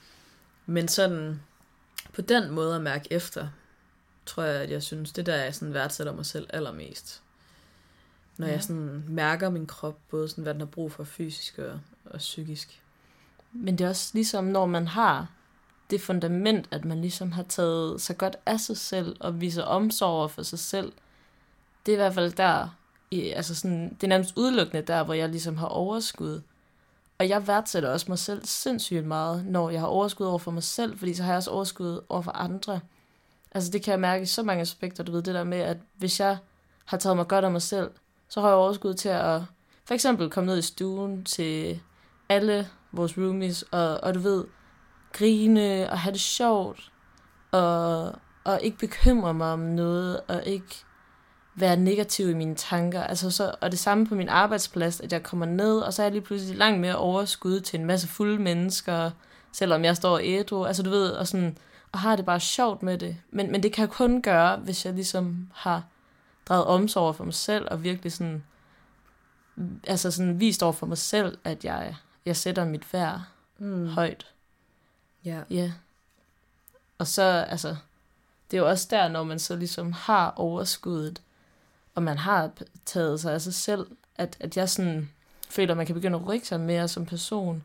men 0.66 0.88
sådan, 0.88 1.42
på 2.14 2.22
den 2.22 2.52
måde 2.52 2.76
at 2.76 2.82
mærke 2.82 3.08
efter, 3.14 3.48
tror 4.26 4.44
jeg, 4.44 4.62
at 4.62 4.72
jeg 4.72 4.84
synes, 4.84 5.12
det 5.12 5.26
der 5.26 5.34
er 5.36 5.52
sådan 5.52 5.74
værdsætter 5.74 6.14
mig 6.14 6.26
selv 6.26 6.48
allermest. 6.50 7.22
Når. 8.38 8.48
Ja. 8.48 8.54
jeg 8.54 8.64
sådan 8.64 9.04
mærker 9.08 9.50
min 9.50 9.66
krop, 9.66 9.98
både 10.10 10.30
sådan, 10.30 10.42
hvad 10.42 10.54
den 10.54 10.62
har 10.62 10.68
brug 10.68 10.92
for 10.92 11.04
fysisk 11.04 11.58
og, 11.58 11.80
og 12.06 12.18
psykisk. 12.18 12.82
Men 13.52 13.78
det 13.78 13.86
er 13.86 13.90
også 13.90 14.12
ligesom, 14.14 14.46
når 14.46 14.66
man 14.66 14.88
har 14.88 15.28
det 15.90 16.02
fundament, 16.02 16.68
at 16.72 16.86
man 16.86 17.02
ligesom 17.02 17.32
har 17.32 17.44
taget 17.44 18.02
sig 18.02 18.18
godt 18.18 18.36
af 18.46 18.60
sig 18.60 18.78
selv 18.78 19.16
og 19.20 19.42
viser 19.42 19.64
omsorg 19.64 20.32
for 20.32 20.44
sig 20.44 20.60
selv. 20.60 20.92
Det 21.86 21.92
er 21.92 21.96
i 21.96 22.02
hvert 22.02 22.14
fald 22.14 22.32
der, 22.32 22.78
i, 23.12 23.30
altså 23.30 23.56
sådan, 23.56 23.90
det 23.90 24.04
er 24.04 24.08
nærmest 24.08 24.34
udelukkende 24.38 24.82
der, 24.82 25.04
hvor 25.04 25.14
jeg 25.14 25.30
ligesom 25.30 25.58
har 25.58 25.68
overskud. 25.68 26.42
Og 27.20 27.30
jeg 27.30 27.48
værdsætter 27.48 27.90
også 27.90 28.06
mig 28.10 28.20
selv 28.20 28.46
sindssygt 28.46 29.06
meget, 29.06 29.46
når 29.46 29.70
jeg 29.70 29.80
har 29.80 29.88
overskud 29.88 30.28
over 30.28 30.38
for 30.38 30.52
mig 30.52 30.64
selv, 30.64 30.98
fordi 30.98 31.14
så 31.14 31.24
har 31.24 31.32
jeg 31.32 31.38
også 31.38 31.52
overskud 31.52 32.02
over 32.10 32.22
for 32.22 32.32
andre. 32.32 32.80
Altså 33.52 33.72
det 33.72 33.84
kan 33.84 33.92
jeg 33.92 34.00
mærke 34.00 34.24
i 34.24 34.26
så 34.26 34.44
mange 34.44 34.62
aspekter, 34.62 35.04
du 35.04 35.12
ved, 35.12 35.22
det 35.22 35.36
der 35.36 35.44
med, 35.44 35.58
at 35.58 35.78
hvis 35.98 36.20
jeg 36.20 36.38
har 36.86 36.98
taget 36.98 37.18
mig 37.18 37.28
godt 37.28 37.46
af 37.46 37.52
mig 37.52 37.62
selv, 37.62 37.92
så 38.30 38.42
har 38.42 38.48
jeg 38.48 38.58
overskud 38.58 38.94
til 38.94 39.10
at 39.10 39.42
for 39.86 39.94
eksempel 39.94 40.30
komme 40.30 40.48
ned 40.48 40.58
i 40.58 40.62
stuen 40.62 41.24
til 41.24 41.80
alle 42.30 42.68
vores 42.92 43.18
roomies, 43.18 43.62
og, 43.72 44.04
og 44.04 44.14
du 44.14 44.20
ved, 44.20 44.46
grine 45.18 45.90
og 45.90 46.00
have 46.00 46.14
det 46.14 46.22
sjovt, 46.22 46.92
og, 47.52 48.14
og 48.44 48.60
ikke 48.62 48.78
bekymre 48.78 49.34
mig 49.34 49.52
om 49.52 49.60
noget, 49.60 50.22
og 50.28 50.44
ikke 50.46 50.76
være 51.56 51.78
negativ 51.78 52.30
i 52.30 52.34
mine 52.34 52.56
tanker. 52.56 53.04
Altså 53.04 53.32
så, 53.32 53.56
og 53.62 53.72
det 53.72 53.80
samme 53.80 54.08
på 54.08 54.16
min 54.16 54.30
arbejdsplads, 54.30 55.00
at 55.02 55.12
jeg 55.14 55.24
kommer 55.24 55.46
ned, 55.46 55.80
og 55.80 55.94
så 55.94 56.02
er 56.02 56.06
jeg 56.06 56.12
lige 56.12 56.22
pludselig 56.22 56.58
langt 56.58 56.80
mere 56.80 56.96
overskud 56.96 57.60
til 57.60 57.80
en 57.80 57.86
masse 57.86 58.08
fulde 58.08 58.40
mennesker, 58.40 59.12
selvom 59.52 59.84
jeg 59.84 59.96
står 59.96 60.20
ædru, 60.24 60.66
altså 60.66 60.84
du 60.84 60.90
ved, 60.90 61.10
og 61.10 61.28
sådan, 61.28 61.58
og 61.92 62.00
har 62.00 62.16
det 62.16 62.26
bare 62.26 62.40
sjovt 62.40 62.84
med 62.84 62.98
det. 62.98 63.18
Men, 63.32 63.52
men 63.52 63.64
det 63.64 63.74
kan 63.74 63.82
jeg 63.82 63.90
kun 63.90 64.22
gøre, 64.22 64.58
hvis 64.58 64.86
jeg 64.86 64.94
ligesom 64.94 65.48
har 65.54 65.84
draget 66.48 66.66
omsorg 66.66 67.16
for 67.16 67.24
mig 67.24 67.34
selv, 67.34 67.68
og 67.72 67.84
virkelig 67.84 68.12
sådan, 68.12 68.44
altså 69.88 70.12
sådan 70.12 70.40
vist 70.40 70.64
over 70.64 70.74
for 70.74 70.86
mig 70.86 70.98
selv, 70.98 71.38
at 71.44 71.66
jeg, 71.66 71.96
jeg 72.26 72.36
sætter 72.36 72.66
mit 72.66 72.94
værd 72.94 73.22
Mm. 73.60 73.88
højt. 73.88 74.28
Ja. 75.28 75.42
Ja. 75.50 75.72
Og 76.98 77.08
så, 77.08 77.22
altså, 77.50 77.76
det 78.52 78.58
er 78.58 78.62
jo 78.62 78.70
også 78.70 78.88
der, 78.90 79.08
når 79.08 79.24
man 79.24 79.40
så 79.40 79.56
ligesom 79.56 79.92
har 79.92 80.34
overskuddet, 80.36 81.22
og 81.96 82.04
man 82.04 82.18
har 82.18 82.52
taget 82.86 83.20
sig 83.20 83.34
af 83.34 83.42
sig 83.42 83.54
selv, 83.54 83.88
at, 84.16 84.38
at 84.40 84.58
jeg 84.58 84.70
sådan 84.70 85.10
føler, 85.50 85.74
at 85.74 85.78
man 85.78 85.86
kan 85.86 85.96
begynde 85.96 86.18
at 86.18 86.28
rykke 86.28 86.48
sig 86.48 86.60
mere 86.60 86.88
som 86.88 87.06
person. 87.06 87.64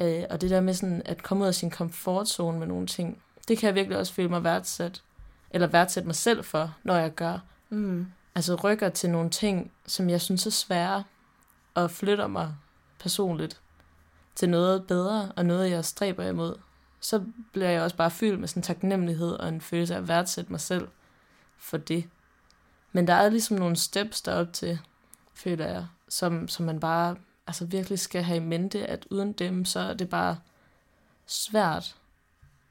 Øh, 0.00 0.24
og 0.30 0.40
det 0.40 0.50
der 0.50 0.60
med 0.60 0.74
sådan 0.74 1.02
at 1.04 1.22
komme 1.22 1.42
ud 1.42 1.48
af 1.48 1.54
sin 1.54 1.70
komfortzone 1.70 2.58
med 2.58 2.66
nogle 2.66 2.86
ting, 2.86 3.22
det 3.48 3.58
kan 3.58 3.66
jeg 3.66 3.74
virkelig 3.74 3.98
også 3.98 4.12
føle 4.12 4.28
mig 4.28 4.44
værdsat, 4.44 5.02
eller 5.50 5.66
værdsætte 5.66 6.06
mig 6.06 6.16
selv 6.16 6.44
for, 6.44 6.74
når 6.82 6.96
jeg 6.96 7.14
gør. 7.14 7.38
Mm. 7.68 8.06
Altså 8.34 8.54
rykker 8.54 8.88
til 8.88 9.10
nogle 9.10 9.30
ting, 9.30 9.72
som 9.86 10.10
jeg 10.10 10.20
synes 10.20 10.46
er 10.46 10.50
svære, 10.50 11.04
og 11.74 11.90
flytter 11.90 12.26
mig 12.26 12.54
personligt 12.98 13.60
til 14.34 14.48
noget 14.48 14.86
bedre, 14.86 15.32
og 15.36 15.46
noget, 15.46 15.70
jeg 15.70 15.84
stræber 15.84 16.24
imod, 16.24 16.56
så 17.00 17.24
bliver 17.52 17.68
jeg 17.68 17.82
også 17.82 17.96
bare 17.96 18.10
fyldt 18.10 18.40
med 18.40 18.48
sådan 18.48 18.60
en 18.60 18.64
taknemmelighed 18.64 19.30
og 19.30 19.48
en 19.48 19.60
følelse 19.60 19.94
af 19.94 19.98
at 19.98 20.08
værdsætte 20.08 20.50
mig 20.50 20.60
selv 20.60 20.88
for 21.58 21.76
det. 21.76 22.08
Men 22.92 23.06
der 23.06 23.14
er 23.14 23.28
ligesom 23.28 23.56
nogle 23.56 23.76
steps 23.76 24.22
derop 24.22 24.52
til, 24.52 24.78
føler 25.34 25.66
jeg, 25.66 25.86
som, 26.08 26.48
som 26.48 26.66
man 26.66 26.80
bare 26.80 27.16
altså 27.46 27.64
virkelig 27.64 27.98
skal 27.98 28.22
have 28.22 28.36
i 28.36 28.40
mente, 28.40 28.86
at 28.86 29.06
uden 29.10 29.32
dem, 29.32 29.64
så 29.64 29.80
er 29.80 29.94
det 29.94 30.08
bare 30.08 30.38
svært 31.26 31.96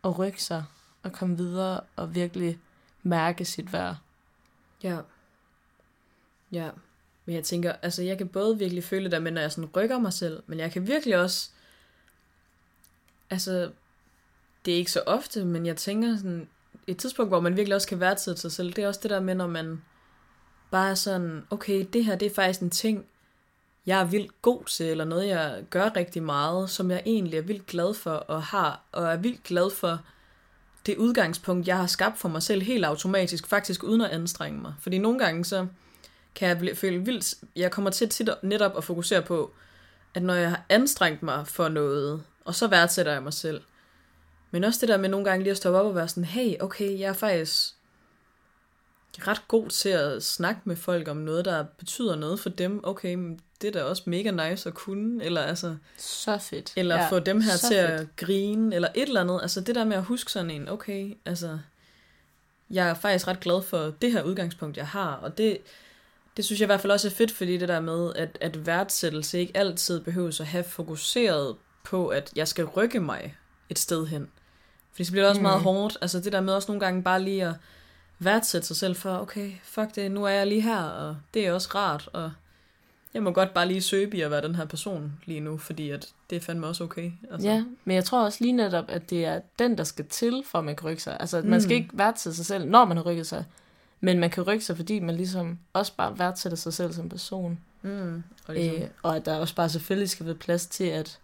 at 0.03 0.19
rykke 0.19 0.43
sig 0.43 0.63
og 1.03 1.11
komme 1.11 1.37
videre 1.37 1.79
og 1.95 2.15
virkelig 2.15 2.59
mærke 3.03 3.45
sit 3.45 3.73
værd. 3.73 3.95
Ja. 4.83 4.99
Ja. 6.51 6.69
Men 7.25 7.35
jeg 7.35 7.43
tænker, 7.43 7.73
altså 7.81 8.03
jeg 8.03 8.17
kan 8.17 8.27
både 8.27 8.57
virkelig 8.57 8.83
føle 8.83 9.03
det 9.03 9.11
der 9.11 9.19
med, 9.19 9.31
når 9.31 9.41
jeg 9.41 9.51
sådan 9.51 9.69
rykker 9.75 9.99
mig 9.99 10.13
selv, 10.13 10.43
men 10.47 10.59
jeg 10.59 10.71
kan 10.71 10.87
virkelig 10.87 11.17
også, 11.17 11.49
altså, 13.29 13.71
det 14.67 14.73
er 14.73 14.77
ikke 14.77 14.91
så 14.91 15.03
ofte, 15.05 15.45
men 15.45 15.65
jeg 15.65 15.77
tænker 15.77 16.17
sådan, 16.17 16.47
et 16.87 16.97
tidspunkt, 16.97 17.29
hvor 17.29 17.39
man 17.39 17.57
virkelig 17.57 17.75
også 17.75 17.87
kan 17.87 17.99
værdsætte 17.99 18.41
sig 18.41 18.51
selv, 18.51 18.73
det 18.73 18.83
er 18.83 18.87
også 18.87 18.99
det 19.03 19.11
der 19.11 19.19
med, 19.19 19.35
når 19.35 19.47
man 19.47 19.81
bare 20.71 20.89
er 20.89 20.95
sådan, 20.95 21.43
okay, 21.49 21.85
det 21.93 22.05
her, 22.05 22.15
det 22.15 22.25
er 22.25 22.35
faktisk 22.35 22.61
en 22.61 22.69
ting, 22.69 23.05
jeg 23.85 23.99
er 23.99 24.05
vildt 24.05 24.41
god 24.41 24.63
til, 24.63 24.85
eller 24.85 25.05
noget, 25.05 25.27
jeg 25.27 25.63
gør 25.69 25.89
rigtig 25.95 26.23
meget, 26.23 26.69
som 26.69 26.91
jeg 26.91 27.03
egentlig 27.05 27.37
er 27.37 27.41
vildt 27.41 27.65
glad 27.65 27.93
for, 27.93 28.11
og 28.11 28.43
har, 28.43 28.81
og 28.91 29.03
er 29.03 29.15
vildt 29.15 29.43
glad 29.43 29.71
for 29.71 30.01
det 30.85 30.97
udgangspunkt, 30.97 31.67
jeg 31.67 31.77
har 31.77 31.87
skabt 31.87 32.17
for 32.17 32.29
mig 32.29 32.43
selv 32.43 32.61
helt 32.61 32.85
automatisk, 32.85 33.47
faktisk 33.47 33.83
uden 33.83 34.01
at 34.01 34.11
anstrenge 34.11 34.61
mig. 34.61 34.73
Fordi 34.79 34.97
nogle 34.97 35.19
gange 35.19 35.45
så 35.45 35.67
kan 36.35 36.47
jeg 36.47 36.77
føle 36.77 37.05
vildt, 37.05 37.35
jeg 37.55 37.71
kommer 37.71 37.89
til 37.89 38.09
tit 38.09 38.29
netop 38.43 38.77
at 38.77 38.83
fokusere 38.83 39.21
på, 39.21 39.51
at 40.13 40.23
når 40.23 40.33
jeg 40.33 40.49
har 40.49 40.61
anstrengt 40.69 41.23
mig 41.23 41.47
for 41.47 41.67
noget, 41.67 42.23
og 42.45 42.55
så 42.55 42.67
værdsætter 42.67 43.11
jeg 43.11 43.23
mig 43.23 43.33
selv. 43.33 43.61
Men 44.51 44.63
også 44.63 44.79
det 44.81 44.89
der 44.89 44.97
med 44.97 45.09
nogle 45.09 45.25
gange 45.25 45.43
lige 45.43 45.51
at 45.51 45.57
stoppe 45.57 45.79
op 45.79 45.85
og 45.85 45.95
være 45.95 46.07
sådan, 46.07 46.25
hey, 46.25 46.55
okay, 46.59 46.99
jeg 46.99 47.09
er 47.09 47.13
faktisk 47.13 47.73
ret 49.27 49.47
god 49.47 49.69
til 49.69 49.89
at 49.89 50.23
snakke 50.23 50.61
med 50.65 50.75
folk 50.75 51.07
om 51.07 51.17
noget, 51.17 51.45
der 51.45 51.65
betyder 51.77 52.15
noget 52.15 52.39
for 52.39 52.49
dem. 52.49 52.79
Okay, 52.83 53.13
men 53.13 53.39
det 53.61 53.67
er 53.67 53.71
da 53.71 53.83
også 53.83 54.03
mega 54.05 54.49
nice 54.49 54.69
at 54.69 54.75
kunne, 54.75 55.23
eller 55.23 55.41
altså, 55.41 55.75
Så 55.97 56.37
fedt. 56.37 56.73
eller 56.75 56.95
ja, 56.95 57.09
få 57.09 57.19
dem 57.19 57.41
her 57.41 57.57
til 57.57 57.67
fedt. 57.69 58.01
at 58.01 58.07
grine, 58.15 58.75
eller 58.75 58.87
et 58.95 59.07
eller 59.07 59.21
andet. 59.21 59.39
Altså 59.41 59.61
det 59.61 59.75
der 59.75 59.83
med 59.83 59.97
at 59.97 60.03
huske 60.03 60.31
sådan 60.31 60.51
en, 60.51 60.69
okay, 60.69 61.17
altså, 61.25 61.59
jeg 62.69 62.89
er 62.89 62.93
faktisk 62.93 63.27
ret 63.27 63.39
glad 63.39 63.61
for 63.61 63.93
det 64.01 64.11
her 64.11 64.23
udgangspunkt, 64.23 64.77
jeg 64.77 64.87
har, 64.87 65.13
og 65.13 65.37
det, 65.37 65.57
det 66.37 66.45
synes 66.45 66.59
jeg 66.59 66.65
i 66.65 66.67
hvert 66.67 66.81
fald 66.81 66.91
også 66.91 67.07
er 67.07 67.11
fedt, 67.11 67.31
fordi 67.31 67.57
det 67.57 67.67
der 67.67 67.79
med, 67.79 68.13
at, 68.15 68.37
at 68.41 68.65
værdsættelse 68.65 69.39
ikke 69.39 69.57
altid 69.57 69.99
behøver 69.99 70.37
at 70.41 70.47
have 70.47 70.63
fokuseret 70.63 71.55
på, 71.83 72.07
at 72.07 72.31
jeg 72.35 72.47
skal 72.47 72.65
rykke 72.65 72.99
mig 72.99 73.35
et 73.69 73.79
sted 73.79 74.05
hen. 74.07 74.29
Fordi 74.97 75.03
så 75.03 75.11
bliver 75.11 75.23
det 75.23 75.29
også 75.29 75.39
mm. 75.39 75.43
meget 75.43 75.59
Mm. 75.59 75.63
hårdt. 75.63 75.97
Altså 76.01 76.19
det 76.19 76.31
der 76.31 76.41
med 76.41 76.53
også 76.53 76.71
nogle 76.71 76.79
gange 76.85 77.03
bare 77.03 77.21
lige 77.21 77.45
at 77.45 77.53
værdsætte 78.19 78.67
sig 78.67 78.75
selv 78.75 78.95
for, 78.95 79.17
okay, 79.17 79.51
fuck 79.63 79.95
det, 79.95 80.11
nu 80.11 80.23
er 80.25 80.29
jeg 80.29 80.47
lige 80.47 80.61
her, 80.61 80.81
og 80.83 81.17
det 81.33 81.47
er 81.47 81.51
også 81.53 81.69
rart, 81.75 82.09
og 82.13 82.31
jeg 83.13 83.23
må 83.23 83.31
godt 83.31 83.53
bare 83.53 83.67
lige 83.67 83.81
søge 83.81 84.17
i 84.17 84.21
at 84.21 84.31
være 84.31 84.41
den 84.41 84.55
her 84.55 84.65
person 84.65 85.13
lige 85.25 85.39
nu, 85.39 85.57
fordi 85.57 85.89
at 85.89 86.07
det 86.29 86.35
er 86.35 86.39
fandme 86.39 86.67
også 86.67 86.83
okay. 86.83 87.11
Altså. 87.31 87.47
Ja, 87.47 87.63
men 87.85 87.95
jeg 87.95 88.03
tror 88.05 88.23
også 88.25 88.37
lige 88.41 88.51
netop, 88.53 88.85
at 88.87 89.09
det 89.09 89.25
er 89.25 89.39
den, 89.59 89.77
der 89.77 89.83
skal 89.83 90.05
til, 90.05 90.43
for 90.45 90.59
at 90.59 90.65
man 90.65 90.75
kan 90.75 90.89
rykke 90.89 91.03
sig. 91.03 91.17
Altså, 91.19 91.41
man 91.41 91.61
skal 91.61 91.75
Mm. 91.77 91.83
ikke 91.83 91.89
værdsætte 91.93 92.35
sig 92.35 92.45
selv, 92.45 92.65
når 92.65 92.85
man 92.85 92.97
har 92.97 93.03
rykket 93.03 93.27
sig, 93.27 93.45
men 94.01 94.19
man 94.19 94.29
kan 94.29 94.43
rykke 94.43 94.65
sig, 94.65 94.75
fordi 94.77 94.99
man 94.99 95.15
ligesom 95.15 95.59
også 95.73 95.93
bare 95.97 96.19
værdsætter 96.19 96.55
sig 96.57 96.73
selv 96.73 96.93
som 96.93 97.09
person. 97.09 97.59
Mm. 97.81 98.23
Og 98.47 98.53
ligesom, 98.55 98.81
Øh, 98.81 98.87
og 99.03 99.15
at 99.15 99.25
der 99.25 99.35
også 99.37 99.55
bare 99.55 99.69
selvfølgelig 99.69 100.09
skal 100.09 100.25
være 100.25 100.35
plads 100.35 100.67
til, 100.67 100.83
at 100.83 101.19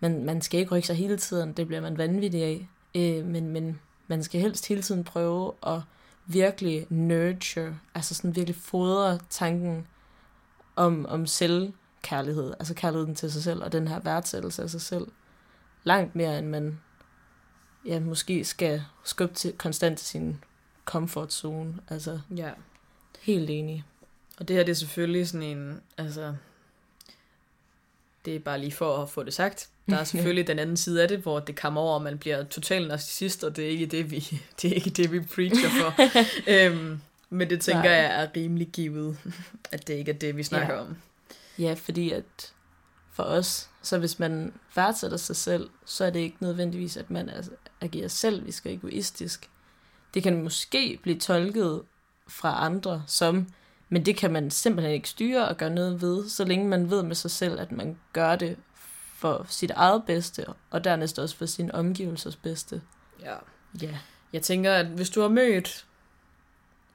man, 0.00 0.24
man 0.24 0.42
skal 0.42 0.60
ikke 0.60 0.74
rykke 0.74 0.86
sig 0.86 0.96
hele 0.96 1.16
tiden, 1.16 1.52
det 1.52 1.66
bliver 1.66 1.80
man 1.80 1.98
vanvittig 1.98 2.42
af. 2.42 2.68
Øh, 2.94 3.24
men, 3.24 3.48
men 3.48 3.80
man 4.06 4.22
skal 4.22 4.40
helst 4.40 4.68
hele 4.68 4.82
tiden 4.82 5.04
prøve 5.04 5.52
at 5.66 5.80
virkelig 6.26 6.86
nurture, 6.90 7.78
altså 7.94 8.14
sådan 8.14 8.36
virkelig 8.36 8.56
fodre 8.56 9.18
tanken 9.30 9.86
om, 10.76 11.06
om 11.06 11.26
selvkærlighed, 11.26 12.54
altså 12.58 12.74
kærligheden 12.74 13.14
til 13.14 13.32
sig 13.32 13.42
selv, 13.42 13.62
og 13.62 13.72
den 13.72 13.88
her 13.88 14.00
værdsættelse 14.00 14.62
af 14.62 14.70
sig 14.70 14.80
selv, 14.80 15.06
langt 15.84 16.16
mere 16.16 16.38
end 16.38 16.46
man 16.46 16.80
ja, 17.86 18.00
måske 18.00 18.44
skal 18.44 18.82
skubbe 19.04 19.34
til, 19.34 19.52
konstant 19.52 19.98
til 19.98 20.06
sin 20.06 20.44
comfort 20.84 21.32
zone. 21.32 21.78
Altså, 21.88 22.20
ja. 22.36 22.50
helt 23.20 23.50
enig. 23.50 23.84
Og 24.38 24.48
det 24.48 24.56
her 24.56 24.64
det 24.64 24.72
er 24.72 24.76
selvfølgelig 24.76 25.28
sådan 25.28 25.42
en, 25.42 25.80
altså, 25.98 26.34
det 28.24 28.36
er 28.36 28.40
bare 28.40 28.58
lige 28.58 28.72
for 28.72 29.02
at 29.02 29.10
få 29.10 29.22
det 29.22 29.34
sagt. 29.34 29.70
Der 29.90 29.96
er 29.96 30.04
selvfølgelig 30.14 30.46
den 30.46 30.58
anden 30.58 30.76
side 30.76 31.02
af 31.02 31.08
det, 31.08 31.18
hvor 31.18 31.40
det 31.40 31.56
kommer 31.56 31.80
over, 31.80 31.94
og 31.94 32.02
man 32.02 32.18
bliver 32.18 32.44
total 32.44 32.88
narcissist, 32.88 33.44
og 33.44 33.56
det 33.56 33.64
er 33.64 33.68
ikke 33.68 33.86
det, 33.86 34.10
vi, 34.10 34.18
det 34.62 34.70
er 34.70 34.74
ikke 34.74 34.90
det, 34.90 35.12
vi 35.12 35.20
preacher 35.20 35.68
for. 35.70 35.94
øhm, 36.54 37.00
men 37.30 37.50
det 37.50 37.60
tænker 37.60 37.82
Nej. 37.82 37.90
jeg 37.92 38.22
er 38.22 38.28
rimelig 38.36 38.68
givet, 38.68 39.18
at 39.72 39.88
det 39.88 39.94
ikke 39.94 40.10
er 40.12 40.16
det, 40.16 40.36
vi 40.36 40.42
snakker 40.42 40.74
Ja. 40.74 40.80
om. 40.80 40.96
Ja, 41.58 41.74
fordi 41.74 42.10
at 42.12 42.52
for 43.12 43.22
os, 43.22 43.68
så 43.82 43.98
hvis 43.98 44.18
man 44.18 44.52
værdsætter 44.74 45.16
sig 45.16 45.36
selv, 45.36 45.68
så 45.84 46.04
er 46.04 46.10
det 46.10 46.20
ikke 46.20 46.36
nødvendigvis, 46.40 46.96
at 46.96 47.10
man 47.10 47.30
agerer 47.80 48.08
selvisk 48.08 48.66
og 48.66 48.72
egoistisk. 48.72 49.48
Det 50.14 50.22
kan 50.22 50.42
måske 50.42 50.98
blive 51.02 51.18
tolket 51.18 51.82
fra 52.28 52.64
andre 52.64 53.02
som, 53.06 53.46
men 53.88 54.06
det 54.06 54.16
kan 54.16 54.32
man 54.32 54.50
simpelthen 54.50 54.94
ikke 54.94 55.08
styre 55.08 55.48
og 55.48 55.56
gøre 55.56 55.70
noget 55.70 56.00
ved, 56.02 56.28
så 56.28 56.44
længe 56.44 56.68
man 56.68 56.90
ved 56.90 57.02
med 57.02 57.14
sig 57.14 57.30
selv, 57.30 57.60
at 57.60 57.72
man 57.72 57.96
gør 58.12 58.36
det 58.36 58.56
for 59.16 59.46
sit 59.48 59.70
eget 59.70 60.02
bedste, 60.06 60.44
og 60.70 60.84
dernæst 60.84 61.18
også 61.18 61.36
for 61.36 61.46
sin 61.46 61.72
omgivelsers 61.72 62.36
bedste. 62.36 62.82
Ja. 63.22 63.34
Ja. 63.82 63.98
Jeg 64.32 64.42
tænker, 64.42 64.72
at 64.74 64.86
hvis 64.86 65.10
du 65.10 65.20
har 65.20 65.28
mødt 65.28 65.86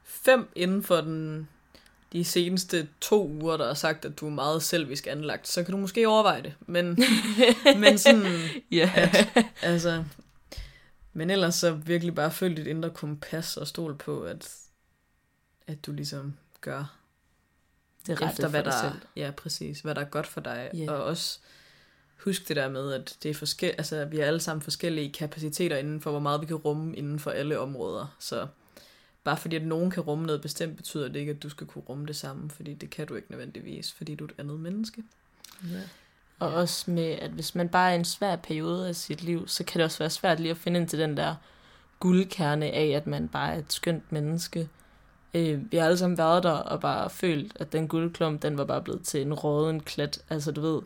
fem 0.04 0.48
inden 0.56 0.82
for 0.82 1.00
den, 1.00 1.48
de 2.12 2.24
seneste 2.24 2.88
to 3.00 3.28
uger, 3.28 3.56
der 3.56 3.66
har 3.66 3.74
sagt, 3.74 4.04
at 4.04 4.20
du 4.20 4.26
er 4.26 4.30
meget 4.30 4.62
selvisk 4.62 5.06
anlagt, 5.06 5.48
så 5.48 5.62
kan 5.64 5.72
du 5.72 5.78
måske 5.78 6.08
overveje 6.08 6.42
det. 6.42 6.54
Men, 6.60 6.98
men 7.80 7.98
sådan, 7.98 8.24
Ja. 8.70 9.10
altså... 9.62 10.04
Men 11.14 11.30
ellers 11.30 11.54
så 11.54 11.70
virkelig 11.72 12.14
bare 12.14 12.30
følg 12.30 12.56
dit 12.56 12.66
indre 12.66 12.90
kompas 12.90 13.56
og 13.56 13.66
stol 13.66 13.96
på, 13.96 14.22
at, 14.22 14.56
at 15.66 15.86
du 15.86 15.92
ligesom 15.92 16.34
gør 16.60 16.96
Det 18.06 18.20
er 18.20 18.28
efter, 18.28 18.48
hvad 18.48 18.64
der, 18.64 18.80
selv. 18.80 19.00
ja, 19.16 19.30
præcis, 19.30 19.80
hvad 19.80 19.94
der 19.94 20.00
er 20.00 20.04
godt 20.08 20.26
for 20.26 20.40
dig. 20.40 20.70
Ja. 20.74 20.92
Og 20.92 21.04
også 21.04 21.38
husk 22.24 22.48
det 22.48 22.56
der 22.56 22.68
med, 22.68 22.92
at 22.92 23.16
det 23.22 23.30
er 23.30 23.34
forskel, 23.34 23.74
altså, 23.78 24.04
vi 24.04 24.18
er 24.18 24.26
alle 24.26 24.40
sammen 24.40 24.62
forskellige 24.62 25.12
kapaciteter 25.12 25.76
inden 25.76 26.00
for, 26.00 26.10
hvor 26.10 26.20
meget 26.20 26.40
vi 26.40 26.46
kan 26.46 26.56
rumme 26.56 26.96
inden 26.96 27.18
for 27.18 27.30
alle 27.30 27.58
områder. 27.58 28.16
Så 28.18 28.46
bare 29.24 29.36
fordi, 29.36 29.56
at 29.56 29.66
nogen 29.66 29.90
kan 29.90 30.02
rumme 30.02 30.26
noget 30.26 30.42
bestemt, 30.42 30.76
betyder 30.76 31.08
det 31.08 31.16
ikke, 31.16 31.30
at 31.30 31.42
du 31.42 31.48
skal 31.48 31.66
kunne 31.66 31.84
rumme 31.88 32.06
det 32.06 32.16
samme, 32.16 32.50
fordi 32.50 32.74
det 32.74 32.90
kan 32.90 33.06
du 33.06 33.14
ikke 33.14 33.30
nødvendigvis, 33.30 33.92
fordi 33.92 34.14
du 34.14 34.24
er 34.24 34.28
et 34.28 34.34
andet 34.38 34.60
menneske. 34.60 35.02
Ja. 35.70 35.80
Og 36.38 36.50
ja. 36.50 36.56
også 36.56 36.90
med, 36.90 37.04
at 37.04 37.30
hvis 37.30 37.54
man 37.54 37.68
bare 37.68 37.90
er 37.90 37.94
i 37.94 37.98
en 37.98 38.04
svær 38.04 38.36
periode 38.36 38.88
af 38.88 38.96
sit 38.96 39.22
liv, 39.22 39.48
så 39.48 39.64
kan 39.64 39.78
det 39.78 39.84
også 39.84 39.98
være 39.98 40.10
svært 40.10 40.40
lige 40.40 40.50
at 40.50 40.56
finde 40.56 40.80
ind 40.80 40.88
til 40.88 40.98
den 40.98 41.16
der 41.16 41.34
guldkerne 42.00 42.66
af, 42.66 42.88
at 42.88 43.06
man 43.06 43.28
bare 43.28 43.54
er 43.54 43.58
et 43.58 43.72
skønt 43.72 44.12
menneske. 44.12 44.68
Øh, 45.34 45.72
vi 45.72 45.76
har 45.76 45.84
alle 45.84 45.98
sammen 45.98 46.18
været 46.18 46.42
der 46.42 46.50
og 46.50 46.80
bare 46.80 47.10
følt, 47.10 47.52
at 47.60 47.72
den 47.72 47.88
guldklump, 47.88 48.42
den 48.42 48.58
var 48.58 48.64
bare 48.64 48.82
blevet 48.82 49.02
til 49.02 49.22
en 49.22 49.34
råden 49.34 49.80
klat, 49.80 50.24
altså 50.30 50.52
du 50.52 50.60
ved. 50.60 50.82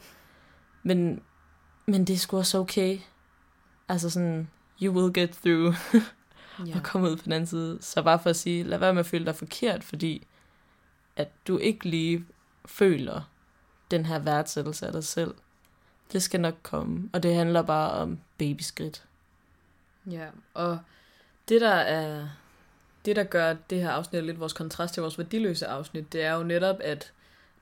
Men, 0.87 1.23
men 1.87 2.05
det 2.05 2.15
er 2.15 2.19
sgu 2.19 2.37
også 2.37 2.59
okay. 2.59 2.99
Altså 3.89 4.11
sådan, 4.11 4.49
you 4.83 4.93
will 4.95 5.15
get 5.15 5.31
through 5.31 5.75
Ja. 6.67 6.77
og 6.77 6.83
komme 6.83 7.11
ud 7.11 7.17
på 7.17 7.23
den 7.25 7.33
anden 7.33 7.47
side. 7.47 7.79
Så 7.81 8.03
bare 8.03 8.19
for 8.19 8.31
at 8.31 8.37
sige, 8.37 8.63
lad 8.63 8.79
være 8.79 8.95
med 8.95 9.01
at 9.01 9.07
føle 9.07 9.27
dig 9.27 9.37
forkert, 9.37 9.85
fordi 9.85 10.27
at 11.17 11.29
du 11.49 11.59
ikke 11.59 11.89
lige 11.89 12.25
føler 12.67 13.31
den 13.91 14.07
her 14.07 14.19
værdsættelse 14.19 14.87
af 14.87 14.93
dig 14.93 15.05
selv. 15.05 15.35
Det 16.13 16.23
skal 16.23 16.41
nok 16.41 16.55
komme, 16.63 17.11
og 17.13 17.23
det 17.23 17.35
handler 17.35 17.63
bare 17.63 17.91
om 17.91 18.19
babyskridt. 18.39 19.05
Ja, 20.11 20.27
og 20.55 20.79
det 21.49 21.61
der 21.61 21.75
er 21.75 22.29
det 23.05 23.17
der 23.17 23.25
gør 23.25 23.55
det 23.71 23.81
her 23.81 23.91
afsnit 23.91 24.25
lidt 24.25 24.41
vores 24.41 24.53
kontrast 24.53 24.95
til 24.95 25.01
vores 25.01 25.19
værdiløse 25.19 25.67
afsnit, 25.67 26.13
det 26.13 26.23
er 26.23 26.35
jo 26.35 26.43
netop 26.43 26.77
at 26.81 27.13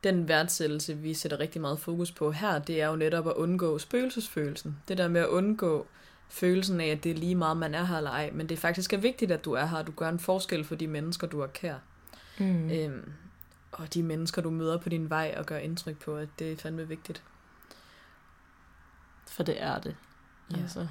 den 0.04 0.28
værdsættelse, 0.28 0.96
vi 0.96 1.14
sætter 1.14 1.40
rigtig 1.40 1.60
meget 1.60 1.78
fokus 1.78 2.12
på 2.12 2.30
her, 2.30 2.58
det 2.58 2.82
er 2.82 2.88
jo 2.88 2.96
netop 2.96 3.28
at 3.28 3.34
undgå 3.34 3.78
spøgelsesfølelsen. 3.78 4.76
Det 4.88 4.98
der 4.98 5.08
med 5.08 5.20
at 5.20 5.28
undgå 5.28 5.86
følelsen 6.28 6.80
af, 6.80 6.86
at 6.86 7.04
det 7.04 7.10
er 7.10 7.14
lige 7.16 7.34
meget, 7.34 7.56
man 7.56 7.74
er 7.74 7.84
her 7.84 7.96
eller 7.96 8.10
ej, 8.10 8.30
men 8.32 8.48
det 8.48 8.58
faktisk 8.58 8.92
er 8.92 8.98
vigtigt, 8.98 9.32
at 9.32 9.44
du 9.44 9.52
er 9.52 9.66
her, 9.66 9.78
og 9.78 9.86
du 9.86 9.92
gør 9.92 10.08
en 10.08 10.18
forskel 10.18 10.64
for 10.64 10.74
de 10.74 10.86
mennesker, 10.86 11.26
du 11.26 11.40
er 11.40 11.46
kær. 11.46 11.74
Mm. 12.38 12.70
Øhm, 12.70 13.12
og 13.72 13.94
de 13.94 14.02
mennesker, 14.02 14.42
du 14.42 14.50
møder 14.50 14.78
på 14.78 14.88
din 14.88 15.10
vej 15.10 15.34
og 15.38 15.46
gør 15.46 15.58
indtryk 15.58 15.98
på, 16.04 16.16
at 16.16 16.28
det 16.38 16.52
er 16.52 16.56
fandme 16.56 16.88
vigtigt. 16.88 17.22
For 19.26 19.42
det 19.42 19.62
er 19.62 19.78
det. 19.78 19.96
Ja. 20.50 20.56
Altså. 20.62 20.86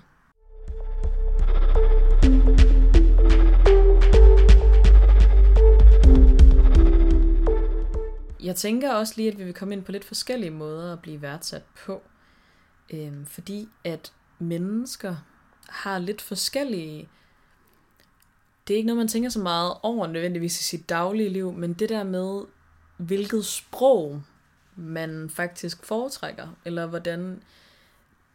Jeg 8.44 8.56
tænker 8.56 8.94
også 8.94 9.14
lige, 9.18 9.32
at 9.32 9.38
vi 9.38 9.44
vil 9.44 9.54
komme 9.54 9.74
ind 9.74 9.84
på 9.84 9.92
lidt 9.92 10.06
forskellige 10.06 10.52
måder 10.52 10.94
at 10.94 11.02
blive 11.02 11.22
værdsat 11.22 11.64
på. 11.86 12.02
Øhm, 12.94 13.26
fordi 13.26 13.70
at 13.84 14.14
mennesker 14.40 15.16
har 15.70 16.00
lidt 16.00 16.22
forskellige... 16.22 17.10
Det 18.68 18.74
er 18.74 18.78
ikke 18.78 18.88
noget, 18.88 18.98
man 18.98 19.08
tænker 19.08 19.30
så 19.30 19.40
meget 19.40 19.74
over 19.82 20.08
nødvendigvis 20.08 20.60
i 20.60 20.64
sit 20.64 20.90
daglige 20.90 21.30
liv, 21.30 21.54
men 21.54 21.74
det 21.74 21.90
der 21.90 22.04
med, 22.04 22.42
hvilket 22.98 23.46
sprog 23.46 24.24
man 24.76 25.30
faktisk 25.30 25.86
foretrækker, 25.86 26.48
eller 26.66 26.86
hvordan... 26.86 27.44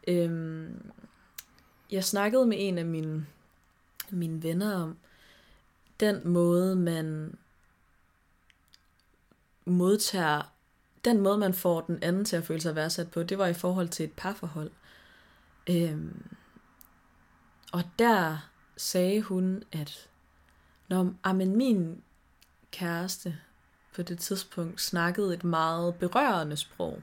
Øhm, 0.08 0.90
jeg 1.90 2.04
snakkede 2.04 2.46
med 2.46 2.56
en 2.60 2.78
af 2.78 2.84
mine, 2.84 3.26
mine 4.10 4.42
venner 4.42 4.82
om 4.82 4.96
den 6.00 6.28
måde, 6.28 6.76
man 6.76 7.34
modtager, 9.70 10.52
den 11.04 11.20
måde, 11.20 11.38
man 11.38 11.54
får 11.54 11.80
den 11.80 11.98
anden 12.02 12.24
til 12.24 12.36
at 12.36 12.44
føle 12.44 12.60
sig 12.60 12.74
værdsat 12.74 13.10
på, 13.10 13.22
det 13.22 13.38
var 13.38 13.46
i 13.46 13.54
forhold 13.54 13.88
til 13.88 14.04
et 14.04 14.12
parforhold. 14.12 14.70
Øhm, 15.70 16.22
og 17.72 17.82
der 17.98 18.50
sagde 18.76 19.22
hun, 19.22 19.62
at 19.72 20.08
når 20.88 21.14
amen, 21.24 21.50
ah, 21.50 21.56
min 21.56 22.02
kæreste 22.70 23.36
på 23.94 24.02
det 24.02 24.18
tidspunkt 24.18 24.80
snakkede 24.80 25.34
et 25.34 25.44
meget 25.44 25.94
berørende 25.94 26.56
sprog, 26.56 27.02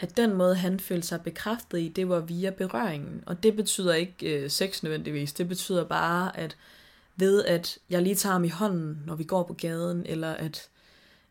at 0.00 0.16
den 0.16 0.34
måde, 0.34 0.54
han 0.54 0.80
følte 0.80 1.06
sig 1.06 1.22
bekræftet 1.22 1.80
i, 1.80 1.88
det 1.88 2.08
var 2.08 2.20
via 2.20 2.50
berøringen. 2.50 3.22
Og 3.26 3.42
det 3.42 3.56
betyder 3.56 3.94
ikke 3.94 4.42
øh, 4.42 4.50
sex 4.50 4.82
nødvendigvis. 4.82 5.32
Det 5.32 5.48
betyder 5.48 5.84
bare, 5.84 6.36
at 6.36 6.56
ved 7.16 7.44
at 7.44 7.78
jeg 7.90 8.02
lige 8.02 8.14
tager 8.14 8.32
ham 8.32 8.44
i 8.44 8.48
hånden, 8.48 9.02
når 9.06 9.14
vi 9.14 9.24
går 9.24 9.42
på 9.42 9.54
gaden, 9.54 10.06
eller 10.06 10.32
at 10.32 10.68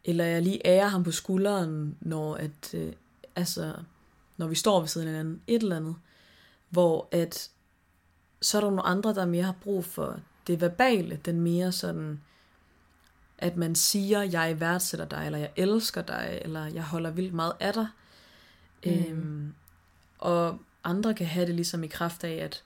eller 0.06 0.26
jeg 0.26 0.42
lige 0.42 0.68
ærer 0.68 0.88
ham 0.88 1.04
på 1.04 1.12
skulderen, 1.12 1.98
når 2.02 2.36
at, 2.36 2.74
øh, 2.74 2.94
altså, 3.36 3.74
når 4.38 4.48
vi 4.48 4.56
står 4.56 4.80
ved 4.80 4.88
siden 4.88 5.08
af 5.08 5.14
hinanden, 5.14 5.42
et 5.48 5.64
eller 5.64 5.76
andet, 5.76 5.96
hvor 6.70 7.08
at, 7.12 7.50
så 8.42 8.58
er 8.58 8.62
der 8.62 8.70
nogle 8.70 8.86
andre, 8.86 9.14
der 9.14 9.26
mere 9.26 9.44
har 9.44 9.56
brug 9.62 9.86
for 9.86 10.20
det 10.48 10.62
verbale, 10.62 11.20
den 11.26 11.42
mere 11.42 11.72
sådan, 11.72 12.22
at 13.38 13.58
man 13.58 13.76
siger, 13.76 14.22
jeg 14.22 14.60
værdsætter 14.60 15.06
dig, 15.06 15.26
eller 15.26 15.40
jeg 15.40 15.52
elsker 15.56 16.02
dig, 16.02 16.40
eller 16.42 16.66
jeg 16.66 16.84
holder 16.84 17.12
vildt 17.12 17.34
meget 17.34 17.54
af 17.60 17.74
dig. 17.74 17.88
Mm. 18.86 18.92
Øhm, 18.92 19.54
og 20.18 20.60
andre 20.84 21.14
kan 21.14 21.28
have 21.28 21.46
det 21.46 21.56
ligesom 21.56 21.84
i 21.84 21.88
kraft 21.88 22.24
af, 22.24 22.34
at, 22.34 22.64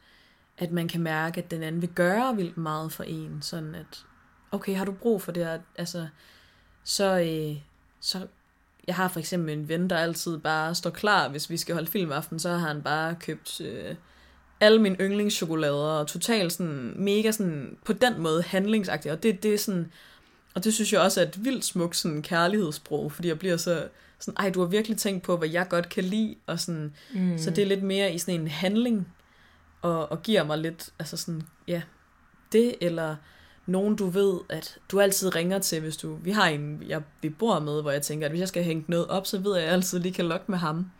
at 0.57 0.71
man 0.71 0.87
kan 0.87 1.01
mærke, 1.01 1.43
at 1.43 1.51
den 1.51 1.63
anden 1.63 1.81
vil 1.81 1.89
gøre 1.89 2.35
vildt 2.35 2.57
meget 2.57 2.91
for 2.91 3.03
en, 3.03 3.41
sådan 3.41 3.75
at, 3.75 4.05
okay, 4.51 4.75
har 4.75 4.85
du 4.85 4.91
brug 4.91 5.21
for 5.21 5.31
det 5.31 5.45
her, 5.45 5.59
altså, 5.75 6.07
så, 6.83 7.19
øh, 7.19 7.61
så 8.01 8.27
jeg 8.87 8.95
har 8.95 9.07
for 9.07 9.19
eksempel 9.19 9.53
en 9.53 9.69
ven, 9.69 9.89
der 9.89 9.97
altid 9.97 10.37
bare 10.37 10.75
står 10.75 10.89
klar, 10.89 11.29
hvis 11.29 11.49
vi 11.49 11.57
skal 11.57 11.75
holde 11.75 11.91
filmaften, 11.91 12.39
så 12.39 12.49
har 12.49 12.67
han 12.67 12.81
bare 12.81 13.15
købt 13.19 13.61
øh, 13.61 13.95
alle 14.59 14.81
mine 14.81 14.95
yndlingschokolader, 15.01 15.99
og 15.99 16.07
totalt 16.07 16.53
sådan, 16.53 16.93
mega 16.95 17.31
sådan, 17.31 17.77
på 17.85 17.93
den 17.93 18.21
måde 18.21 18.41
handlingsagtigt, 18.41 19.13
og 19.13 19.23
det, 19.23 19.43
det 19.43 19.53
er 19.53 19.57
sådan, 19.57 19.91
og 20.55 20.63
det 20.63 20.73
synes 20.73 20.93
jeg 20.93 21.01
også 21.01 21.21
er 21.21 21.25
et 21.25 21.45
vildt 21.45 21.65
smukt 21.65 21.95
sådan 21.95 22.21
kærlighedssprog, 22.21 23.11
fordi 23.11 23.27
jeg 23.27 23.39
bliver 23.39 23.57
så 23.57 23.87
sådan, 24.19 24.37
ej, 24.37 24.49
du 24.49 24.59
har 24.59 24.67
virkelig 24.67 24.97
tænkt 24.97 25.23
på, 25.23 25.37
hvad 25.37 25.49
jeg 25.49 25.67
godt 25.69 25.89
kan 25.89 26.03
lide, 26.03 26.35
og 26.45 26.59
sådan, 26.59 26.93
mm. 27.13 27.37
så 27.37 27.49
det 27.49 27.61
er 27.61 27.65
lidt 27.65 27.83
mere 27.83 28.13
i 28.13 28.17
sådan 28.17 28.41
en 28.41 28.47
handling, 28.47 29.07
og, 29.81 30.11
og 30.11 30.23
giver 30.23 30.43
mig 30.43 30.57
lidt, 30.57 30.89
altså 30.99 31.17
sådan, 31.17 31.41
ja, 31.67 31.81
det, 32.51 32.75
eller 32.81 33.15
nogen 33.69 33.95
du 33.95 34.05
ved, 34.05 34.39
at 34.49 34.77
du 34.91 34.99
altid 34.99 35.35
ringer 35.35 35.59
til, 35.59 35.81
hvis 35.81 35.97
du, 35.97 36.15
vi 36.15 36.31
har 36.31 36.47
en, 36.47 36.83
jeg, 36.87 37.01
vi 37.21 37.29
bor 37.29 37.59
med, 37.59 37.81
hvor 37.81 37.91
jeg 37.91 38.01
tænker, 38.01 38.25
at 38.25 38.31
hvis 38.31 38.39
jeg 38.39 38.47
skal 38.47 38.63
hænge 38.63 38.85
noget 38.87 39.07
op, 39.07 39.27
så 39.27 39.37
ved 39.37 39.53
jeg, 39.53 39.61
at 39.61 39.65
jeg 39.65 39.73
altid 39.73 39.99
lige 39.99 40.13
kan 40.13 40.25
lokke 40.25 40.45
med 40.47 40.57
ham. 40.57 40.91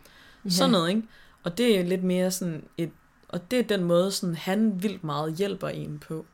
Ja. 0.44 0.50
Sådan 0.50 0.70
noget, 0.70 0.88
ikke? 0.88 1.02
Og 1.42 1.58
det 1.58 1.78
er 1.78 1.84
lidt 1.84 2.04
mere 2.04 2.30
sådan 2.30 2.64
et, 2.78 2.90
og 3.28 3.50
det 3.50 3.58
er 3.58 3.62
den 3.62 3.84
måde, 3.84 4.10
sådan, 4.10 4.34
han 4.34 4.82
vildt 4.82 5.04
meget 5.04 5.34
hjælper 5.34 5.68
en 5.68 5.98
på. 5.98 6.26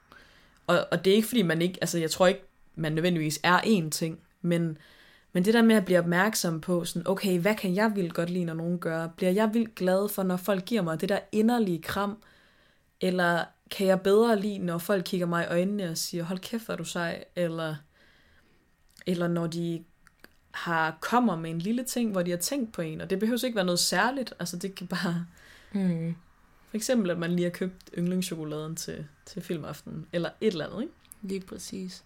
Og, 0.66 0.86
og 0.90 1.04
det 1.04 1.10
er 1.10 1.14
ikke, 1.14 1.28
fordi 1.28 1.42
man 1.42 1.62
ikke, 1.62 1.78
altså 1.80 1.98
jeg 1.98 2.10
tror 2.10 2.26
ikke, 2.26 2.42
man 2.74 2.92
nødvendigvis 2.92 3.40
er 3.42 3.58
én 3.58 3.90
ting, 3.90 4.18
men, 4.42 4.78
men 5.32 5.44
det 5.44 5.54
der 5.54 5.62
med 5.62 5.76
at 5.76 5.84
blive 5.84 5.98
opmærksom 5.98 6.60
på, 6.60 6.84
sådan, 6.84 7.08
okay, 7.08 7.38
hvad 7.38 7.54
kan 7.54 7.74
jeg 7.74 7.92
vildt 7.94 8.14
godt 8.14 8.30
lide, 8.30 8.44
når 8.44 8.54
nogen 8.54 8.78
gør? 8.78 9.08
Bliver 9.16 9.32
jeg 9.32 9.54
vildt 9.54 9.74
glad 9.74 10.08
for, 10.08 10.22
når 10.22 10.36
folk 10.36 10.64
giver 10.64 10.82
mig 10.82 11.00
det 11.00 11.08
der 11.08 11.18
inderlige 11.32 11.82
kram? 11.82 12.22
Eller 13.00 13.44
kan 13.70 13.86
jeg 13.86 14.00
bedre 14.00 14.40
lide, 14.40 14.58
når 14.58 14.78
folk 14.78 15.04
kigger 15.04 15.26
mig 15.26 15.44
i 15.44 15.46
øjnene 15.48 15.90
og 15.90 15.98
siger, 15.98 16.24
hold 16.24 16.38
kæft, 16.38 16.68
er 16.68 16.76
du 16.76 16.84
sej? 16.84 17.24
Eller, 17.36 17.76
eller 19.06 19.28
når 19.28 19.46
de 19.46 19.84
har 20.50 20.98
kommer 21.00 21.36
med 21.36 21.50
en 21.50 21.58
lille 21.58 21.84
ting, 21.84 22.12
hvor 22.12 22.22
de 22.22 22.30
har 22.30 22.38
tænkt 22.38 22.72
på 22.72 22.82
en, 22.82 23.00
og 23.00 23.10
det 23.10 23.18
behøver 23.18 23.44
ikke 23.44 23.56
være 23.56 23.64
noget 23.64 23.78
særligt, 23.78 24.34
altså 24.38 24.56
det 24.56 24.74
kan 24.74 24.86
bare, 24.86 25.26
Mm. 25.72 26.14
for 26.68 26.76
eksempel 26.76 27.10
at 27.10 27.18
man 27.18 27.32
lige 27.32 27.44
har 27.44 27.50
købt 27.50 27.90
yndlingschokoladen 27.98 28.76
til, 28.76 29.06
til 29.26 29.42
filmaftenen, 29.42 30.06
eller 30.12 30.30
et 30.40 30.46
eller 30.52 30.66
andet, 30.66 30.82
ikke? 30.82 30.92
Lige 31.22 31.40
præcis. 31.40 32.04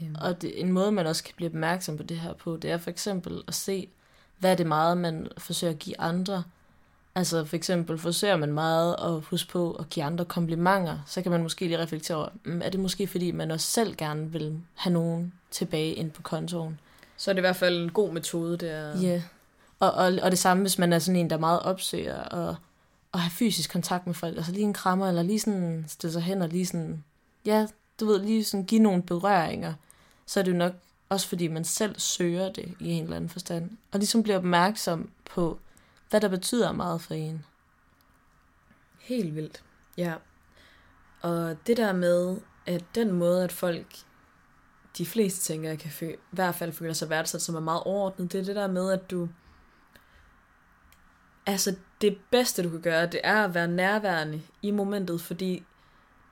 Um, 0.00 0.16
Og 0.20 0.42
det, 0.42 0.60
en 0.60 0.72
måde, 0.72 0.92
man 0.92 1.06
også 1.06 1.24
kan 1.24 1.32
blive 1.36 1.48
opmærksom 1.48 1.96
på 1.96 2.02
det 2.02 2.18
her 2.18 2.32
på, 2.32 2.56
det 2.56 2.70
er 2.70 2.78
for 2.78 2.90
eksempel 2.90 3.42
at 3.48 3.54
se, 3.54 3.88
hvad 4.38 4.50
er 4.52 4.54
det 4.54 4.66
meget, 4.66 4.98
man 4.98 5.28
forsøger 5.38 5.72
at 5.72 5.78
give 5.78 6.00
andre. 6.00 6.42
Altså 7.18 7.44
for 7.44 7.56
eksempel 7.56 7.98
forsøger 7.98 8.36
man 8.36 8.52
meget 8.52 8.96
at 8.98 9.20
huske 9.20 9.52
på 9.52 9.72
at 9.72 9.90
give 9.90 10.04
andre 10.04 10.24
komplimenter, 10.24 10.98
så 11.06 11.22
kan 11.22 11.32
man 11.32 11.42
måske 11.42 11.66
lige 11.66 11.78
reflektere 11.78 12.16
over, 12.16 12.28
mm, 12.44 12.62
er 12.64 12.70
det 12.70 12.80
måske 12.80 13.06
fordi, 13.06 13.30
man 13.30 13.50
også 13.50 13.66
selv 13.66 13.96
gerne 13.96 14.32
vil 14.32 14.60
have 14.74 14.92
nogen 14.92 15.32
tilbage 15.50 15.92
ind 15.92 16.10
på 16.10 16.22
kontoen. 16.22 16.80
så 17.16 17.30
er 17.30 17.32
det 17.32 17.38
i 17.38 17.40
hvert 17.40 17.56
fald 17.56 17.82
en 17.82 17.90
god 17.90 18.12
metode, 18.12 18.56
det 18.56 18.70
er... 18.70 19.00
Ja. 19.00 19.08
Yeah. 19.08 19.22
Og, 19.80 19.92
og, 19.92 20.12
og 20.22 20.30
det 20.30 20.38
samme, 20.38 20.60
hvis 20.60 20.78
man 20.78 20.92
er 20.92 20.98
sådan 20.98 21.20
en, 21.20 21.30
der 21.30 21.38
meget 21.38 21.60
opsøger 21.60 22.20
og, 22.20 22.56
og 23.12 23.20
have 23.20 23.30
fysisk 23.30 23.72
kontakt 23.72 24.06
med 24.06 24.14
folk. 24.14 24.36
Altså 24.36 24.52
lige 24.52 24.64
en 24.64 24.72
krammer, 24.72 25.08
eller 25.08 25.22
lige 25.22 25.40
sådan 25.40 25.84
stille 25.88 26.12
sig 26.12 26.22
hen 26.22 26.42
og 26.42 26.48
lige 26.48 26.66
sådan, 26.66 27.04
ja, 27.46 27.66
du 28.00 28.06
ved, 28.06 28.22
lige 28.22 28.44
sådan 28.44 28.66
give 28.66 28.82
nogle 28.82 29.02
berøringer. 29.02 29.74
Så 30.26 30.40
er 30.40 30.44
det 30.44 30.52
jo 30.52 30.56
nok 30.56 30.72
også 31.08 31.28
fordi, 31.28 31.48
man 31.48 31.64
selv 31.64 32.00
søger 32.00 32.52
det 32.52 32.74
i 32.80 32.90
en 32.90 33.02
eller 33.02 33.16
anden 33.16 33.30
forstand. 33.30 33.70
Og 33.92 33.98
ligesom 33.98 34.22
bliver 34.22 34.38
opmærksom 34.38 35.10
på, 35.30 35.58
hvad 36.10 36.20
der 36.20 36.28
betyder 36.28 36.72
meget 36.72 37.00
for 37.00 37.14
en. 37.14 37.44
Helt 38.98 39.34
vildt. 39.34 39.64
Ja. 39.96 40.14
Og 41.22 41.56
det 41.66 41.76
der 41.76 41.92
med, 41.92 42.36
at 42.66 42.84
den 42.94 43.12
måde, 43.12 43.44
at 43.44 43.52
folk, 43.52 43.96
de 44.98 45.06
fleste 45.06 45.40
tænker, 45.52 45.74
kan 45.74 45.90
føle, 45.90 46.12
i 46.12 46.16
hvert 46.30 46.54
fald 46.54 46.72
føler 46.72 46.92
sig 46.92 47.10
værdsat, 47.10 47.42
som 47.42 47.54
er 47.54 47.60
meget 47.60 47.82
overordnet, 47.82 48.32
det 48.32 48.40
er 48.40 48.44
det 48.44 48.56
der 48.56 48.68
med, 48.68 48.92
at 48.92 49.10
du, 49.10 49.28
altså 51.46 51.76
det 52.00 52.18
bedste 52.30 52.62
du 52.62 52.70
kan 52.70 52.80
gøre, 52.80 53.06
det 53.06 53.20
er 53.24 53.44
at 53.44 53.54
være 53.54 53.68
nærværende 53.68 54.42
i 54.62 54.70
momentet, 54.70 55.20
fordi 55.20 55.64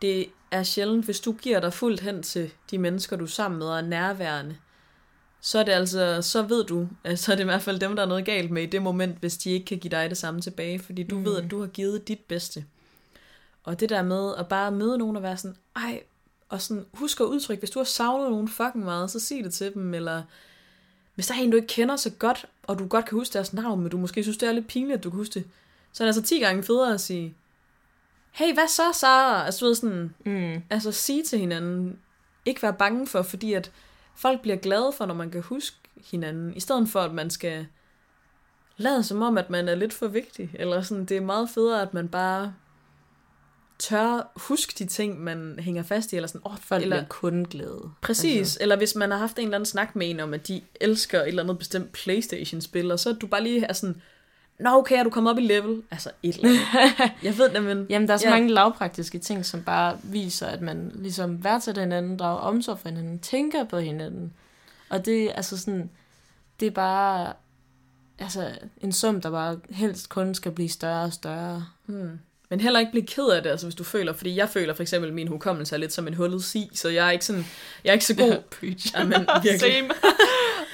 det 0.03 0.27
er 0.51 0.63
sjældent, 0.63 1.05
hvis 1.05 1.21
du 1.21 1.33
giver 1.33 1.61
dig 1.61 1.73
fuldt 1.73 2.01
hen 2.01 2.23
til 2.23 2.55
de 2.71 2.79
mennesker, 2.79 3.17
du 3.17 3.25
er 3.25 3.29
sammen 3.29 3.59
med 3.59 3.67
og 3.67 3.79
er 3.79 3.83
nærværende, 3.83 4.59
så 5.41 5.59
er 5.59 5.63
det 5.63 5.73
altså, 5.73 6.23
så 6.23 6.43
ved 6.43 6.65
du, 6.65 6.89
at 7.05 7.19
så 7.19 7.33
er 7.33 7.37
det 7.37 7.43
i 7.43 7.45
hvert 7.45 7.63
fald 7.63 7.79
dem, 7.79 7.97
der 7.97 8.03
er 8.03 8.07
noget 8.07 8.25
galt 8.25 8.51
med 8.51 8.63
i 8.63 8.67
det 8.67 8.83
moment, 8.83 9.19
hvis 9.19 9.37
de 9.37 9.51
ikke 9.51 9.67
kan 9.67 9.79
give 9.79 9.91
dig 9.91 10.11
det 10.11 10.19
samme 10.19 10.41
tilbage, 10.41 10.79
fordi 10.79 11.03
du 11.03 11.19
mm. 11.19 11.25
ved, 11.25 11.37
at 11.43 11.51
du 11.51 11.61
har 11.61 11.67
givet 11.67 12.09
dit 12.09 12.21
bedste. 12.21 12.65
Og 13.65 13.81
det 13.81 13.89
der 13.89 14.03
med 14.03 14.35
at 14.39 14.49
bare 14.49 14.71
møde 14.71 14.99
nogen 14.99 15.17
og 15.17 15.23
være 15.23 15.37
sådan, 15.37 15.57
ej, 15.77 16.03
og 16.49 16.63
sådan, 16.63 16.87
husk 16.95 17.21
at 17.21 17.25
udtrykke, 17.25 17.61
hvis 17.61 17.71
du 17.71 17.79
har 17.79 17.85
savnet 17.85 18.31
nogen 18.31 18.49
fucking 18.49 18.85
meget, 18.85 19.11
så 19.11 19.21
sig 19.21 19.45
det 19.45 19.55
til 19.55 19.75
dem, 19.75 19.95
eller 19.95 20.23
hvis 21.15 21.27
der 21.27 21.35
er 21.35 21.39
en, 21.39 21.51
du 21.51 21.57
ikke 21.57 21.69
kender 21.69 21.97
så 21.97 22.11
godt, 22.11 22.47
og 22.63 22.79
du 22.79 22.87
godt 22.87 23.05
kan 23.05 23.19
huske 23.19 23.33
deres 23.33 23.53
navn, 23.53 23.81
men 23.81 23.91
du 23.91 23.99
måske 23.99 24.23
synes, 24.23 24.39
det 24.39 24.49
er 24.49 24.53
lidt 24.53 24.67
pinligt, 24.67 24.99
at 24.99 25.05
du 25.05 25.11
kan 25.11 25.19
huske 25.19 25.35
det, 25.35 25.45
så 25.93 26.05
er 26.05 26.07
det 26.07 26.17
altså 26.17 26.29
10 26.29 26.39
gange 26.39 26.63
federe 26.63 26.95
at 26.95 27.01
sige, 27.01 27.35
hey, 28.33 28.55
hvad 28.55 28.69
så, 28.69 28.83
Sara? 28.93 29.45
Altså, 29.45 29.61
du 29.61 29.67
ved 29.67 29.75
sådan, 29.75 30.15
Mm. 30.25 30.63
altså 30.71 30.93
sige 30.93 31.23
til 31.23 31.39
hinanden, 31.39 31.99
ikke 32.45 32.63
være 32.63 32.73
bange 32.73 33.07
for, 33.07 33.23
fordi 33.23 33.53
at 33.53 33.71
folk 34.17 34.43
bliver 34.43 34.57
glade 34.57 34.93
for, 34.97 35.07
når 35.07 35.15
man 35.15 35.31
kan 35.31 35.43
huske 35.43 35.77
hinanden, 36.11 36.57
i 36.57 36.61
stedet 36.61 36.89
for, 36.89 37.01
at 37.01 37.13
man 37.13 37.31
skal 37.31 37.67
lade 38.77 39.03
som 39.03 39.23
om, 39.23 39.39
at 39.39 39.51
man 39.51 39.69
er 39.69 39.75
lidt 39.75 39.93
for 39.93 40.07
vigtig, 40.07 40.51
eller 40.55 40.83
sådan, 40.83 41.05
det 41.05 41.17
er 41.17 41.21
meget 41.21 41.51
federe, 41.51 41.83
at 41.83 41.95
man 41.95 42.09
bare 42.09 42.55
tør 43.79 44.33
huske 44.37 44.75
de 44.79 44.87
ting, 44.87 45.21
man 45.21 45.59
hænger 45.59 45.83
fast 45.83 46.13
i, 46.13 46.17
eller 46.17 46.27
sådan, 46.27 46.41
oh, 46.45 46.59
Folk 46.59 46.83
eller, 46.83 46.97
bliver 46.97 47.09
kun 47.09 47.45
glade. 47.51 47.91
Præcis, 48.03 48.39
altså. 48.39 48.59
eller 48.61 48.77
hvis 48.77 48.95
man 48.95 49.11
har 49.11 49.19
haft 49.19 49.39
en 49.39 49.45
eller 49.45 49.57
anden 49.57 49.67
snak 49.67 49.97
med 49.97 50.11
en 50.11 50.21
om, 50.21 50.35
at 50.35 50.49
de 50.49 50.63
elsker 50.81 51.21
et 51.21 51.29
eller 51.29 51.43
andet 51.43 51.59
bestemt 51.59 51.93
Playstation-spil, 51.93 52.91
og 52.91 52.99
så 52.99 53.11
er 53.11 53.15
du 53.15 53.27
bare 53.27 53.43
lige 53.43 53.65
er 53.65 53.73
sådan, 53.73 54.03
Nå 54.61 54.71
okay, 54.71 54.99
er 54.99 55.03
du 55.03 55.11
kommet 55.11 55.31
op 55.31 55.39
i 55.39 55.47
level? 55.47 55.83
Altså 55.91 56.11
et 56.23 56.35
eller 56.37 56.49
andet. 56.49 57.13
Jeg 57.23 57.39
ved 57.39 57.49
det, 57.51 57.63
men... 57.63 57.87
Jamen, 57.91 58.09
der 58.09 58.15
er 58.15 58.19
så 58.19 58.29
Ja. 58.29 58.35
mange 58.35 58.53
lavpraktiske 58.53 59.19
ting, 59.19 59.47
som 59.47 59.63
bare 59.63 59.99
viser, 60.03 60.47
at 60.47 60.61
man 60.61 60.93
ligesom 60.95 61.45
værdsætter 61.45 61.83
hinanden, 61.83 62.17
drager 62.17 62.39
omsorg 62.39 62.79
for 62.79 62.89
hinanden, 62.89 63.19
tænker 63.19 63.65
på 63.65 63.79
hinanden. 63.79 64.33
Og 64.89 65.05
det 65.05 65.25
er 65.25 65.33
altså 65.33 65.59
sådan, 65.59 65.91
det 66.61 66.67
er 66.67 66.71
bare 66.71 67.33
altså, 68.19 68.51
en 68.81 68.93
sum, 68.93 69.21
der 69.21 69.31
bare 69.31 69.61
helst 69.71 70.09
kun 70.09 70.35
skal 70.35 70.53
blive 70.53 70.69
større 70.69 71.05
og 71.05 71.13
større. 71.13 71.67
Hmm. 71.87 72.19
Men 72.49 72.61
heller 72.61 72.81
ikke 72.81 72.93
blive 72.93 73.07
ked 73.07 73.29
af 73.29 73.43
det, 73.43 73.51
altså 73.51 73.67
hvis 73.67 73.75
du 73.75 73.85
føler, 73.85 74.13
fordi 74.13 74.37
jeg 74.37 74.49
føler 74.49 74.75
for 74.75 74.83
eksempel, 74.83 75.09
at 75.09 75.15
min 75.15 75.29
hukommelse 75.29 75.75
er 75.75 75.79
lidt 75.79 75.93
som 75.93 76.09
en 76.09 76.15
hullet 76.15 76.45
si, 76.45 76.71
så 76.75 76.89
jeg 76.89 77.07
er 77.07 77.11
ikke 77.11 77.25
sådan, 77.25 77.47
jeg 77.85 77.91
er 77.91 77.95
ikke 77.95 78.05
så 78.05 78.17
god. 78.17 78.43
Preach. 78.61 78.95
Jamen, 78.97 79.27
virkelig. 79.43 79.61
Same. 79.61 79.91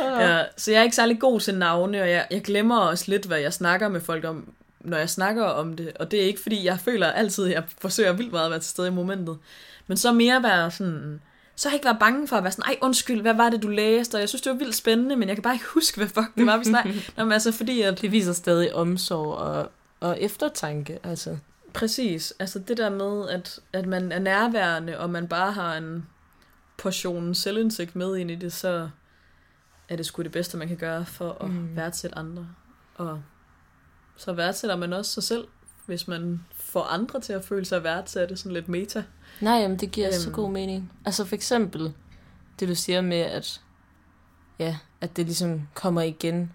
Ja, 0.01 0.45
så 0.57 0.71
jeg 0.71 0.79
er 0.79 0.83
ikke 0.83 0.97
særlig 0.97 1.21
god 1.21 1.41
til 1.41 1.55
navne, 1.55 2.03
og 2.03 2.11
jeg, 2.11 2.27
jeg 2.31 2.43
glemmer 2.43 2.79
også 2.79 3.05
lidt, 3.09 3.27
hvad 3.27 3.39
jeg 3.39 3.53
snakker 3.53 3.89
med 3.89 4.01
folk 4.01 4.25
om, 4.25 4.49
når 4.81 4.97
jeg 4.97 5.11
snakker 5.11 5.45
om 5.45 5.77
det. 5.77 5.93
Og 6.01 6.11
det 6.11 6.23
er 6.23 6.25
ikke, 6.25 6.43
fordi 6.43 6.65
jeg 6.65 6.79
føler 6.81 7.07
altid, 7.07 7.47
at 7.47 7.53
jeg 7.53 7.63
forsøger 7.81 8.13
vildt 8.13 8.33
meget 8.33 8.45
at 8.45 8.51
være 8.51 8.61
til 8.61 8.71
stede 8.71 8.89
i 8.89 8.91
momentet. 8.91 9.39
Men 9.87 9.97
så 9.97 10.13
mere 10.13 10.43
være 10.43 10.71
sådan... 10.71 11.21
Så 11.57 11.69
ikke 11.73 11.85
være 11.85 11.97
bange 12.01 12.29
for 12.29 12.37
at 12.37 12.43
være 12.43 12.53
sådan, 12.53 12.65
ej 12.65 12.79
undskyld, 12.81 13.21
hvad 13.21 13.35
var 13.35 13.51
det, 13.51 13.63
du 13.63 13.69
læste? 13.69 14.15
Og 14.15 14.21
jeg 14.21 14.29
synes, 14.29 14.43
det 14.43 14.53
var 14.53 14.59
vildt 14.59 14.75
spændende, 14.75 15.17
men 15.17 15.29
jeg 15.29 15.37
kan 15.37 15.43
bare 15.43 15.55
ikke 15.55 15.67
huske, 15.67 15.97
hvad 15.97 16.09
fuck 16.09 16.37
det 16.37 16.47
var, 16.47 16.57
vi 16.57 16.65
snakkede. 16.65 16.95
Nå, 17.17 17.25
men 17.25 17.33
altså 17.33 17.53
fordi, 17.53 17.83
at 17.83 18.01
Det 18.01 18.13
viser 18.13 18.33
stadig 18.33 18.75
omsorg 18.75 19.35
og, 19.35 19.71
og 20.01 20.21
eftertanke, 20.21 20.99
altså. 21.05 21.37
Præcis. 21.75 22.35
Altså 22.39 22.59
det 22.59 22.77
der 22.77 22.91
med, 22.91 23.29
at, 23.29 23.61
at 23.73 23.87
man 23.87 24.13
er 24.13 24.19
nærværende, 24.19 24.99
og 24.99 25.11
man 25.11 25.29
bare 25.29 25.53
har 25.53 25.77
en 25.77 26.07
portion 26.79 27.35
selvindsigt 27.35 27.97
med 27.97 28.17
ind 28.17 28.31
i 28.31 28.35
det, 28.35 28.53
så 28.53 28.89
er 29.89 29.97
det 29.97 30.07
sgu 30.07 30.23
det 30.23 30.33
bedste, 30.33 30.57
man 30.57 30.69
kan 30.69 30.77
gøre 30.77 31.07
for 31.07 31.37
at 31.45 31.51
Mm. 31.51 31.77
værdsætte 31.77 32.19
andre. 32.19 32.49
Og 32.95 33.23
så 34.17 34.33
værdsætter 34.33 34.77
man 34.77 34.93
også 34.93 35.11
sig 35.13 35.23
selv, 35.23 35.45
hvis 35.87 36.09
man 36.09 36.41
får 36.55 36.83
andre 36.83 37.21
til 37.21 37.33
at 37.33 37.45
føle 37.45 37.65
sig 37.65 37.85
værdsatte, 37.85 38.37
sådan 38.37 38.53
lidt 38.53 38.69
meta. 38.69 39.05
Nej, 39.41 39.55
jamen, 39.55 39.79
det 39.79 39.91
giver 39.91 40.09
øhm. 40.09 40.19
så 40.21 40.31
god 40.31 40.51
mening. 40.51 40.93
Altså 41.05 41.25
for 41.25 41.35
eksempel, 41.35 41.93
det 42.61 42.69
du 42.69 42.75
siger 42.75 43.01
med, 43.01 43.17
at, 43.21 43.61
ja, 44.59 44.79
at 45.01 45.17
det 45.17 45.25
ligesom 45.27 45.69
kommer 45.75 46.03
igen. 46.03 46.53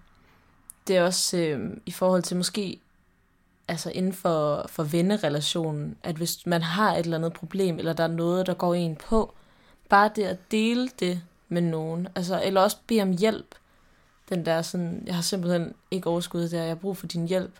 Det 0.86 0.96
er 0.96 1.02
også 1.02 1.36
øh, 1.36 1.70
i 1.86 1.90
forhold 1.90 2.22
til 2.22 2.36
måske, 2.36 2.80
altså 3.68 3.90
inden 3.90 4.12
for, 4.12 4.66
for 4.68 4.82
vennerelationen, 4.82 5.96
at 6.02 6.16
hvis 6.16 6.46
man 6.46 6.62
har 6.62 6.92
et 6.92 6.98
eller 6.98 7.16
andet 7.16 7.32
problem, 7.32 7.78
eller 7.78 7.92
der 7.92 8.04
er 8.04 8.08
noget, 8.08 8.46
der 8.46 8.54
går 8.54 8.74
en 8.74 8.96
på, 8.96 9.34
bare 9.88 10.10
det 10.16 10.24
at 10.24 10.38
dele 10.50 10.90
det 11.00 11.22
med 11.48 11.62
nogen, 11.62 12.08
altså, 12.14 12.42
eller 12.44 12.60
også 12.60 12.76
bede 12.86 13.02
om 13.02 13.16
hjælp. 13.16 13.54
Den 14.28 14.46
der 14.46 14.62
sådan, 14.62 15.02
jeg 15.06 15.14
har 15.14 15.22
simpelthen 15.22 15.74
ikke 15.90 16.10
overskud 16.10 16.48
der, 16.48 16.58
jeg 16.58 16.68
har 16.68 16.74
brug 16.74 16.96
for 16.96 17.06
din 17.06 17.28
hjælp. 17.28 17.52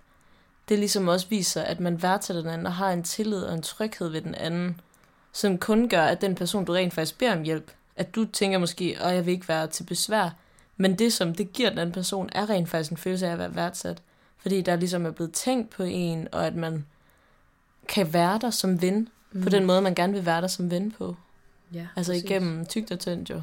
Det 0.68 0.78
ligesom 0.78 1.08
også 1.08 1.26
viser, 1.28 1.62
at 1.62 1.80
man 1.80 2.02
værdsætter 2.02 2.42
den 2.42 2.50
anden, 2.50 2.66
og 2.66 2.74
har 2.74 2.90
en 2.90 3.02
tillid 3.02 3.42
og 3.42 3.54
en 3.54 3.62
tryghed 3.62 4.08
ved 4.08 4.20
den 4.20 4.34
anden, 4.34 4.80
som 5.32 5.58
kun 5.58 5.88
gør, 5.88 6.02
at 6.02 6.20
den 6.20 6.34
person, 6.34 6.64
du 6.64 6.72
rent 6.72 6.94
faktisk 6.94 7.18
beder 7.18 7.36
om 7.36 7.42
hjælp, 7.42 7.70
at 7.96 8.14
du 8.14 8.24
tænker 8.24 8.58
måske, 8.58 8.96
at 9.00 9.14
jeg 9.14 9.26
vil 9.26 9.32
ikke 9.32 9.48
være 9.48 9.66
til 9.66 9.84
besvær, 9.84 10.30
men 10.76 10.98
det, 10.98 11.12
som 11.12 11.34
det 11.34 11.52
giver 11.52 11.70
den 11.70 11.78
anden 11.78 11.92
person, 11.92 12.28
er 12.32 12.50
rent 12.50 12.68
faktisk 12.68 12.90
en 12.90 12.96
følelse 12.96 13.26
af 13.26 13.32
at 13.32 13.38
være 13.38 13.54
værdsat. 13.54 14.02
Fordi 14.38 14.62
der 14.62 14.76
ligesom 14.76 15.06
er 15.06 15.10
blevet 15.10 15.32
tænkt 15.32 15.70
på 15.70 15.82
en, 15.82 16.28
og 16.32 16.46
at 16.46 16.54
man 16.54 16.86
kan 17.88 18.12
være 18.12 18.38
der 18.38 18.50
som 18.50 18.82
ven, 18.82 19.08
mm. 19.32 19.42
på 19.42 19.48
den 19.48 19.66
måde, 19.66 19.80
man 19.80 19.94
gerne 19.94 20.12
vil 20.12 20.26
være 20.26 20.40
der 20.40 20.46
som 20.46 20.70
ven 20.70 20.92
på. 20.92 21.16
Ja, 21.74 21.86
Altså 21.96 22.12
præcis. 22.12 22.24
igennem 22.24 22.66
tygt 22.66 22.92
og 22.92 22.98
tyndt 22.98 23.30
jo. 23.30 23.42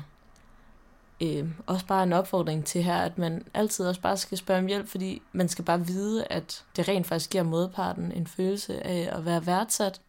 Øh, 1.22 1.50
også 1.66 1.86
bare 1.86 2.04
en 2.04 2.14
opfordring 2.14 2.66
til 2.66 2.84
her, 2.84 2.98
at 2.98 3.18
man 3.18 3.44
altid 3.54 3.88
også 3.88 4.02
bare 4.02 4.18
skal 4.18 4.38
spørge 4.38 4.60
om 4.60 4.68
hjælp, 4.68 4.88
fordi 4.88 5.22
man 5.32 5.50
skal 5.50 5.66
bare 5.66 5.86
vide, 5.86 6.26
at 6.30 6.64
det 6.76 6.88
rent 6.88 7.08
faktisk 7.08 7.30
giver 7.30 7.44
modparten 7.44 8.12
en 8.12 8.28
følelse 8.28 8.86
af 8.86 9.18
at 9.18 9.26
være 9.26 9.46
værdsat. 9.46 10.02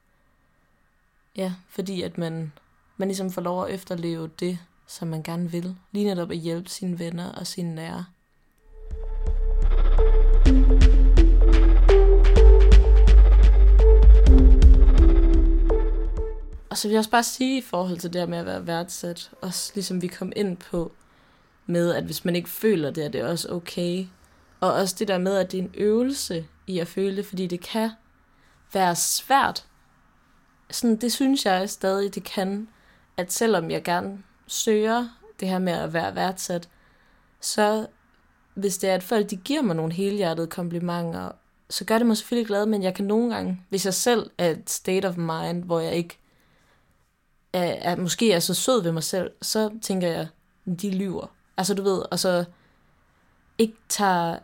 Ja, 1.36 1.52
fordi 1.68 2.02
at 2.02 2.18
man, 2.18 2.52
man 2.96 3.08
ligesom 3.08 3.30
får 3.30 3.42
lov 3.42 3.64
at 3.64 3.74
efterleve 3.74 4.30
det, 4.40 4.58
som 4.86 5.08
man 5.08 5.22
gerne 5.22 5.50
vil. 5.50 5.76
Lige 5.92 6.04
netop 6.04 6.30
at 6.30 6.36
hjælpe 6.36 6.70
sine 6.70 6.98
venner 6.98 7.32
og 7.32 7.46
sine 7.46 7.74
nære. 7.74 8.04
Og 16.76 16.80
så 16.80 16.88
vil 16.88 16.92
jeg 16.92 16.98
også 16.98 17.10
bare 17.10 17.22
sige 17.22 17.58
i 17.58 17.60
forhold 17.60 17.98
til 17.98 18.12
det 18.12 18.20
her 18.20 18.26
med 18.26 18.38
at 18.38 18.46
være 18.46 18.66
værdsat, 18.66 19.30
også 19.40 19.72
ligesom 19.74 20.02
vi 20.02 20.06
kom 20.06 20.32
ind 20.36 20.56
på, 20.56 20.92
med 21.66 21.94
at 21.94 22.04
hvis 22.04 22.24
man 22.24 22.36
ikke 22.36 22.48
føler 22.48 22.90
det, 22.90 23.04
er 23.04 23.08
det 23.08 23.24
også 23.24 23.48
okay. 23.52 24.06
Og 24.60 24.72
også 24.72 24.96
det 24.98 25.08
der 25.08 25.18
med, 25.18 25.36
at 25.36 25.52
det 25.52 25.58
er 25.58 25.62
en 25.62 25.74
øvelse 25.74 26.46
i 26.66 26.78
at 26.78 26.88
føle 26.88 27.16
det, 27.16 27.26
fordi 27.26 27.46
det 27.46 27.60
kan 27.60 27.90
være 28.72 28.96
svært. 28.96 29.66
Sådan, 30.70 30.96
det 30.96 31.12
synes 31.12 31.46
jeg 31.46 31.70
stadig, 31.70 32.14
det 32.14 32.24
kan, 32.24 32.68
at 33.16 33.32
selvom 33.32 33.70
jeg 33.70 33.82
gerne 33.82 34.22
søger 34.46 35.08
det 35.40 35.48
her 35.48 35.58
med 35.58 35.72
at 35.72 35.92
være 35.92 36.14
værdsat, 36.14 36.68
så 37.40 37.86
hvis 38.54 38.78
det 38.78 38.90
er, 38.90 38.94
at 38.94 39.02
folk 39.02 39.30
de 39.30 39.36
giver 39.36 39.62
mig 39.62 39.76
nogle 39.76 39.92
helhjertede 39.92 40.46
komplimenter, 40.46 41.30
så 41.70 41.84
gør 41.84 41.98
det 41.98 42.06
mig 42.06 42.16
selvfølgelig 42.16 42.46
glad, 42.46 42.66
men 42.66 42.82
jeg 42.82 42.94
kan 42.94 43.04
nogle 43.04 43.34
gange, 43.34 43.60
hvis 43.68 43.84
jeg 43.84 43.94
selv 43.94 44.30
er 44.38 44.50
et 44.50 44.70
state 44.70 45.08
of 45.08 45.16
mind, 45.16 45.64
hvor 45.64 45.80
jeg 45.80 45.94
ikke 45.94 46.18
er, 47.56 47.92
er, 47.92 47.96
måske 47.96 48.32
er 48.32 48.40
så 48.40 48.54
sød 48.54 48.82
ved 48.82 48.92
mig 48.92 49.02
selv, 49.02 49.30
så 49.42 49.70
tænker 49.82 50.08
jeg, 50.08 50.28
de 50.82 50.90
lyver. 50.90 51.26
Altså 51.56 51.74
du 51.74 51.82
ved, 51.82 52.02
og 52.10 52.18
så 52.18 52.44
ikke 53.58 53.76
tager 53.88 54.38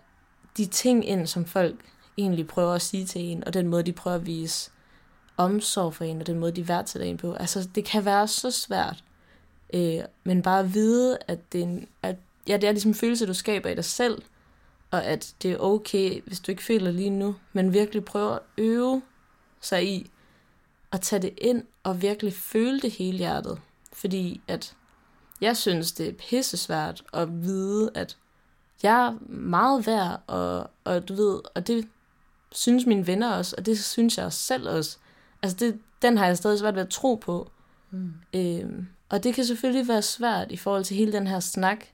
de 0.57 0.67
ting 0.67 1.09
ind, 1.09 1.27
som 1.27 1.45
folk 1.45 1.77
egentlig 2.19 2.47
prøver 2.47 2.73
at 2.73 2.83
sige 2.83 3.07
til 3.07 3.21
en, 3.21 3.45
og 3.45 3.55
den 3.55 3.69
måde, 3.69 3.83
de 3.83 3.93
prøver 3.93 4.17
at 4.17 4.27
vise 4.27 4.71
omsorg 5.37 5.95
for 5.95 6.05
en, 6.05 6.21
og 6.21 6.27
den 6.27 6.39
måde, 6.39 6.53
de 6.53 6.69
værdsætter 6.69 7.09
en 7.09 7.17
på. 7.17 7.33
Altså, 7.33 7.69
det 7.75 7.85
kan 7.85 8.05
være 8.05 8.29
så 8.29 8.51
svært, 8.51 9.05
øh, 9.75 10.01
men 10.25 10.43
bare 10.43 10.61
at 10.61 10.75
vide, 10.75 11.19
at 11.29 11.53
det 11.53 11.61
er, 11.61 11.65
en, 11.65 11.89
at, 12.03 12.17
ja, 12.49 12.57
det 12.57 12.65
er 12.69 12.73
ligesom 12.73 12.91
en 12.91 12.95
følelse, 12.95 13.27
du 13.27 13.35
skaber 13.35 13.71
i 13.71 13.75
dig 13.75 13.85
selv, 13.85 14.23
og 14.91 15.05
at 15.05 15.35
det 15.43 15.53
er 15.53 15.59
okay, 15.59 16.23
hvis 16.27 16.41
du 16.41 16.51
ikke 16.51 16.63
føler 16.63 16.91
lige 16.91 17.11
nu, 17.11 17.35
men 17.53 17.73
virkelig 17.73 18.05
prøve 18.05 18.35
at 18.35 18.41
øve 18.59 19.03
sig 19.61 19.89
i 19.89 20.11
at 20.93 21.01
tage 21.01 21.23
det 21.23 21.35
ind 21.39 21.65
og 21.83 22.03
virkelig 22.03 22.35
føle 22.35 22.81
det 22.81 22.91
hele 22.91 23.19
hjertet. 23.19 23.61
Fordi 23.93 24.41
at 24.49 24.77
jeg 25.41 25.57
synes, 25.57 25.93
det 25.93 26.09
er 26.09 26.13
pisse 26.13 26.57
svært 26.57 27.03
at 27.13 27.43
vide, 27.43 27.91
at 27.95 28.17
jeg 28.83 29.07
er 29.07 29.19
meget 29.29 29.87
værd, 29.87 30.23
og, 30.27 30.71
og 30.85 31.09
du 31.09 31.15
ved, 31.15 31.41
og 31.55 31.67
det 31.67 31.89
synes 32.53 32.87
mine 32.87 33.07
venner 33.07 33.33
også, 33.33 33.55
og 33.59 33.67
det 33.67 33.85
synes 33.85 34.19
jeg 34.19 34.33
selv 34.33 34.69
også. 34.69 34.97
Altså, 35.43 35.57
det, 35.61 35.81
den 36.03 36.19
har 36.19 36.27
jeg 36.27 36.37
stadig 36.37 36.59
svært 36.59 36.75
ved 36.75 36.83
at 36.83 36.89
tro 36.89 37.15
på. 37.15 37.51
Mm. 37.91 38.13
Øhm, 38.35 38.87
og 39.09 39.25
det 39.25 39.35
kan 39.35 39.45
selvfølgelig 39.45 39.89
være 39.89 40.03
svært 40.03 40.53
i 40.53 40.57
forhold 40.57 40.85
til 40.85 40.97
hele 40.97 41.13
den 41.13 41.27
her 41.27 41.41
snak, 41.41 41.85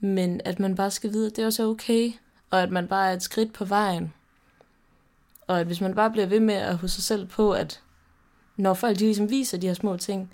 men 0.00 0.40
at 0.44 0.60
man 0.60 0.74
bare 0.74 0.90
skal 0.90 1.12
vide, 1.12 1.26
at 1.26 1.36
det 1.36 1.46
også 1.46 1.62
er 1.62 1.66
okay, 1.66 2.12
og 2.50 2.62
at 2.62 2.70
man 2.70 2.88
bare 2.88 3.10
er 3.10 3.14
et 3.14 3.22
skridt 3.22 3.52
på 3.52 3.64
vejen. 3.64 4.12
Og 5.46 5.60
at 5.60 5.66
hvis 5.66 5.80
man 5.80 5.94
bare 5.94 6.10
bliver 6.10 6.26
ved 6.26 6.40
med 6.40 6.54
at 6.54 6.76
huske 6.76 6.94
sig 6.94 7.04
selv 7.04 7.26
på, 7.26 7.52
at 7.52 7.82
når 8.56 8.74
folk 8.74 8.98
de 8.98 9.04
ligesom 9.04 9.30
viser 9.30 9.58
de 9.58 9.66
her 9.66 9.74
små 9.74 9.96
ting, 9.96 10.32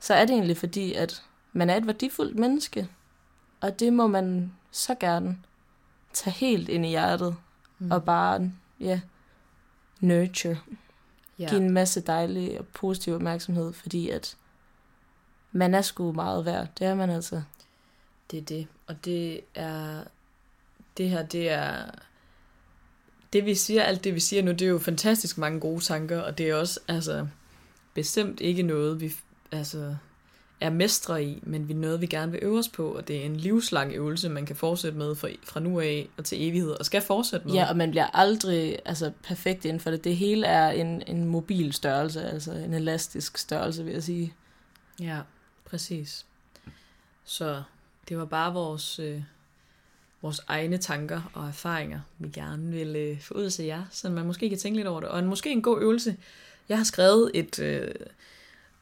så 0.00 0.14
er 0.14 0.24
det 0.24 0.34
egentlig 0.34 0.56
fordi, 0.56 0.92
at 0.92 1.22
man 1.52 1.70
er 1.70 1.76
et 1.76 1.86
værdifuldt 1.86 2.38
menneske. 2.38 2.88
Og 3.60 3.80
det 3.80 3.92
må 3.92 4.06
man 4.06 4.52
så 4.70 4.94
gerne 5.00 5.38
tage 6.12 6.34
helt 6.34 6.68
ind 6.68 6.86
i 6.86 6.88
hjertet. 6.88 7.36
Mm. 7.78 7.90
Og 7.90 8.04
bare, 8.04 8.52
ja, 8.80 9.00
nurture. 10.00 10.58
Ja. 11.38 11.48
Give 11.48 11.60
en 11.60 11.70
masse 11.70 12.00
dejlig 12.00 12.58
og 12.58 12.66
positiv 12.66 13.14
opmærksomhed, 13.14 13.72
fordi 13.72 14.10
at 14.10 14.36
man 15.52 15.74
er 15.74 15.82
sgu 15.82 16.12
meget 16.12 16.44
værd. 16.44 16.68
Det 16.78 16.86
er 16.86 16.94
man 16.94 17.10
altså. 17.10 17.42
Det 18.30 18.38
er 18.38 18.42
det. 18.42 18.66
Og 18.86 19.04
det 19.04 19.40
er... 19.54 20.04
Det 20.96 21.10
her, 21.10 21.22
det 21.22 21.50
er... 21.50 21.90
Det 23.32 23.46
vi 23.46 23.54
siger, 23.54 23.82
alt 23.82 24.04
det 24.04 24.14
vi 24.14 24.20
siger 24.20 24.42
nu, 24.42 24.50
det 24.50 24.62
er 24.62 24.66
jo 24.66 24.78
fantastisk 24.78 25.38
mange 25.38 25.60
gode 25.60 25.80
tanker, 25.80 26.20
og 26.20 26.38
det 26.38 26.50
er 26.50 26.54
også, 26.54 26.80
altså, 26.88 27.28
bestemt 27.94 28.40
ikke 28.40 28.62
noget, 28.62 29.00
vi 29.00 29.12
altså, 29.52 29.96
er 30.60 30.70
mestre 30.70 31.24
i, 31.24 31.40
men 31.42 31.68
vi 31.68 31.72
er 31.72 31.76
noget, 31.76 32.00
vi 32.00 32.06
gerne 32.06 32.32
vil 32.32 32.40
øve 32.42 32.58
os 32.58 32.68
på, 32.68 32.88
og 32.88 33.08
det 33.08 33.16
er 33.16 33.24
en 33.24 33.36
livslang 33.36 33.92
øvelse, 33.92 34.28
man 34.28 34.46
kan 34.46 34.56
fortsætte 34.56 34.98
med 34.98 35.14
fra, 35.14 35.28
fra 35.42 35.60
nu 35.60 35.80
af 35.80 36.08
og 36.16 36.24
til 36.24 36.48
evighed, 36.48 36.70
og 36.70 36.86
skal 36.86 37.02
fortsætte 37.02 37.46
med. 37.46 37.54
Ja, 37.54 37.68
og 37.68 37.76
man 37.76 37.90
bliver 37.90 38.06
aldrig 38.06 38.78
altså, 38.84 39.12
perfekt 39.22 39.64
inden 39.64 39.80
for 39.80 39.90
det. 39.90 40.04
Det 40.04 40.16
hele 40.16 40.46
er 40.46 40.70
en, 40.70 41.02
en 41.06 41.24
mobil 41.24 41.72
størrelse, 41.72 42.22
altså 42.22 42.52
en 42.52 42.74
elastisk 42.74 43.38
størrelse, 43.38 43.84
vil 43.84 43.92
jeg 43.92 44.02
sige. 44.02 44.34
Ja, 45.00 45.18
præcis. 45.64 46.26
Så 47.24 47.62
det 48.08 48.18
var 48.18 48.24
bare 48.24 48.52
vores, 48.52 48.98
øh, 48.98 49.22
vores 50.22 50.40
egne 50.46 50.76
tanker 50.76 51.30
og 51.32 51.48
erfaringer, 51.48 52.00
vi 52.18 52.28
gerne 52.28 52.72
ville 52.72 52.98
øh, 52.98 53.20
få 53.20 53.34
ud 53.34 53.50
til 53.50 53.64
jer, 53.64 53.84
så 53.90 54.10
man 54.10 54.26
måske 54.26 54.48
kan 54.48 54.58
tænke 54.58 54.76
lidt 54.76 54.88
over 54.88 55.00
det. 55.00 55.08
Og 55.08 55.18
en, 55.18 55.26
måske 55.26 55.50
en 55.50 55.62
god 55.62 55.82
øvelse. 55.82 56.16
Jeg 56.68 56.76
har 56.76 56.84
skrevet 56.84 57.30
et... 57.34 57.58
Øh, 57.58 57.94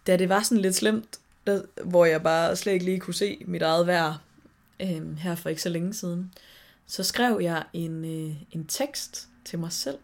da 0.07 0.17
det 0.17 0.29
var 0.29 0.43
sådan 0.43 0.63
lidt 0.63 0.75
slemt, 0.75 1.19
der, 1.47 1.63
hvor 1.85 2.05
jeg 2.05 2.23
bare 2.23 2.57
slet 2.57 2.73
ikke 2.73 2.85
lige 2.85 3.01
kunne 3.01 3.15
se 3.15 3.45
mit 3.47 3.63
eget 3.63 3.87
vejr 3.87 4.15
øh, 4.81 5.17
her 5.17 5.35
for 5.35 5.49
ikke 5.49 5.63
så 5.63 5.69
længe 5.69 5.95
siden, 5.95 6.33
så 6.87 7.03
skrev 7.03 7.39
jeg 7.43 7.65
en, 7.73 8.05
øh, 8.05 8.37
en 8.51 8.67
tekst 8.67 9.29
til 9.45 9.59
mig 9.59 9.73
selv, 9.73 9.99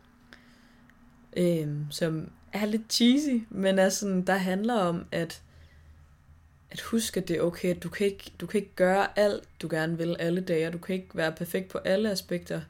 øh, 1.37 1.68
som 1.91 2.31
er 2.53 2.66
lidt 2.66 2.93
cheesy, 2.93 3.45
men 3.51 3.79
er 3.79 3.89
sådan, 3.89 4.22
der 4.22 4.37
handler 4.37 4.74
om, 4.74 5.07
at 5.12 5.43
at 6.70 6.81
huske, 6.81 7.20
at 7.20 7.29
det 7.29 7.37
er 7.37 7.43
okay, 7.43 7.76
at 7.76 7.83
du 7.83 7.89
kan, 7.89 8.07
ikke, 8.07 8.33
du 8.41 8.47
kan 8.47 8.61
ikke 8.61 8.74
gøre 8.76 9.18
alt, 9.18 9.45
du 9.62 9.68
gerne 9.70 9.99
vil 9.99 10.16
alle 10.18 10.41
dage, 10.41 10.70
du 10.70 10.79
kan 10.79 10.95
ikke 10.95 11.09
være 11.14 11.33
perfekt 11.33 11.68
på 11.68 11.79
alle 11.79 12.11
aspekter, 12.11 12.61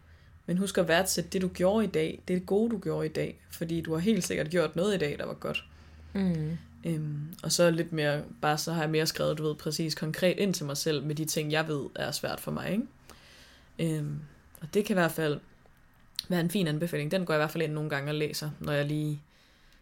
men 0.49 0.59
husk 0.59 0.79
at 0.79 0.89
værdsætte 0.89 1.31
det, 1.31 1.43
du 1.43 1.49
gjorde 1.49 1.85
i 1.85 1.89
dag, 1.89 2.23
det 2.29 2.37
er 2.37 2.41
gode, 2.41 2.71
du 2.71 2.79
gjorde 2.79 3.07
i 3.07 3.13
dag, 3.13 3.41
fordi 3.51 3.81
du 3.81 3.93
har 3.93 3.99
helt 3.99 4.25
sikkert 4.25 4.51
gjort 4.51 4.77
noget 4.77 4.95
i 4.95 4.99
dag, 4.99 5.19
der 5.19 5.27
var 5.27 5.35
godt. 5.35 5.65
Mm. 6.13 6.59
Øhm, 6.85 7.35
og 7.43 7.53
så 7.53 7.71
lidt 7.71 7.93
mere, 7.93 8.23
bare 8.43 8.59
så 8.59 8.73
har 8.73 8.83
jeg 8.83 8.91
mere 8.91 9.07
skrevet, 9.07 9.39
du 9.39 9.43
ved, 9.43 9.55
præcis 9.55 9.95
konkret 9.95 10.39
ind 10.39 10.55
til 10.55 10.67
mig 10.67 10.77
selv, 10.77 11.03
med 11.03 11.15
de 11.15 11.25
ting, 11.25 11.53
jeg 11.53 11.69
ved 11.69 11.87
er 11.95 12.11
svært 12.11 12.41
for 12.41 12.51
mig, 12.51 12.71
ikke? 12.73 13.97
Øhm, 13.97 14.21
og 14.61 14.75
det 14.75 14.85
kan 14.85 14.95
i 14.95 14.99
hvert 15.01 15.13
fald 15.13 15.41
være 16.29 16.41
en 16.41 16.51
fin 16.51 16.67
anbefaling. 16.67 17.11
Den 17.11 17.27
går 17.27 17.35
jeg 17.35 17.39
i 17.39 17.43
hvert 17.43 17.51
fald 17.51 17.65
ind 17.65 17.73
nogle 17.73 17.91
gange 17.91 18.11
og 18.11 18.15
læser, 18.15 18.51
når 18.61 18.73
jeg 18.73 18.85
lige 18.85 19.23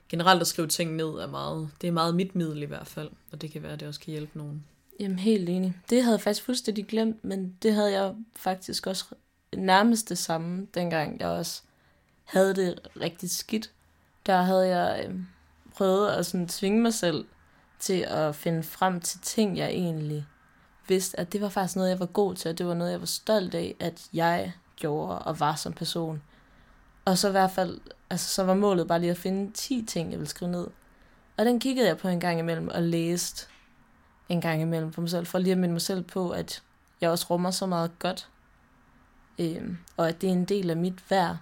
generelt 0.09 0.41
at 0.41 0.47
skrive 0.47 0.69
ting 0.69 0.97
ned 0.97 1.09
er 1.09 1.27
meget, 1.27 1.71
det 1.81 1.89
er 1.89 1.93
meget 1.93 2.15
mit 2.15 2.35
middel 2.35 2.63
i 2.63 2.67
hvert 2.67 2.87
fald, 2.87 3.11
og 3.33 3.43
det 3.43 3.51
kan 3.51 3.63
være, 3.63 3.73
at 3.73 3.81
det 3.81 3.89
også 3.89 4.01
kan 4.01 4.11
hjælpe 4.11 4.39
nogen. 4.39 4.65
Jamen 5.01 5.19
helt 5.19 5.49
enig. 5.49 5.77
Det 5.91 6.03
havde 6.03 6.15
jeg 6.15 6.21
faktisk 6.21 6.45
fuldstændig 6.45 6.87
glemt, 6.87 7.25
men 7.25 7.57
det 7.63 7.75
havde 7.75 7.93
jeg 7.93 8.15
faktisk 8.37 8.87
også 8.87 9.05
nærmest 9.57 10.09
det 10.09 10.19
samme, 10.19 10.67
dengang 10.75 11.21
jeg 11.21 11.29
også 11.29 11.63
havde 12.25 12.55
det 12.55 12.79
rigtig 13.01 13.31
skidt. 13.31 13.71
Der 14.27 14.43
havde 14.43 14.69
jeg 14.69 15.07
øh, 15.09 15.15
prøvet 15.75 16.11
at 16.11 16.27
sådan 16.27 16.49
tvinge 16.49 16.81
mig 16.81 16.95
selv 16.95 17.25
til 17.79 18.01
at 18.09 18.35
finde 18.35 18.63
frem 18.63 19.01
til 19.01 19.21
ting, 19.21 19.57
jeg 19.57 19.69
egentlig 19.69 20.27
vidste, 20.89 21.21
at 21.21 21.33
det 21.33 21.41
var 21.41 21.49
faktisk 21.49 21.77
noget, 21.77 21.91
jeg 21.91 22.01
var 22.01 22.07
god 22.07 22.35
til, 22.35 22.51
og 22.51 22.59
det 22.59 22.67
var 22.67 22.75
noget, 22.75 22.93
jeg 22.93 23.01
var 23.01 23.07
stolt 23.07 23.55
af, 23.55 23.75
at 23.81 24.07
jeg 24.13 24.53
gjorde 24.77 25.19
og 25.19 25.41
var 25.41 25.55
som 25.55 25.73
person. 25.73 26.23
Og 27.05 27.19
så 27.19 27.29
i 27.29 27.31
hvert 27.31 27.51
fald, 27.51 27.81
altså 28.11 28.35
så 28.35 28.45
var 28.45 28.55
målet 28.55 28.89
bare 28.89 29.01
lige 29.01 29.11
at 29.11 29.17
finde 29.17 29.53
10 29.53 29.85
ting, 29.89 30.11
jeg 30.11 30.19
ville 30.19 30.31
skrive 30.31 30.51
ned. 30.51 30.67
Og 31.37 31.45
den 31.45 31.61
kiggede 31.61 31.89
jeg 31.89 31.99
på 31.99 32.09
en 32.09 32.21
gang 32.21 32.39
imellem 32.39 32.69
og 32.69 32.83
læste 32.83 33.47
en 34.29 34.41
gang 34.41 34.63
imellem 34.63 34.93
for 34.93 35.01
mig 35.01 35.11
selv, 35.11 35.27
for 35.27 35.39
lige 35.39 35.53
at 35.53 35.59
minde 35.59 35.73
mig 35.73 35.83
selv 35.83 36.03
på, 36.03 36.31
at 36.31 36.63
jeg 37.01 37.11
også 37.11 37.27
rummer 37.31 37.51
så 37.51 37.67
meget 37.67 37.99
godt, 37.99 38.29
øhm, 39.39 39.79
og 39.97 40.09
at 40.09 40.21
det 40.21 40.29
er 40.29 40.33
en 40.33 40.45
del 40.45 40.71
af 40.71 40.77
mit 40.77 41.11
værd. 41.11 41.37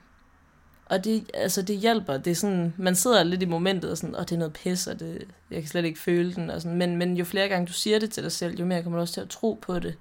Og 0.86 1.04
det, 1.04 1.30
altså, 1.34 1.62
det 1.62 1.76
hjælper. 1.78 2.16
Det 2.16 2.30
er 2.30 2.34
sådan, 2.34 2.74
man 2.76 2.94
sidder 2.94 3.22
lidt 3.22 3.42
i 3.42 3.46
momentet 3.46 3.90
og 3.90 3.98
sådan, 3.98 4.14
og 4.14 4.28
det 4.28 4.34
er 4.34 4.38
noget 4.38 4.52
pis, 4.52 4.86
og 4.86 5.00
det, 5.00 5.26
jeg 5.50 5.62
kan 5.62 5.68
slet 5.68 5.84
ikke 5.84 6.00
føle 6.00 6.34
den. 6.34 6.50
Og 6.50 6.62
sådan. 6.62 6.78
Men, 6.78 6.96
men 6.96 7.16
jo 7.16 7.24
flere 7.24 7.48
gange 7.48 7.66
du 7.66 7.72
siger 7.72 7.98
det 7.98 8.10
til 8.10 8.22
dig 8.22 8.32
selv, 8.32 8.58
jo 8.58 8.64
mere 8.64 8.82
kommer 8.82 8.98
du 8.98 9.00
også 9.00 9.14
til 9.14 9.20
at 9.20 9.28
tro 9.28 9.58
på 9.62 9.78
det. 9.78 9.94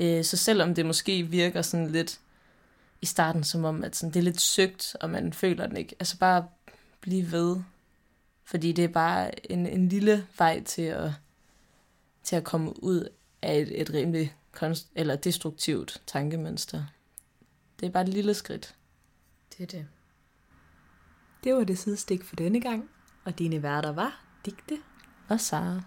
Øh, 0.00 0.24
så 0.24 0.36
selvom 0.36 0.74
det 0.74 0.86
måske 0.86 1.22
virker 1.22 1.62
sådan 1.62 1.90
lidt 1.90 2.20
i 3.02 3.06
starten, 3.06 3.44
som 3.44 3.64
om 3.64 3.84
at 3.84 3.96
sådan, 3.96 4.14
det 4.14 4.20
er 4.20 4.24
lidt 4.24 4.40
søgt, 4.40 4.96
og 5.00 5.10
man 5.10 5.32
føler 5.32 5.66
den 5.66 5.76
ikke. 5.76 5.96
Altså 6.00 6.18
bare 6.18 6.46
blive 7.00 7.32
ved. 7.32 7.56
Fordi 8.44 8.72
det 8.72 8.84
er 8.84 8.88
bare 8.88 9.50
en, 9.52 9.66
en 9.66 9.88
lille 9.88 10.26
vej 10.38 10.62
til 10.62 10.82
at, 10.82 11.10
til 12.22 12.36
at 12.36 12.44
komme 12.44 12.84
ud 12.84 13.08
af 13.42 13.58
et, 13.58 13.80
et 13.80 13.94
rimelig 13.94 14.34
konst, 14.52 14.88
eller 14.94 15.16
destruktivt 15.16 16.02
tankemønster. 16.06 16.84
Det 17.80 17.86
er 17.86 17.90
bare 17.90 18.02
et 18.02 18.08
lille 18.08 18.34
skridt. 18.34 18.76
Det 19.52 19.62
er 19.62 19.66
det. 19.66 19.88
Det 21.44 21.54
var 21.54 21.64
det 21.64 21.78
sidestik 21.78 22.24
for 22.24 22.36
denne 22.36 22.60
gang, 22.60 22.90
og 23.24 23.38
dine 23.38 23.62
værter 23.62 23.92
var 23.92 24.24
Digte 24.44 24.78
og 25.28 25.40
Sara. 25.40 25.82